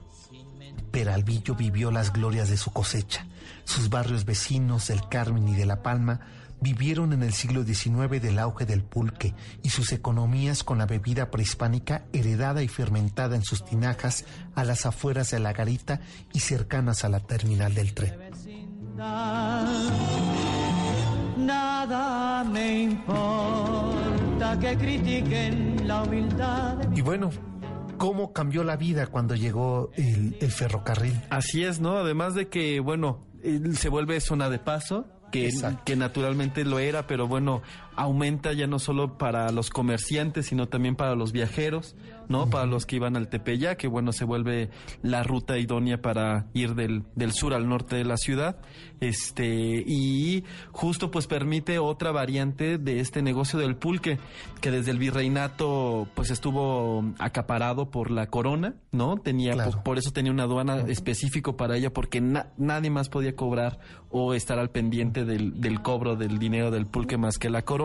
Peralvillo 0.91 1.55
vivió 1.55 1.91
las 1.91 2.13
glorias 2.13 2.49
de 2.49 2.57
su 2.57 2.71
cosecha. 2.71 3.27
Sus 3.65 3.89
barrios 3.89 4.25
vecinos 4.25 4.87
del 4.87 5.07
Carmen 5.09 5.47
y 5.47 5.55
de 5.55 5.65
La 5.65 5.81
Palma 5.81 6.21
vivieron 6.61 7.13
en 7.13 7.23
el 7.23 7.33
siglo 7.33 7.63
XIX 7.63 8.21
del 8.21 8.39
auge 8.39 8.65
del 8.65 8.83
pulque 8.83 9.33
y 9.61 9.69
sus 9.69 9.91
economías 9.91 10.63
con 10.63 10.77
la 10.77 10.85
bebida 10.85 11.31
prehispánica 11.31 12.05
heredada 12.13 12.63
y 12.63 12.67
fermentada 12.67 13.35
en 13.35 13.43
sus 13.43 13.63
tinajas 13.63 14.25
a 14.55 14.63
las 14.63 14.85
afueras 14.85 15.31
de 15.31 15.39
la 15.39 15.53
garita 15.53 16.01
y 16.33 16.39
cercanas 16.39 17.03
a 17.03 17.09
la 17.09 17.19
terminal 17.19 17.73
del 17.73 17.93
tren. 17.93 18.15
Nada 21.37 22.43
me 22.45 22.83
importa 22.83 24.57
que 24.59 24.77
critiquen 24.77 25.87
la 25.87 26.03
humildad. 26.03 26.77
Y 26.95 27.01
bueno, 27.01 27.29
cómo 27.97 28.33
cambió 28.33 28.63
la 28.63 28.77
vida 28.77 29.07
cuando 29.07 29.35
llegó 29.35 29.91
el, 29.95 30.37
el, 30.39 30.51
ferrocarril. 30.51 31.21
Así 31.29 31.63
es, 31.63 31.79
¿no? 31.79 31.97
Además 31.97 32.35
de 32.35 32.47
que, 32.47 32.79
bueno, 32.79 33.25
se 33.73 33.89
vuelve 33.89 34.19
zona 34.21 34.49
de 34.49 34.59
paso, 34.59 35.07
que, 35.35 35.75
que, 35.83 35.95
naturalmente 35.95 36.63
lo 36.63 36.79
era, 36.79 37.07
pero 37.07 37.27
bueno, 37.27 37.61
aumenta 37.95 38.53
ya 38.53 38.67
no 38.67 38.79
solo 38.79 39.17
para 39.17 39.51
los 39.51 39.69
comerciantes, 39.69 40.47
sino 40.47 40.67
también 40.67 40.95
para 40.95 41.15
los 41.15 41.31
viajeros, 41.31 41.95
¿no? 42.27 42.49
Para 42.49 42.65
los 42.65 42.85
que 42.85 42.97
iban 42.97 43.15
al 43.15 43.27
Tepeyac, 43.27 43.77
que 43.77 43.87
bueno, 43.87 44.11
se 44.11 44.25
vuelve 44.25 44.69
la 45.01 45.23
ruta 45.23 45.57
idónea 45.57 46.01
para 46.01 46.47
ir 46.53 46.75
del, 46.75 47.03
del 47.15 47.31
sur 47.31 47.53
al 47.53 47.69
norte 47.69 47.95
de 47.95 48.03
la 48.03 48.17
ciudad. 48.17 48.57
Este, 49.01 49.83
y 49.85 50.43
justo 50.71 51.11
pues 51.11 51.27
permite 51.27 51.79
otra 51.79 52.11
variante 52.11 52.77
de 52.77 52.99
este 52.99 53.21
negocio 53.21 53.59
del 53.59 53.75
pulque, 53.75 54.17
que 54.61 54.71
desde 54.71 54.91
el 54.91 54.99
virreinato 54.99 56.07
pues 56.15 56.31
estuvo 56.31 57.03
acaparado 57.19 57.91
por 57.91 58.11
la 58.11 58.27
corona, 58.27 58.75
¿no? 58.91 59.17
Tenía, 59.17 59.55
por, 59.83 59.97
eso 59.97 60.11
tenía 60.11 60.31
una 60.31 60.43
aduana 60.43 60.85
específico 60.87 61.55
para 61.55 61.77
ella, 61.77 61.93
porque 61.93 62.21
nadie 62.21 62.89
más 62.89 63.09
podía 63.09 63.35
cobrar 63.35 63.79
o 64.09 64.33
estar 64.33 64.59
al 64.59 64.69
pendiente 64.69 65.25
del, 65.25 65.59
del 65.59 65.81
cobro 65.81 66.15
del 66.15 66.39
dinero 66.39 66.71
del 66.71 66.85
pulque 66.85 67.17
más 67.17 67.37
que 67.37 67.49
la 67.49 67.63
corona 67.63 67.84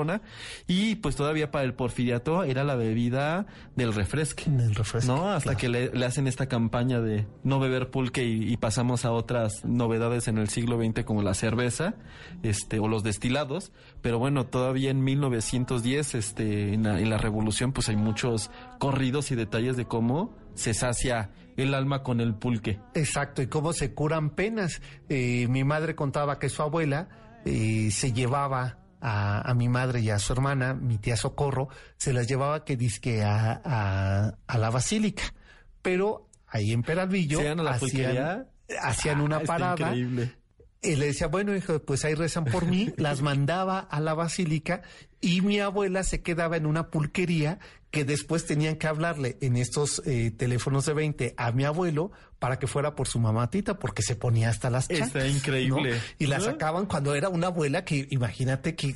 y 0.67 0.97
pues 0.97 1.17
todavía 1.17 1.51
para 1.51 1.65
el 1.65 1.75
porfiriato 1.75 2.45
era 2.45 2.65
la 2.65 2.75
bebida 2.75 3.47
del 3.77 3.93
refresque. 3.93 4.45
Del 4.49 4.75
refresque. 4.75 5.11
¿No? 5.11 5.31
Hasta 5.31 5.57
que 5.57 5.69
le, 5.69 6.05
hacen 6.05 6.27
esta 6.27 6.47
campaña 6.47 7.01
de 7.01 7.27
no 7.43 7.61
beber 7.61 7.91
pulque 7.91 8.25
y, 8.25 8.57
pasamos 8.57 9.05
a 9.07 9.13
otras 9.13 9.65
novedades 9.65 10.29
en 10.29 10.37
el 10.37 10.49
siglo 10.49 10.79
XX 10.79 11.05
como 11.05 11.23
la 11.23 11.33
cerveza, 11.33 11.95
este, 12.43 12.79
o 12.79 12.89
los 12.89 13.03
destilados. 13.03 13.73
Pero 14.03 14.19
bueno, 14.19 14.47
todavía 14.47 14.91
en 14.91 15.03
1910, 15.03 16.15
este, 16.15 16.75
en 16.75 16.83
la, 17.11 17.19
revolución, 17.19 17.73
pues 17.73 17.89
hay 17.89 17.97
muchos 17.97 18.51
corridos 18.79 19.31
y 19.31 19.35
detalles 19.35 19.77
de 19.77 19.87
cómo 19.87 20.37
se 20.55 20.75
sacia 20.75 21.31
el 21.57 21.75
alma 21.75 22.03
con 22.03 22.21
el 22.21 22.35
pulque. 22.35 22.79
Exacto, 22.95 23.43
y 23.43 23.47
cómo 23.47 23.73
se 23.73 23.95
curan 23.95 24.31
penas. 24.31 24.83
Eh, 25.09 25.47
mi 25.49 25.65
madre 25.65 25.95
contaba 25.95 26.39
que 26.39 26.49
su 26.49 26.63
abuela 26.63 27.09
eh, 27.45 27.91
se 27.91 28.13
llevaba 28.13 28.80
a, 29.01 29.53
mi 29.55 29.69
madre 29.69 30.01
y 30.01 30.11
a 30.11 30.19
su 30.19 30.33
hermana, 30.33 30.75
mi 30.75 30.99
tía 30.99 31.17
Socorro, 31.17 31.69
se 31.97 32.13
las 32.13 32.27
llevaba 32.27 32.65
que 32.65 32.77
disque 32.77 33.23
a, 33.23 34.33
a, 34.47 34.59
la 34.59 34.71
basílica. 34.71 35.23
Pero 35.83 36.29
ahí 36.47 36.73
en 36.73 36.83
Peralvillo 36.83 37.41
hacían, 37.69 38.47
hacían, 38.83 39.21
una 39.21 39.37
ah, 39.37 39.43
parada. 39.47 39.95
Y 40.83 40.97
le 40.97 41.07
decía, 41.07 41.27
bueno, 41.27 41.55
hijo, 41.55 41.79
pues 41.81 42.05
ahí 42.05 42.15
rezan 42.15 42.45
por 42.45 42.67
mí, 42.67 42.93
las 42.97 43.21
mandaba 43.21 43.79
a 43.81 44.01
la 44.01 44.15
basílica 44.15 44.83
y 45.21 45.43
mi 45.43 45.61
abuela 45.61 46.03
se 46.05 46.23
quedaba 46.23 46.57
en 46.57 46.67
una 46.67 46.89
pulquería 46.89 47.59
que 47.91 48.05
después 48.05 48.47
tenían 48.47 48.77
que 48.77 48.87
hablarle 48.87 49.37
en 49.41 49.57
estos 49.57 50.01
eh, 50.07 50.31
teléfonos 50.31 50.87
de 50.87 50.95
20 50.95 51.35
a 51.37 51.53
mi 51.53 51.65
abuelo 51.65 52.13
para 52.41 52.59
que 52.59 52.67
fuera 52.67 52.97
por 52.97 53.07
su 53.07 53.21
mamatita 53.21 53.79
porque 53.79 54.03
se 54.03 54.17
ponía 54.17 54.49
hasta 54.49 54.71
las 54.71 54.89
chanclas. 54.89 55.09
Está 55.09 55.29
increíble. 55.29 56.01
Y 56.19 56.27
la 56.27 56.41
sacaban 56.41 56.87
cuando 56.87 57.15
era 57.15 57.29
una 57.29 57.49
abuela 57.49 57.85
que 57.85 58.09
imagínate 58.11 58.75
que, 58.75 58.95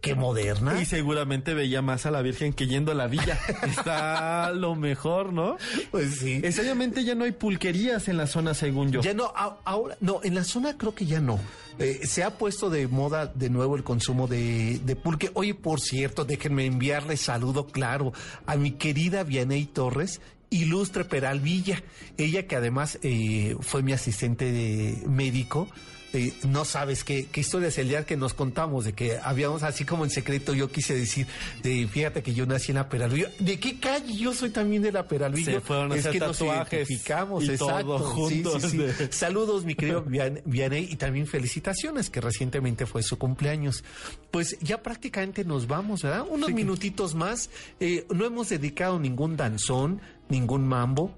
que 0.00 0.14
moderna. 0.14 0.80
Y 0.80 0.86
seguramente 0.86 1.52
veía 1.52 1.82
más 1.82 2.06
a 2.06 2.10
la 2.10 2.22
Virgen 2.22 2.54
que 2.54 2.66
yendo 2.66 2.92
a 2.92 2.94
la 2.94 3.06
villa. 3.06 3.38
Está 3.62 4.50
lo 4.52 4.74
mejor, 4.74 5.32
¿no? 5.34 5.58
Pues 5.90 6.16
sí. 6.16 6.40
Exactamente 6.42 7.04
ya 7.04 7.14
no 7.14 7.24
hay 7.24 7.32
pulquerías 7.32 8.08
en 8.08 8.16
la 8.16 8.26
zona 8.26 8.54
según 8.54 8.90
yo. 8.90 9.02
Ya 9.02 9.12
no, 9.12 9.30
ahora, 9.64 9.96
no, 10.00 10.20
en 10.24 10.34
la 10.34 10.44
zona 10.44 10.78
creo 10.78 10.94
que 10.94 11.04
ya 11.04 11.20
no. 11.20 11.38
Eh, 11.78 12.06
se 12.06 12.24
ha 12.24 12.30
puesto 12.38 12.70
de 12.70 12.88
moda 12.88 13.26
de 13.26 13.50
nuevo 13.50 13.76
el 13.76 13.84
consumo 13.84 14.26
de, 14.26 14.80
de 14.82 14.96
pulque. 14.96 15.30
Oye, 15.34 15.54
por 15.54 15.80
cierto, 15.80 16.24
déjenme 16.24 16.64
enviarle 16.64 17.18
saludo 17.18 17.66
claro 17.66 18.14
a 18.46 18.56
mi 18.56 18.72
querida 18.72 19.22
Vianey 19.22 19.66
Torres, 19.66 20.22
ilustre 20.50 21.04
Peralvilla, 21.04 21.82
ella 22.16 22.46
que 22.46 22.56
además 22.56 22.98
eh, 23.02 23.56
fue 23.60 23.82
mi 23.82 23.92
asistente 23.92 24.52
de 24.52 25.02
médico 25.08 25.68
eh, 26.12 26.32
no 26.48 26.64
sabes 26.64 27.04
qué, 27.04 27.26
qué 27.30 27.40
historia 27.40 27.68
es 27.68 27.78
el 27.78 27.88
día 27.88 28.04
que 28.06 28.16
nos 28.16 28.34
contamos 28.34 28.84
de 28.84 28.92
que 28.92 29.18
habíamos, 29.22 29.62
así 29.62 29.84
como 29.84 30.04
en 30.04 30.10
secreto, 30.10 30.54
yo 30.54 30.70
quise 30.70 30.94
decir, 30.94 31.26
de, 31.62 31.86
fíjate 31.88 32.22
que 32.22 32.32
yo 32.34 32.46
nací 32.46 32.72
en 32.72 32.76
la 32.76 32.88
Peralvillo. 32.88 33.28
¿De 33.38 33.58
qué 33.60 33.78
calle? 33.78 34.14
Yo 34.16 34.32
soy 34.32 34.50
también 34.50 34.82
de 34.82 34.92
la 34.92 35.06
Peralvillo. 35.06 35.52
Se 35.52 35.60
fueron 35.60 35.92
es 35.92 36.06
que 36.06 36.18
nos 36.18 36.40
identificamos, 36.40 37.44
y 37.44 37.50
exacto. 37.50 37.80
todo 37.80 37.98
juntos 37.98 38.62
sí, 38.62 38.70
sí. 38.70 38.76
de- 38.78 38.96
Saludos, 39.12 39.64
mi 39.64 39.74
querido 39.74 40.04
Vian- 40.04 40.42
Vianey, 40.44 40.88
y 40.90 40.96
también 40.96 41.26
felicitaciones, 41.26 42.10
que 42.10 42.20
recientemente 42.20 42.86
fue 42.86 43.02
su 43.02 43.18
cumpleaños. 43.18 43.84
Pues 44.30 44.58
ya 44.60 44.82
prácticamente 44.82 45.44
nos 45.44 45.66
vamos, 45.66 46.02
¿verdad? 46.02 46.24
Unos 46.28 46.50
minutitos 46.52 47.14
más. 47.14 47.50
Eh, 47.80 48.06
no 48.14 48.24
hemos 48.24 48.48
dedicado 48.48 48.98
ningún 48.98 49.36
danzón, 49.36 50.00
ningún 50.28 50.66
mambo. 50.66 51.14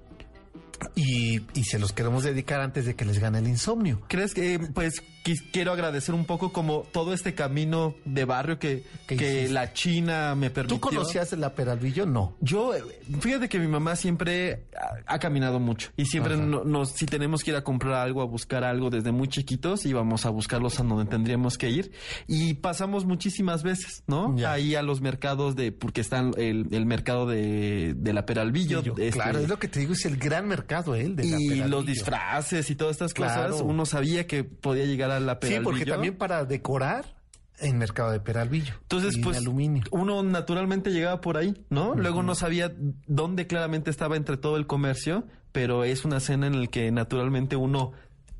Y, 0.94 1.40
y 1.54 1.64
se 1.64 1.78
los 1.78 1.92
queremos 1.92 2.24
dedicar 2.24 2.60
antes 2.60 2.84
de 2.86 2.94
que 2.94 3.04
les 3.04 3.18
gane 3.18 3.38
el 3.38 3.48
insomnio. 3.48 4.00
¿Crees 4.08 4.34
que, 4.34 4.58
pues, 4.74 5.02
quis- 5.24 5.44
quiero 5.52 5.72
agradecer 5.72 6.14
un 6.14 6.24
poco 6.24 6.52
como 6.52 6.82
todo 6.92 7.12
este 7.14 7.34
camino 7.34 7.94
de 8.04 8.24
barrio 8.24 8.58
que, 8.58 8.84
¿Qué 9.06 9.16
que 9.16 9.48
la 9.48 9.72
China 9.72 10.34
me 10.34 10.50
permitió? 10.50 10.76
¿Tú 10.76 10.80
conocías 10.80 11.32
la 11.32 11.54
Peralvillo? 11.54 12.06
No. 12.06 12.36
Yo, 12.40 12.74
eh, 12.74 12.82
fíjate 13.20 13.48
que 13.48 13.58
mi 13.58 13.66
mamá 13.68 13.96
siempre 13.96 14.66
ha, 15.06 15.14
ha 15.14 15.18
caminado 15.18 15.58
mucho 15.58 15.90
y 15.96 16.06
siempre 16.06 16.34
Ajá. 16.34 16.42
no- 16.42 16.64
nos, 16.64 16.90
si 16.92 17.06
tenemos 17.06 17.42
que 17.42 17.50
ir 17.52 17.56
a 17.56 17.64
comprar 17.64 17.94
algo, 17.94 18.22
a 18.22 18.26
buscar 18.26 18.64
algo 18.64 18.90
desde 18.90 19.12
muy 19.12 19.28
chiquitos, 19.28 19.84
íbamos 19.86 20.26
a 20.26 20.30
buscarlos 20.30 20.78
a 20.80 20.84
donde 20.84 21.10
tendríamos 21.10 21.58
que 21.58 21.70
ir 21.70 21.92
y 22.26 22.54
pasamos 22.54 23.04
muchísimas 23.04 23.62
veces, 23.62 24.02
¿no? 24.06 24.36
Ya. 24.36 24.52
Ahí 24.52 24.74
a 24.74 24.82
los 24.82 25.00
mercados 25.00 25.56
de, 25.56 25.72
porque 25.72 26.00
están 26.00 26.32
el, 26.36 26.66
el 26.70 26.86
mercado 26.86 27.26
de, 27.26 27.94
de 27.96 28.12
la 28.12 28.24
Peralvillo. 28.26 28.82
Yo, 28.82 28.92
este, 28.98 29.10
claro, 29.10 29.38
es 29.38 29.48
lo 29.48 29.58
que 29.58 29.68
te 29.68 29.80
digo, 29.80 29.92
es 29.92 30.04
el 30.06 30.16
gran 30.16 30.46
mercado, 30.48 30.67
¿eh? 30.94 31.02
el 31.02 31.16
de 31.16 31.24
la 31.24 31.40
y 31.40 31.68
los 31.68 31.84
disfraces 31.84 32.70
y 32.70 32.76
todas 32.76 32.92
estas 32.92 33.12
Claro. 33.14 33.50
cosas, 33.50 33.62
uno 33.66 33.84
sabía 33.86 34.26
que 34.26 34.44
podía 34.44 34.84
llegar 34.84 35.10
a 35.10 35.18
la 35.20 35.32
Sí, 35.34 35.38
Peralvillo. 35.40 35.64
porque 35.64 35.86
también 35.86 36.16
para 36.16 36.44
decorar 36.44 37.16
en 37.60 37.76
mercado 37.78 38.12
de 38.12 38.20
Peralvillo. 38.20 38.74
Entonces, 38.82 39.16
y 39.16 39.20
pues, 39.20 39.38
aluminio. 39.38 39.82
uno 39.90 40.22
naturalmente 40.22 40.90
llegaba 40.92 41.20
por 41.20 41.36
ahí, 41.36 41.54
¿no? 41.70 41.94
Luego 41.96 42.22
no 42.22 42.34
sabía 42.36 42.72
dónde 43.08 43.46
claramente 43.48 43.90
estaba 43.90 44.16
entre 44.16 44.36
todo 44.36 44.56
el 44.56 44.66
comercio, 44.68 45.24
pero 45.50 45.82
es 45.82 46.04
una 46.04 46.18
escena 46.18 46.46
en 46.46 46.60
la 46.60 46.66
que 46.68 46.92
naturalmente 46.92 47.56
uno 47.56 47.92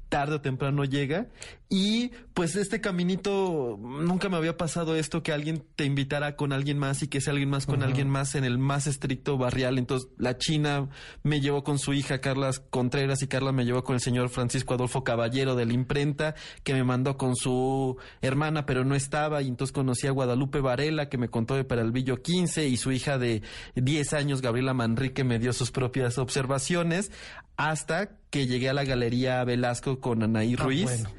tarde 0.08 0.36
o 0.36 0.40
temprano 0.40 0.84
llega. 0.84 1.26
Y 1.70 2.12
pues 2.32 2.56
este 2.56 2.80
caminito 2.80 3.78
nunca 3.78 4.30
me 4.30 4.38
había 4.38 4.56
pasado 4.56 4.96
esto 4.96 5.22
que 5.22 5.32
alguien 5.32 5.62
te 5.76 5.84
invitara 5.84 6.34
con 6.34 6.54
alguien 6.54 6.78
más 6.78 7.02
y 7.02 7.08
que 7.08 7.20
sea 7.20 7.32
alguien 7.32 7.50
más 7.50 7.66
con 7.66 7.82
alguien 7.82 8.08
más 8.08 8.34
en 8.34 8.44
el 8.44 8.56
más 8.56 8.86
estricto 8.86 9.36
barrial. 9.36 9.76
Entonces 9.76 10.08
la 10.16 10.38
China 10.38 10.88
me 11.22 11.42
llevó 11.42 11.64
con 11.64 11.78
su 11.78 11.92
hija 11.92 12.22
Carla 12.22 12.52
Contreras 12.70 13.22
y 13.22 13.26
Carla 13.26 13.52
me 13.52 13.66
llevó 13.66 13.84
con 13.84 13.94
el 13.94 14.00
señor 14.00 14.30
Francisco 14.30 14.74
Adolfo 14.74 15.04
Caballero 15.04 15.56
de 15.56 15.66
la 15.66 15.74
imprenta 15.74 16.34
que 16.62 16.72
me 16.72 16.84
mandó 16.84 17.18
con 17.18 17.36
su 17.36 17.98
hermana 18.22 18.64
pero 18.64 18.86
no 18.86 18.94
estaba. 18.94 19.42
Y 19.42 19.48
entonces 19.48 19.72
conocí 19.72 20.06
a 20.06 20.12
Guadalupe 20.12 20.60
Varela 20.60 21.10
que 21.10 21.18
me 21.18 21.28
contó 21.28 21.54
de 21.54 21.64
Peralvillo 21.64 22.22
15 22.22 22.66
y 22.66 22.78
su 22.78 22.92
hija 22.92 23.18
de 23.18 23.42
10 23.74 24.14
años 24.14 24.40
Gabriela 24.40 24.72
Manrique 24.72 25.22
me 25.22 25.38
dio 25.38 25.52
sus 25.52 25.70
propias 25.70 26.16
observaciones 26.16 27.10
hasta 27.58 28.17
que 28.30 28.46
llegué 28.46 28.68
a 28.68 28.72
la 28.74 28.84
Galería 28.84 29.42
Velasco 29.44 30.00
con 30.00 30.22
Anaí 30.22 30.54
Ah, 30.58 30.62
Ruiz. 30.64 30.84
bueno. 30.84 31.10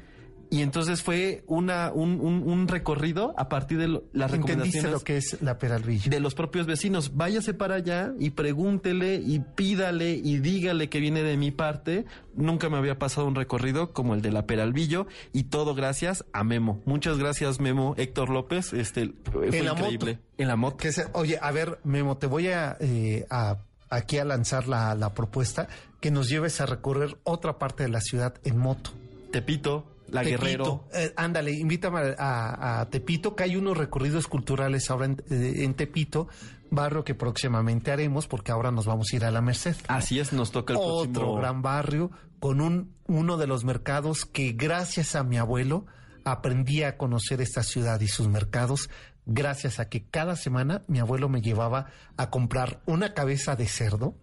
Y 0.52 0.62
entonces 0.62 1.00
fue 1.00 1.44
una, 1.46 1.92
un, 1.92 2.20
un- 2.20 2.42
un 2.42 2.66
recorrido 2.66 3.34
a 3.38 3.48
partir 3.48 3.78
de 3.78 3.86
lo- 3.86 4.02
las 4.12 4.32
¿Entendiste 4.32 4.48
recomendaciones 4.80 4.90
lo 4.90 4.98
que 5.04 5.16
es 5.16 5.40
la 5.42 5.58
Peralvillo? 5.58 6.10
de 6.10 6.18
los 6.18 6.34
propios 6.34 6.66
vecinos. 6.66 7.16
Váyase 7.16 7.54
para 7.54 7.76
allá 7.76 8.12
y 8.18 8.30
pregúntele 8.30 9.14
y 9.24 9.38
pídale 9.38 10.10
y 10.14 10.38
dígale 10.38 10.88
que 10.88 10.98
viene 10.98 11.22
de 11.22 11.36
mi 11.36 11.52
parte. 11.52 12.04
Nunca 12.34 12.68
me 12.68 12.78
había 12.78 12.98
pasado 12.98 13.28
un 13.28 13.36
recorrido 13.36 13.92
como 13.92 14.12
el 14.14 14.22
de 14.22 14.32
la 14.32 14.46
Peralvillo 14.46 15.06
y 15.32 15.44
todo 15.44 15.76
gracias 15.76 16.24
a 16.32 16.42
Memo. 16.42 16.80
Muchas 16.84 17.16
gracias 17.16 17.60
Memo, 17.60 17.94
Héctor 17.96 18.28
López. 18.30 18.72
Este 18.72 19.12
fue 19.30 19.56
En 19.56 19.64
la 19.66 19.70
increíble. 19.74 20.14
moto. 20.14 20.24
En 20.36 20.48
la 20.48 20.56
moto. 20.56 20.76
Que 20.78 20.90
se- 20.90 21.06
oye, 21.12 21.38
a 21.40 21.52
ver, 21.52 21.78
Memo, 21.84 22.16
te 22.16 22.26
voy 22.26 22.48
a, 22.48 22.76
eh, 22.80 23.24
a- 23.30 23.58
aquí 23.88 24.18
a 24.18 24.24
lanzar 24.24 24.66
la, 24.66 24.96
la 24.96 25.14
propuesta 25.14 25.68
que 26.00 26.10
nos 26.10 26.28
lleves 26.28 26.60
a 26.60 26.66
recorrer 26.66 27.18
otra 27.24 27.58
parte 27.58 27.82
de 27.84 27.88
la 27.90 28.00
ciudad 28.00 28.34
en 28.44 28.58
moto. 28.58 28.90
Tepito, 29.30 29.86
La 30.08 30.22
Tepito. 30.22 30.40
Guerrero. 30.42 30.84
Eh, 30.92 31.12
ándale, 31.16 31.52
invítame 31.52 32.14
a, 32.18 32.80
a 32.80 32.90
Tepito, 32.90 33.36
que 33.36 33.44
hay 33.44 33.56
unos 33.56 33.76
recorridos 33.76 34.26
culturales 34.26 34.90
ahora 34.90 35.06
en, 35.06 35.22
eh, 35.30 35.64
en 35.64 35.74
Tepito, 35.74 36.28
barrio 36.70 37.04
que 37.04 37.14
próximamente 37.14 37.92
haremos, 37.92 38.26
porque 38.26 38.50
ahora 38.52 38.70
nos 38.70 38.86
vamos 38.86 39.08
a 39.12 39.16
ir 39.16 39.24
a 39.24 39.30
la 39.30 39.40
Merced. 39.40 39.76
Así 39.88 40.18
es, 40.18 40.32
nos 40.32 40.50
toca 40.50 40.72
el 40.72 40.78
Otro 40.80 41.12
próximo. 41.12 41.36
gran 41.36 41.62
barrio 41.62 42.10
con 42.40 42.60
un, 42.60 42.94
uno 43.06 43.36
de 43.36 43.46
los 43.46 43.64
mercados 43.64 44.24
que 44.24 44.52
gracias 44.52 45.14
a 45.14 45.22
mi 45.22 45.36
abuelo 45.36 45.86
aprendí 46.24 46.82
a 46.82 46.96
conocer 46.96 47.40
esta 47.40 47.62
ciudad 47.62 48.00
y 48.00 48.08
sus 48.08 48.28
mercados 48.28 48.88
gracias 49.26 49.78
a 49.78 49.88
que 49.88 50.04
cada 50.04 50.36
semana 50.36 50.82
mi 50.88 50.98
abuelo 50.98 51.28
me 51.28 51.40
llevaba 51.42 51.86
a 52.16 52.30
comprar 52.30 52.80
una 52.86 53.14
cabeza 53.14 53.56
de 53.56 53.66
cerdo 53.66 54.14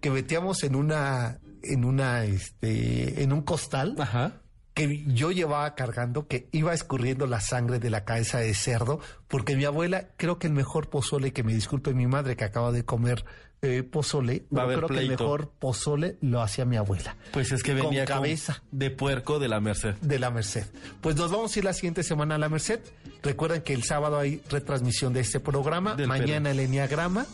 que 0.00 0.10
metíamos 0.10 0.62
en 0.64 0.74
una 0.76 1.38
en 1.62 1.84
una 1.84 2.24
este 2.24 3.22
en 3.22 3.32
un 3.32 3.42
costal 3.42 3.94
Ajá. 3.98 4.40
que 4.74 5.04
yo 5.06 5.30
llevaba 5.30 5.74
cargando, 5.74 6.26
que 6.26 6.48
iba 6.52 6.74
escurriendo 6.74 7.26
la 7.26 7.40
sangre 7.40 7.78
de 7.78 7.90
la 7.90 8.04
cabeza 8.04 8.38
de 8.38 8.52
cerdo, 8.54 9.00
porque 9.28 9.56
mi 9.56 9.64
abuela, 9.64 10.08
creo 10.16 10.38
que 10.38 10.46
el 10.48 10.52
mejor 10.52 10.90
pozole, 10.90 11.32
que 11.32 11.42
me 11.42 11.54
disculpe 11.54 11.94
mi 11.94 12.06
madre 12.06 12.36
que 12.36 12.44
acaba 12.44 12.72
de 12.72 12.84
comer 12.84 13.24
eh, 13.62 13.82
pozole, 13.82 14.44
Va 14.54 14.66
creo 14.66 14.88
que 14.88 14.98
el 14.98 15.08
mejor 15.08 15.48
pozole 15.58 16.18
lo 16.20 16.42
hacía 16.42 16.66
mi 16.66 16.76
abuela. 16.76 17.16
Pues 17.32 17.50
es 17.50 17.62
que 17.62 17.72
Con 17.72 17.84
venía 17.86 18.04
cabeza. 18.04 18.62
de 18.72 18.90
puerco 18.90 19.38
de 19.38 19.48
la 19.48 19.58
Merced. 19.60 19.94
De 20.02 20.18
la 20.18 20.30
Merced. 20.30 20.66
Pues 21.00 21.16
nos 21.16 21.30
vamos 21.30 21.56
a 21.56 21.58
ir 21.60 21.64
la 21.64 21.72
siguiente 21.72 22.02
semana 22.02 22.34
a 22.34 22.38
la 22.38 22.50
Merced. 22.50 22.80
Recuerden 23.22 23.62
que 23.62 23.72
el 23.72 23.82
sábado 23.84 24.18
hay 24.18 24.42
retransmisión 24.50 25.14
de 25.14 25.20
este 25.20 25.40
programa, 25.40 25.94
Del 25.94 26.08
mañana 26.08 26.50
el 26.50 26.60
Enneagrama. 26.60 27.24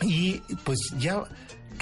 Y 0.00 0.38
pues 0.64 0.78
ya 0.98 1.22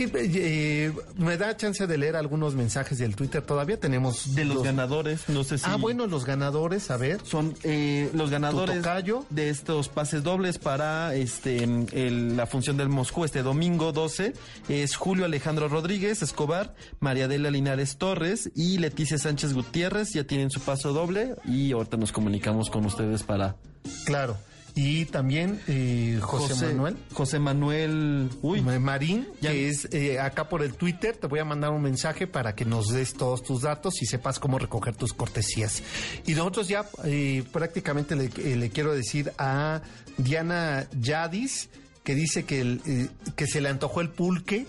que 0.08 0.86
eh, 0.86 0.92
me 1.18 1.36
da 1.36 1.56
chance 1.56 1.86
de 1.86 1.98
leer 1.98 2.16
algunos 2.16 2.54
mensajes 2.54 2.98
del 2.98 3.14
Twitter. 3.16 3.42
Todavía 3.42 3.78
tenemos 3.78 4.34
De 4.34 4.44
los 4.44 4.56
los- 4.56 4.64
ganadores, 4.64 5.28
no 5.28 5.44
sé 5.44 5.58
si. 5.58 5.64
Ah, 5.66 5.76
bueno, 5.76 6.06
los 6.06 6.24
ganadores, 6.24 6.90
a 6.90 6.96
ver. 6.96 7.20
Son 7.24 7.54
eh, 7.64 8.10
los 8.14 8.30
ganadores 8.30 8.82
de 9.30 9.50
estos 9.50 9.88
pases 9.88 10.22
dobles 10.22 10.58
para 10.58 11.14
este 11.14 11.62
el- 11.64 12.36
la 12.36 12.46
función 12.46 12.76
del 12.76 12.88
Moscú 12.88 13.24
este 13.24 13.42
domingo 13.42 13.92
12 13.92 14.32
es 14.68 14.96
Julio 14.96 15.24
Alejandro 15.24 15.68
Rodríguez 15.68 16.22
Escobar, 16.22 16.74
María 17.00 17.26
Adela 17.26 17.50
Linares 17.50 17.96
Torres 17.96 18.50
y 18.54 18.78
Leticia 18.78 19.18
Sánchez 19.18 19.52
Gutiérrez. 19.54 20.12
Ya 20.12 20.24
tienen 20.24 20.50
su 20.50 20.60
paso 20.60 20.92
doble 20.92 21.34
y 21.44 21.72
ahorita 21.72 21.96
nos 21.96 22.12
comunicamos 22.12 22.70
con 22.70 22.84
ustedes 22.86 23.22
para 23.22 23.56
Claro. 24.04 24.36
Y 24.74 25.04
también 25.06 25.60
eh, 25.68 26.18
José, 26.22 26.54
Manuel 26.66 26.96
José 27.12 27.38
Manuel. 27.38 28.30
Uy, 28.42 28.60
Marín, 28.60 29.26
Ya- 29.40 29.50
que 29.50 29.68
es 29.68 29.88
eh, 29.92 30.18
acá 30.20 30.48
por 30.48 30.62
el 30.62 30.74
Twitter. 30.74 31.16
Te 31.16 31.26
voy 31.26 31.40
a 31.40 31.44
mandar 31.44 31.70
un 31.70 31.82
mensaje 31.82 32.26
para 32.26 32.54
que 32.54 32.64
nos 32.64 32.88
des 32.88 33.14
todos 33.14 33.42
tus 33.42 33.62
datos 33.62 34.00
y 34.02 34.06
sepas 34.06 34.38
cómo 34.38 34.58
recoger 34.58 34.94
tus 34.94 35.12
cortesías. 35.12 35.82
Y 36.26 36.34
nosotros 36.34 36.68
ya 36.68 36.86
eh, 37.04 37.42
prácticamente 37.52 38.16
le, 38.16 38.26
eh, 38.26 38.56
le 38.56 38.70
quiero 38.70 38.94
decir 38.94 39.32
a 39.38 39.82
Diana 40.18 40.86
Yadis 40.98 41.68
que 42.04 42.14
dice 42.14 42.44
que, 42.44 42.60
el, 42.60 42.80
eh, 42.86 43.08
que 43.36 43.46
se 43.46 43.60
le 43.60 43.68
antojó 43.68 44.00
el 44.00 44.08
pulque, 44.08 44.66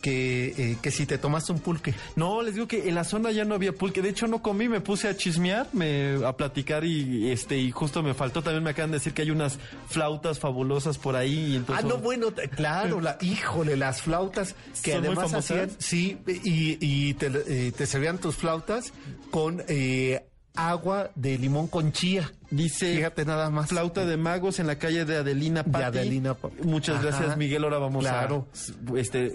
que, 0.00 0.54
eh, 0.56 0.76
que 0.80 0.90
si 0.90 1.06
te 1.06 1.18
tomaste 1.18 1.52
un 1.52 1.60
pulque. 1.60 1.94
No, 2.16 2.42
les 2.42 2.54
digo 2.54 2.66
que 2.66 2.88
en 2.88 2.94
la 2.94 3.04
zona 3.04 3.30
ya 3.30 3.44
no 3.44 3.54
había 3.54 3.72
pulque. 3.72 4.02
De 4.02 4.08
hecho, 4.08 4.26
no 4.26 4.42
comí, 4.42 4.68
me 4.68 4.80
puse 4.80 5.08
a 5.08 5.16
chismear, 5.16 5.68
me, 5.72 6.24
a 6.24 6.36
platicar 6.36 6.84
y 6.84 7.30
este 7.30 7.58
y 7.58 7.70
justo 7.70 8.02
me 8.02 8.14
faltó. 8.14 8.42
También 8.42 8.64
me 8.64 8.70
acaban 8.70 8.90
de 8.90 8.98
decir 8.98 9.12
que 9.12 9.22
hay 9.22 9.30
unas 9.30 9.58
flautas 9.88 10.38
fabulosas 10.38 10.98
por 10.98 11.16
ahí. 11.16 11.52
Y 11.52 11.56
entonces, 11.56 11.84
Ah, 11.84 11.88
no, 11.88 11.98
bueno, 11.98 12.28
claro, 12.54 13.00
la, 13.00 13.18
híjole, 13.20 13.76
las 13.76 14.02
flautas 14.02 14.54
que 14.82 14.92
¿Son 14.92 15.04
además 15.04 15.34
hacían, 15.34 15.70
sí, 15.78 16.18
y, 16.26 16.78
y 16.80 17.14
te, 17.14 17.26
eh, 17.26 17.72
te 17.72 17.86
servían 17.86 18.18
tus 18.18 18.36
flautas 18.36 18.92
con 19.30 19.62
eh, 19.68 20.24
agua 20.54 21.10
de 21.14 21.38
limón 21.38 21.68
con 21.68 21.92
chía. 21.92 22.30
Dice 22.50 22.96
Fíjate 22.96 23.24
nada 23.24 23.48
más. 23.50 23.68
flauta 23.68 24.04
de 24.04 24.16
magos 24.16 24.58
en 24.58 24.66
la 24.66 24.76
calle 24.76 25.04
de 25.04 25.18
Adelina 25.18 25.62
De 25.62 25.70
Patti. 25.70 25.84
Adelina 25.98 26.34
Pa- 26.34 26.50
Muchas 26.64 26.96
Ajá. 26.96 27.06
gracias, 27.06 27.36
Miguel. 27.36 27.62
Ahora 27.64 27.78
vamos 27.78 28.04
Claro. 28.04 28.46
a 28.94 28.98
este 28.98 29.32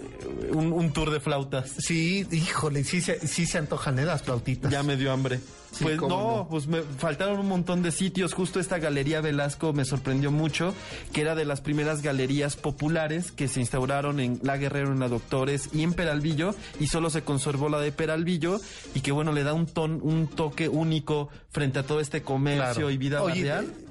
un, 0.52 0.72
un 0.72 0.92
tour 0.92 1.10
de 1.10 1.20
flautas. 1.20 1.70
Sí, 1.78 2.26
híjole, 2.30 2.84
sí 2.84 3.00
se, 3.00 3.26
sí 3.26 3.46
se 3.46 3.58
antojan 3.58 3.98
¿eh? 3.98 4.04
las 4.04 4.22
flautitas. 4.22 4.70
Ya 4.70 4.82
me 4.82 4.96
dio 4.96 5.12
hambre. 5.12 5.40
Sí, 5.72 5.84
pues 5.84 6.00
no. 6.00 6.46
pues 6.48 6.66
me 6.68 6.80
faltaron 6.80 7.38
un 7.38 7.48
montón 7.48 7.82
de 7.82 7.90
sitios. 7.90 8.32
Justo 8.32 8.60
esta 8.60 8.78
galería 8.78 9.20
Velasco 9.20 9.74
me 9.74 9.84
sorprendió 9.84 10.30
mucho, 10.30 10.72
que 11.12 11.20
era 11.20 11.34
de 11.34 11.44
las 11.44 11.60
primeras 11.60 12.00
galerías 12.00 12.56
populares 12.56 13.30
que 13.30 13.46
se 13.46 13.60
instauraron 13.60 14.18
en 14.20 14.40
La 14.42 14.56
Guerrero, 14.56 14.92
en 14.92 15.00
la 15.00 15.08
Doctores 15.08 15.68
y 15.74 15.82
en 15.82 15.92
Peralvillo, 15.92 16.54
y 16.80 16.86
solo 16.86 17.10
se 17.10 17.22
conservó 17.24 17.68
la 17.68 17.78
de 17.78 17.92
Peralvillo, 17.92 18.58
y 18.94 19.00
que 19.00 19.12
bueno, 19.12 19.32
le 19.32 19.42
da 19.44 19.52
un 19.52 19.66
ton, 19.66 20.00
un 20.02 20.28
toque 20.28 20.66
único 20.70 21.28
frente 21.56 21.78
a 21.78 21.82
todo 21.84 22.00
este 22.00 22.20
comercio 22.20 22.74
Claro. 22.74 22.90
y 22.90 22.98
vida 22.98 23.22
Oye, 23.22 23.32
barrial. 23.50 23.64
eh, 23.64 23.82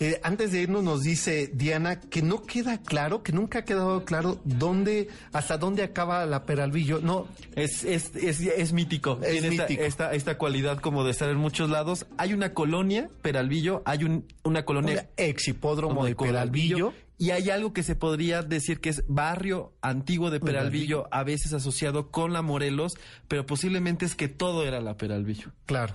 Eh, 0.00 0.20
antes 0.24 0.50
de 0.50 0.60
irnos 0.60 0.82
nos 0.82 1.02
dice 1.02 1.48
Diana 1.54 2.00
que 2.00 2.20
no 2.20 2.42
queda 2.42 2.82
claro, 2.82 3.22
que 3.22 3.32
nunca 3.32 3.60
ha 3.60 3.64
quedado 3.64 4.04
claro 4.04 4.40
dónde, 4.44 5.06
hasta 5.32 5.56
dónde 5.56 5.84
acaba 5.84 6.26
la 6.26 6.44
Peralvillo. 6.44 6.98
No, 7.00 7.28
Es, 7.54 7.84
es, 7.84 8.10
es, 8.16 8.40
es 8.40 8.72
mítico. 8.72 9.20
Es 9.22 9.30
Tiene 9.32 9.48
esta- 9.48 9.62
mítico. 9.62 9.82
Esta, 9.84 10.12
esta, 10.12 10.36
cualidad 10.36 10.78
como 10.80 11.04
de 11.04 11.12
estar 11.12 11.30
en 11.30 11.38
muchos 11.38 11.70
lados. 11.70 12.06
Hay 12.18 12.34
una 12.34 12.52
colonia, 12.52 13.08
Peralvillo, 13.22 13.82
hay 13.86 14.02
un, 14.04 14.26
una 14.42 14.64
colonia 14.64 15.02
un 15.16 15.24
ex 15.24 15.46
hipódromo 15.48 16.04
de 16.04 16.14
Peralvillo. 16.16 16.92
Y 17.16 17.30
hay 17.30 17.48
algo 17.50 17.72
que 17.72 17.84
se 17.84 17.94
podría 17.94 18.42
decir 18.42 18.80
que 18.80 18.88
es 18.90 19.04
barrio 19.06 19.72
antiguo 19.80 20.30
de 20.32 20.40
Peralvillo, 20.40 21.06
a 21.12 21.22
veces 21.22 21.52
asociado 21.52 22.10
con 22.10 22.32
la 22.32 22.42
Morelos, 22.42 22.94
pero 23.28 23.46
posiblemente 23.46 24.04
es 24.04 24.16
que 24.16 24.26
todo 24.26 24.66
era 24.66 24.80
la 24.80 24.96
Peralvillo. 24.96 25.52
Claro. 25.66 25.94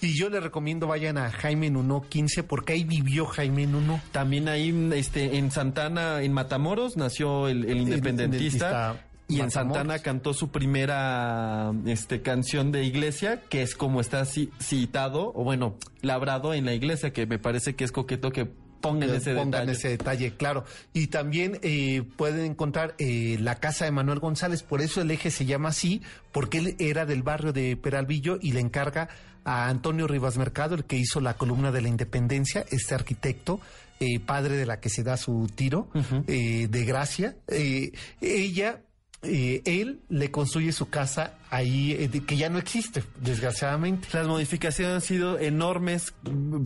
Y 0.00 0.18
yo 0.18 0.28
les 0.28 0.42
recomiendo 0.42 0.86
vayan 0.86 1.16
a 1.18 1.30
Jaime 1.30 1.70
Nuno 1.70 2.04
15 2.08 2.42
porque 2.42 2.74
ahí 2.74 2.84
vivió 2.84 3.24
Jaime 3.26 3.66
Nuno. 3.66 4.00
También 4.12 4.48
ahí 4.48 4.90
este, 4.94 5.38
en 5.38 5.50
Santana, 5.50 6.22
en 6.22 6.32
Matamoros, 6.32 6.96
nació 6.96 7.48
el, 7.48 7.64
el 7.64 7.78
independentista. 7.78 9.02
Y 9.28 9.40
en. 9.40 9.50
Santana 9.50 9.98
cantó 9.98 10.34
su 10.34 10.50
primera 10.50 11.72
este, 11.86 12.22
canción 12.22 12.70
de 12.72 12.84
iglesia, 12.84 13.40
que 13.48 13.62
es 13.62 13.74
como 13.74 14.00
está 14.00 14.22
ci- 14.22 14.50
citado, 14.60 15.32
o 15.34 15.42
bueno, 15.44 15.76
labrado 16.02 16.54
en 16.54 16.64
la 16.64 16.74
iglesia, 16.74 17.12
que 17.12 17.26
me 17.26 17.38
parece 17.38 17.74
que 17.74 17.82
es 17.84 17.90
coqueto 17.90 18.30
que 18.30 18.44
pongan 18.80 19.10
ese 19.10 19.34
Pongan 19.34 19.50
detalle. 19.66 19.72
ese 19.72 19.88
detalle, 19.88 20.32
claro. 20.36 20.64
Y 20.92 21.08
también 21.08 21.58
eh, 21.62 22.04
pueden 22.16 22.44
encontrar 22.44 22.94
eh, 22.98 23.36
la 23.40 23.56
casa 23.56 23.84
de 23.84 23.90
Manuel 23.90 24.20
González, 24.20 24.62
por 24.62 24.80
eso 24.80 25.00
el 25.00 25.10
eje 25.10 25.30
se 25.32 25.44
llama 25.44 25.70
así, 25.70 26.02
porque 26.30 26.58
él 26.58 26.76
era 26.78 27.04
del 27.06 27.22
barrio 27.24 27.52
de 27.52 27.76
Peralvillo 27.76 28.38
y 28.40 28.52
le 28.52 28.60
encarga 28.60 29.08
a 29.46 29.68
Antonio 29.68 30.06
Rivas 30.06 30.36
Mercado, 30.36 30.74
el 30.74 30.84
que 30.84 30.96
hizo 30.96 31.20
la 31.20 31.34
columna 31.34 31.72
de 31.72 31.80
la 31.80 31.88
independencia, 31.88 32.66
este 32.70 32.94
arquitecto, 32.94 33.60
eh, 34.00 34.20
padre 34.20 34.56
de 34.56 34.66
la 34.66 34.78
que 34.80 34.90
se 34.90 35.02
da 35.02 35.16
su 35.16 35.48
tiro, 35.54 35.88
eh, 36.26 36.66
de 36.68 36.84
Gracia. 36.84 37.36
Eh, 37.48 37.92
ella, 38.20 38.82
eh, 39.22 39.62
él 39.64 40.00
le 40.10 40.30
construye 40.30 40.72
su 40.72 40.90
casa 40.90 41.34
ahí, 41.48 41.92
eh, 41.92 42.08
de- 42.08 42.22
que 42.24 42.36
ya 42.36 42.50
no 42.50 42.58
existe, 42.58 43.04
desgraciadamente. 43.22 44.08
Las 44.12 44.26
modificaciones 44.26 44.94
han 44.94 45.00
sido 45.00 45.38
enormes, 45.38 46.12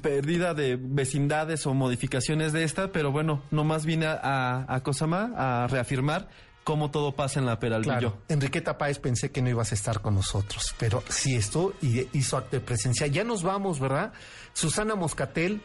pérdida 0.03 0.55
de 0.55 0.77
vecindades 0.81 1.67
o 1.67 1.75
modificaciones 1.75 2.53
de 2.53 2.65
esta, 2.65 2.91
pero 2.93 3.13
bueno, 3.13 3.43
nomás 3.51 3.85
vine 3.87 4.07
a, 4.07 4.19
a, 4.23 4.75
a 4.75 4.83
Cosama 4.83 5.33
a 5.37 5.67
reafirmar 5.69 6.29
cómo 6.71 6.93
todo 6.93 7.11
pasa 7.17 7.41
en 7.41 7.47
la 7.47 7.59
Peralvillo. 7.59 7.99
Claro. 7.99 8.23
Enriqueta 8.29 8.79
Páez 8.79 9.01
pensé 9.01 9.33
que 9.33 9.43
no 9.43 9.51
ibas 9.51 9.73
a 9.73 9.75
estar 9.75 10.01
con 10.01 10.15
nosotros, 10.15 10.73
pero 10.79 11.03
sí 11.09 11.35
esto 11.35 11.75
y 11.83 12.07
hizo 12.17 12.37
acto 12.37 12.59
de 12.59 12.61
presencia. 12.61 13.09
Ya 13.09 13.25
nos 13.25 13.43
vamos, 13.43 13.81
¿verdad? 13.81 14.13
Susana 14.53 14.95
Moscatel, 14.95 15.63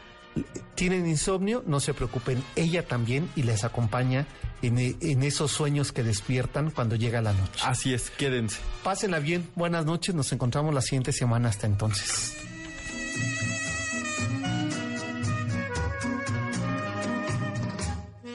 tienen 0.74 1.06
insomnio, 1.06 1.64
no 1.68 1.80
se 1.80 1.94
preocupen, 1.94 2.44
ella 2.56 2.88
también 2.88 3.30
y 3.36 3.44
les 3.44 3.64
acompaña 3.64 4.26
en, 4.64 4.80
en 4.80 5.22
esos 5.22 5.52
sueños 5.52 5.92
que 5.92 6.02
despiertan 6.02 6.72
cuando 6.72 6.96
llega 6.96 7.22
la 7.22 7.34
noche. 7.34 7.64
Así 7.64 7.94
es, 7.94 8.10
quédense. 8.10 8.58
Pásenla 8.84 9.20
bien, 9.20 9.48
buenas 9.54 9.86
noches, 9.86 10.16
nos 10.16 10.32
encontramos 10.32 10.74
la 10.74 10.82
siguiente 10.82 11.14
semana 11.14 11.50
hasta 11.50 11.68
entonces. 11.68 12.36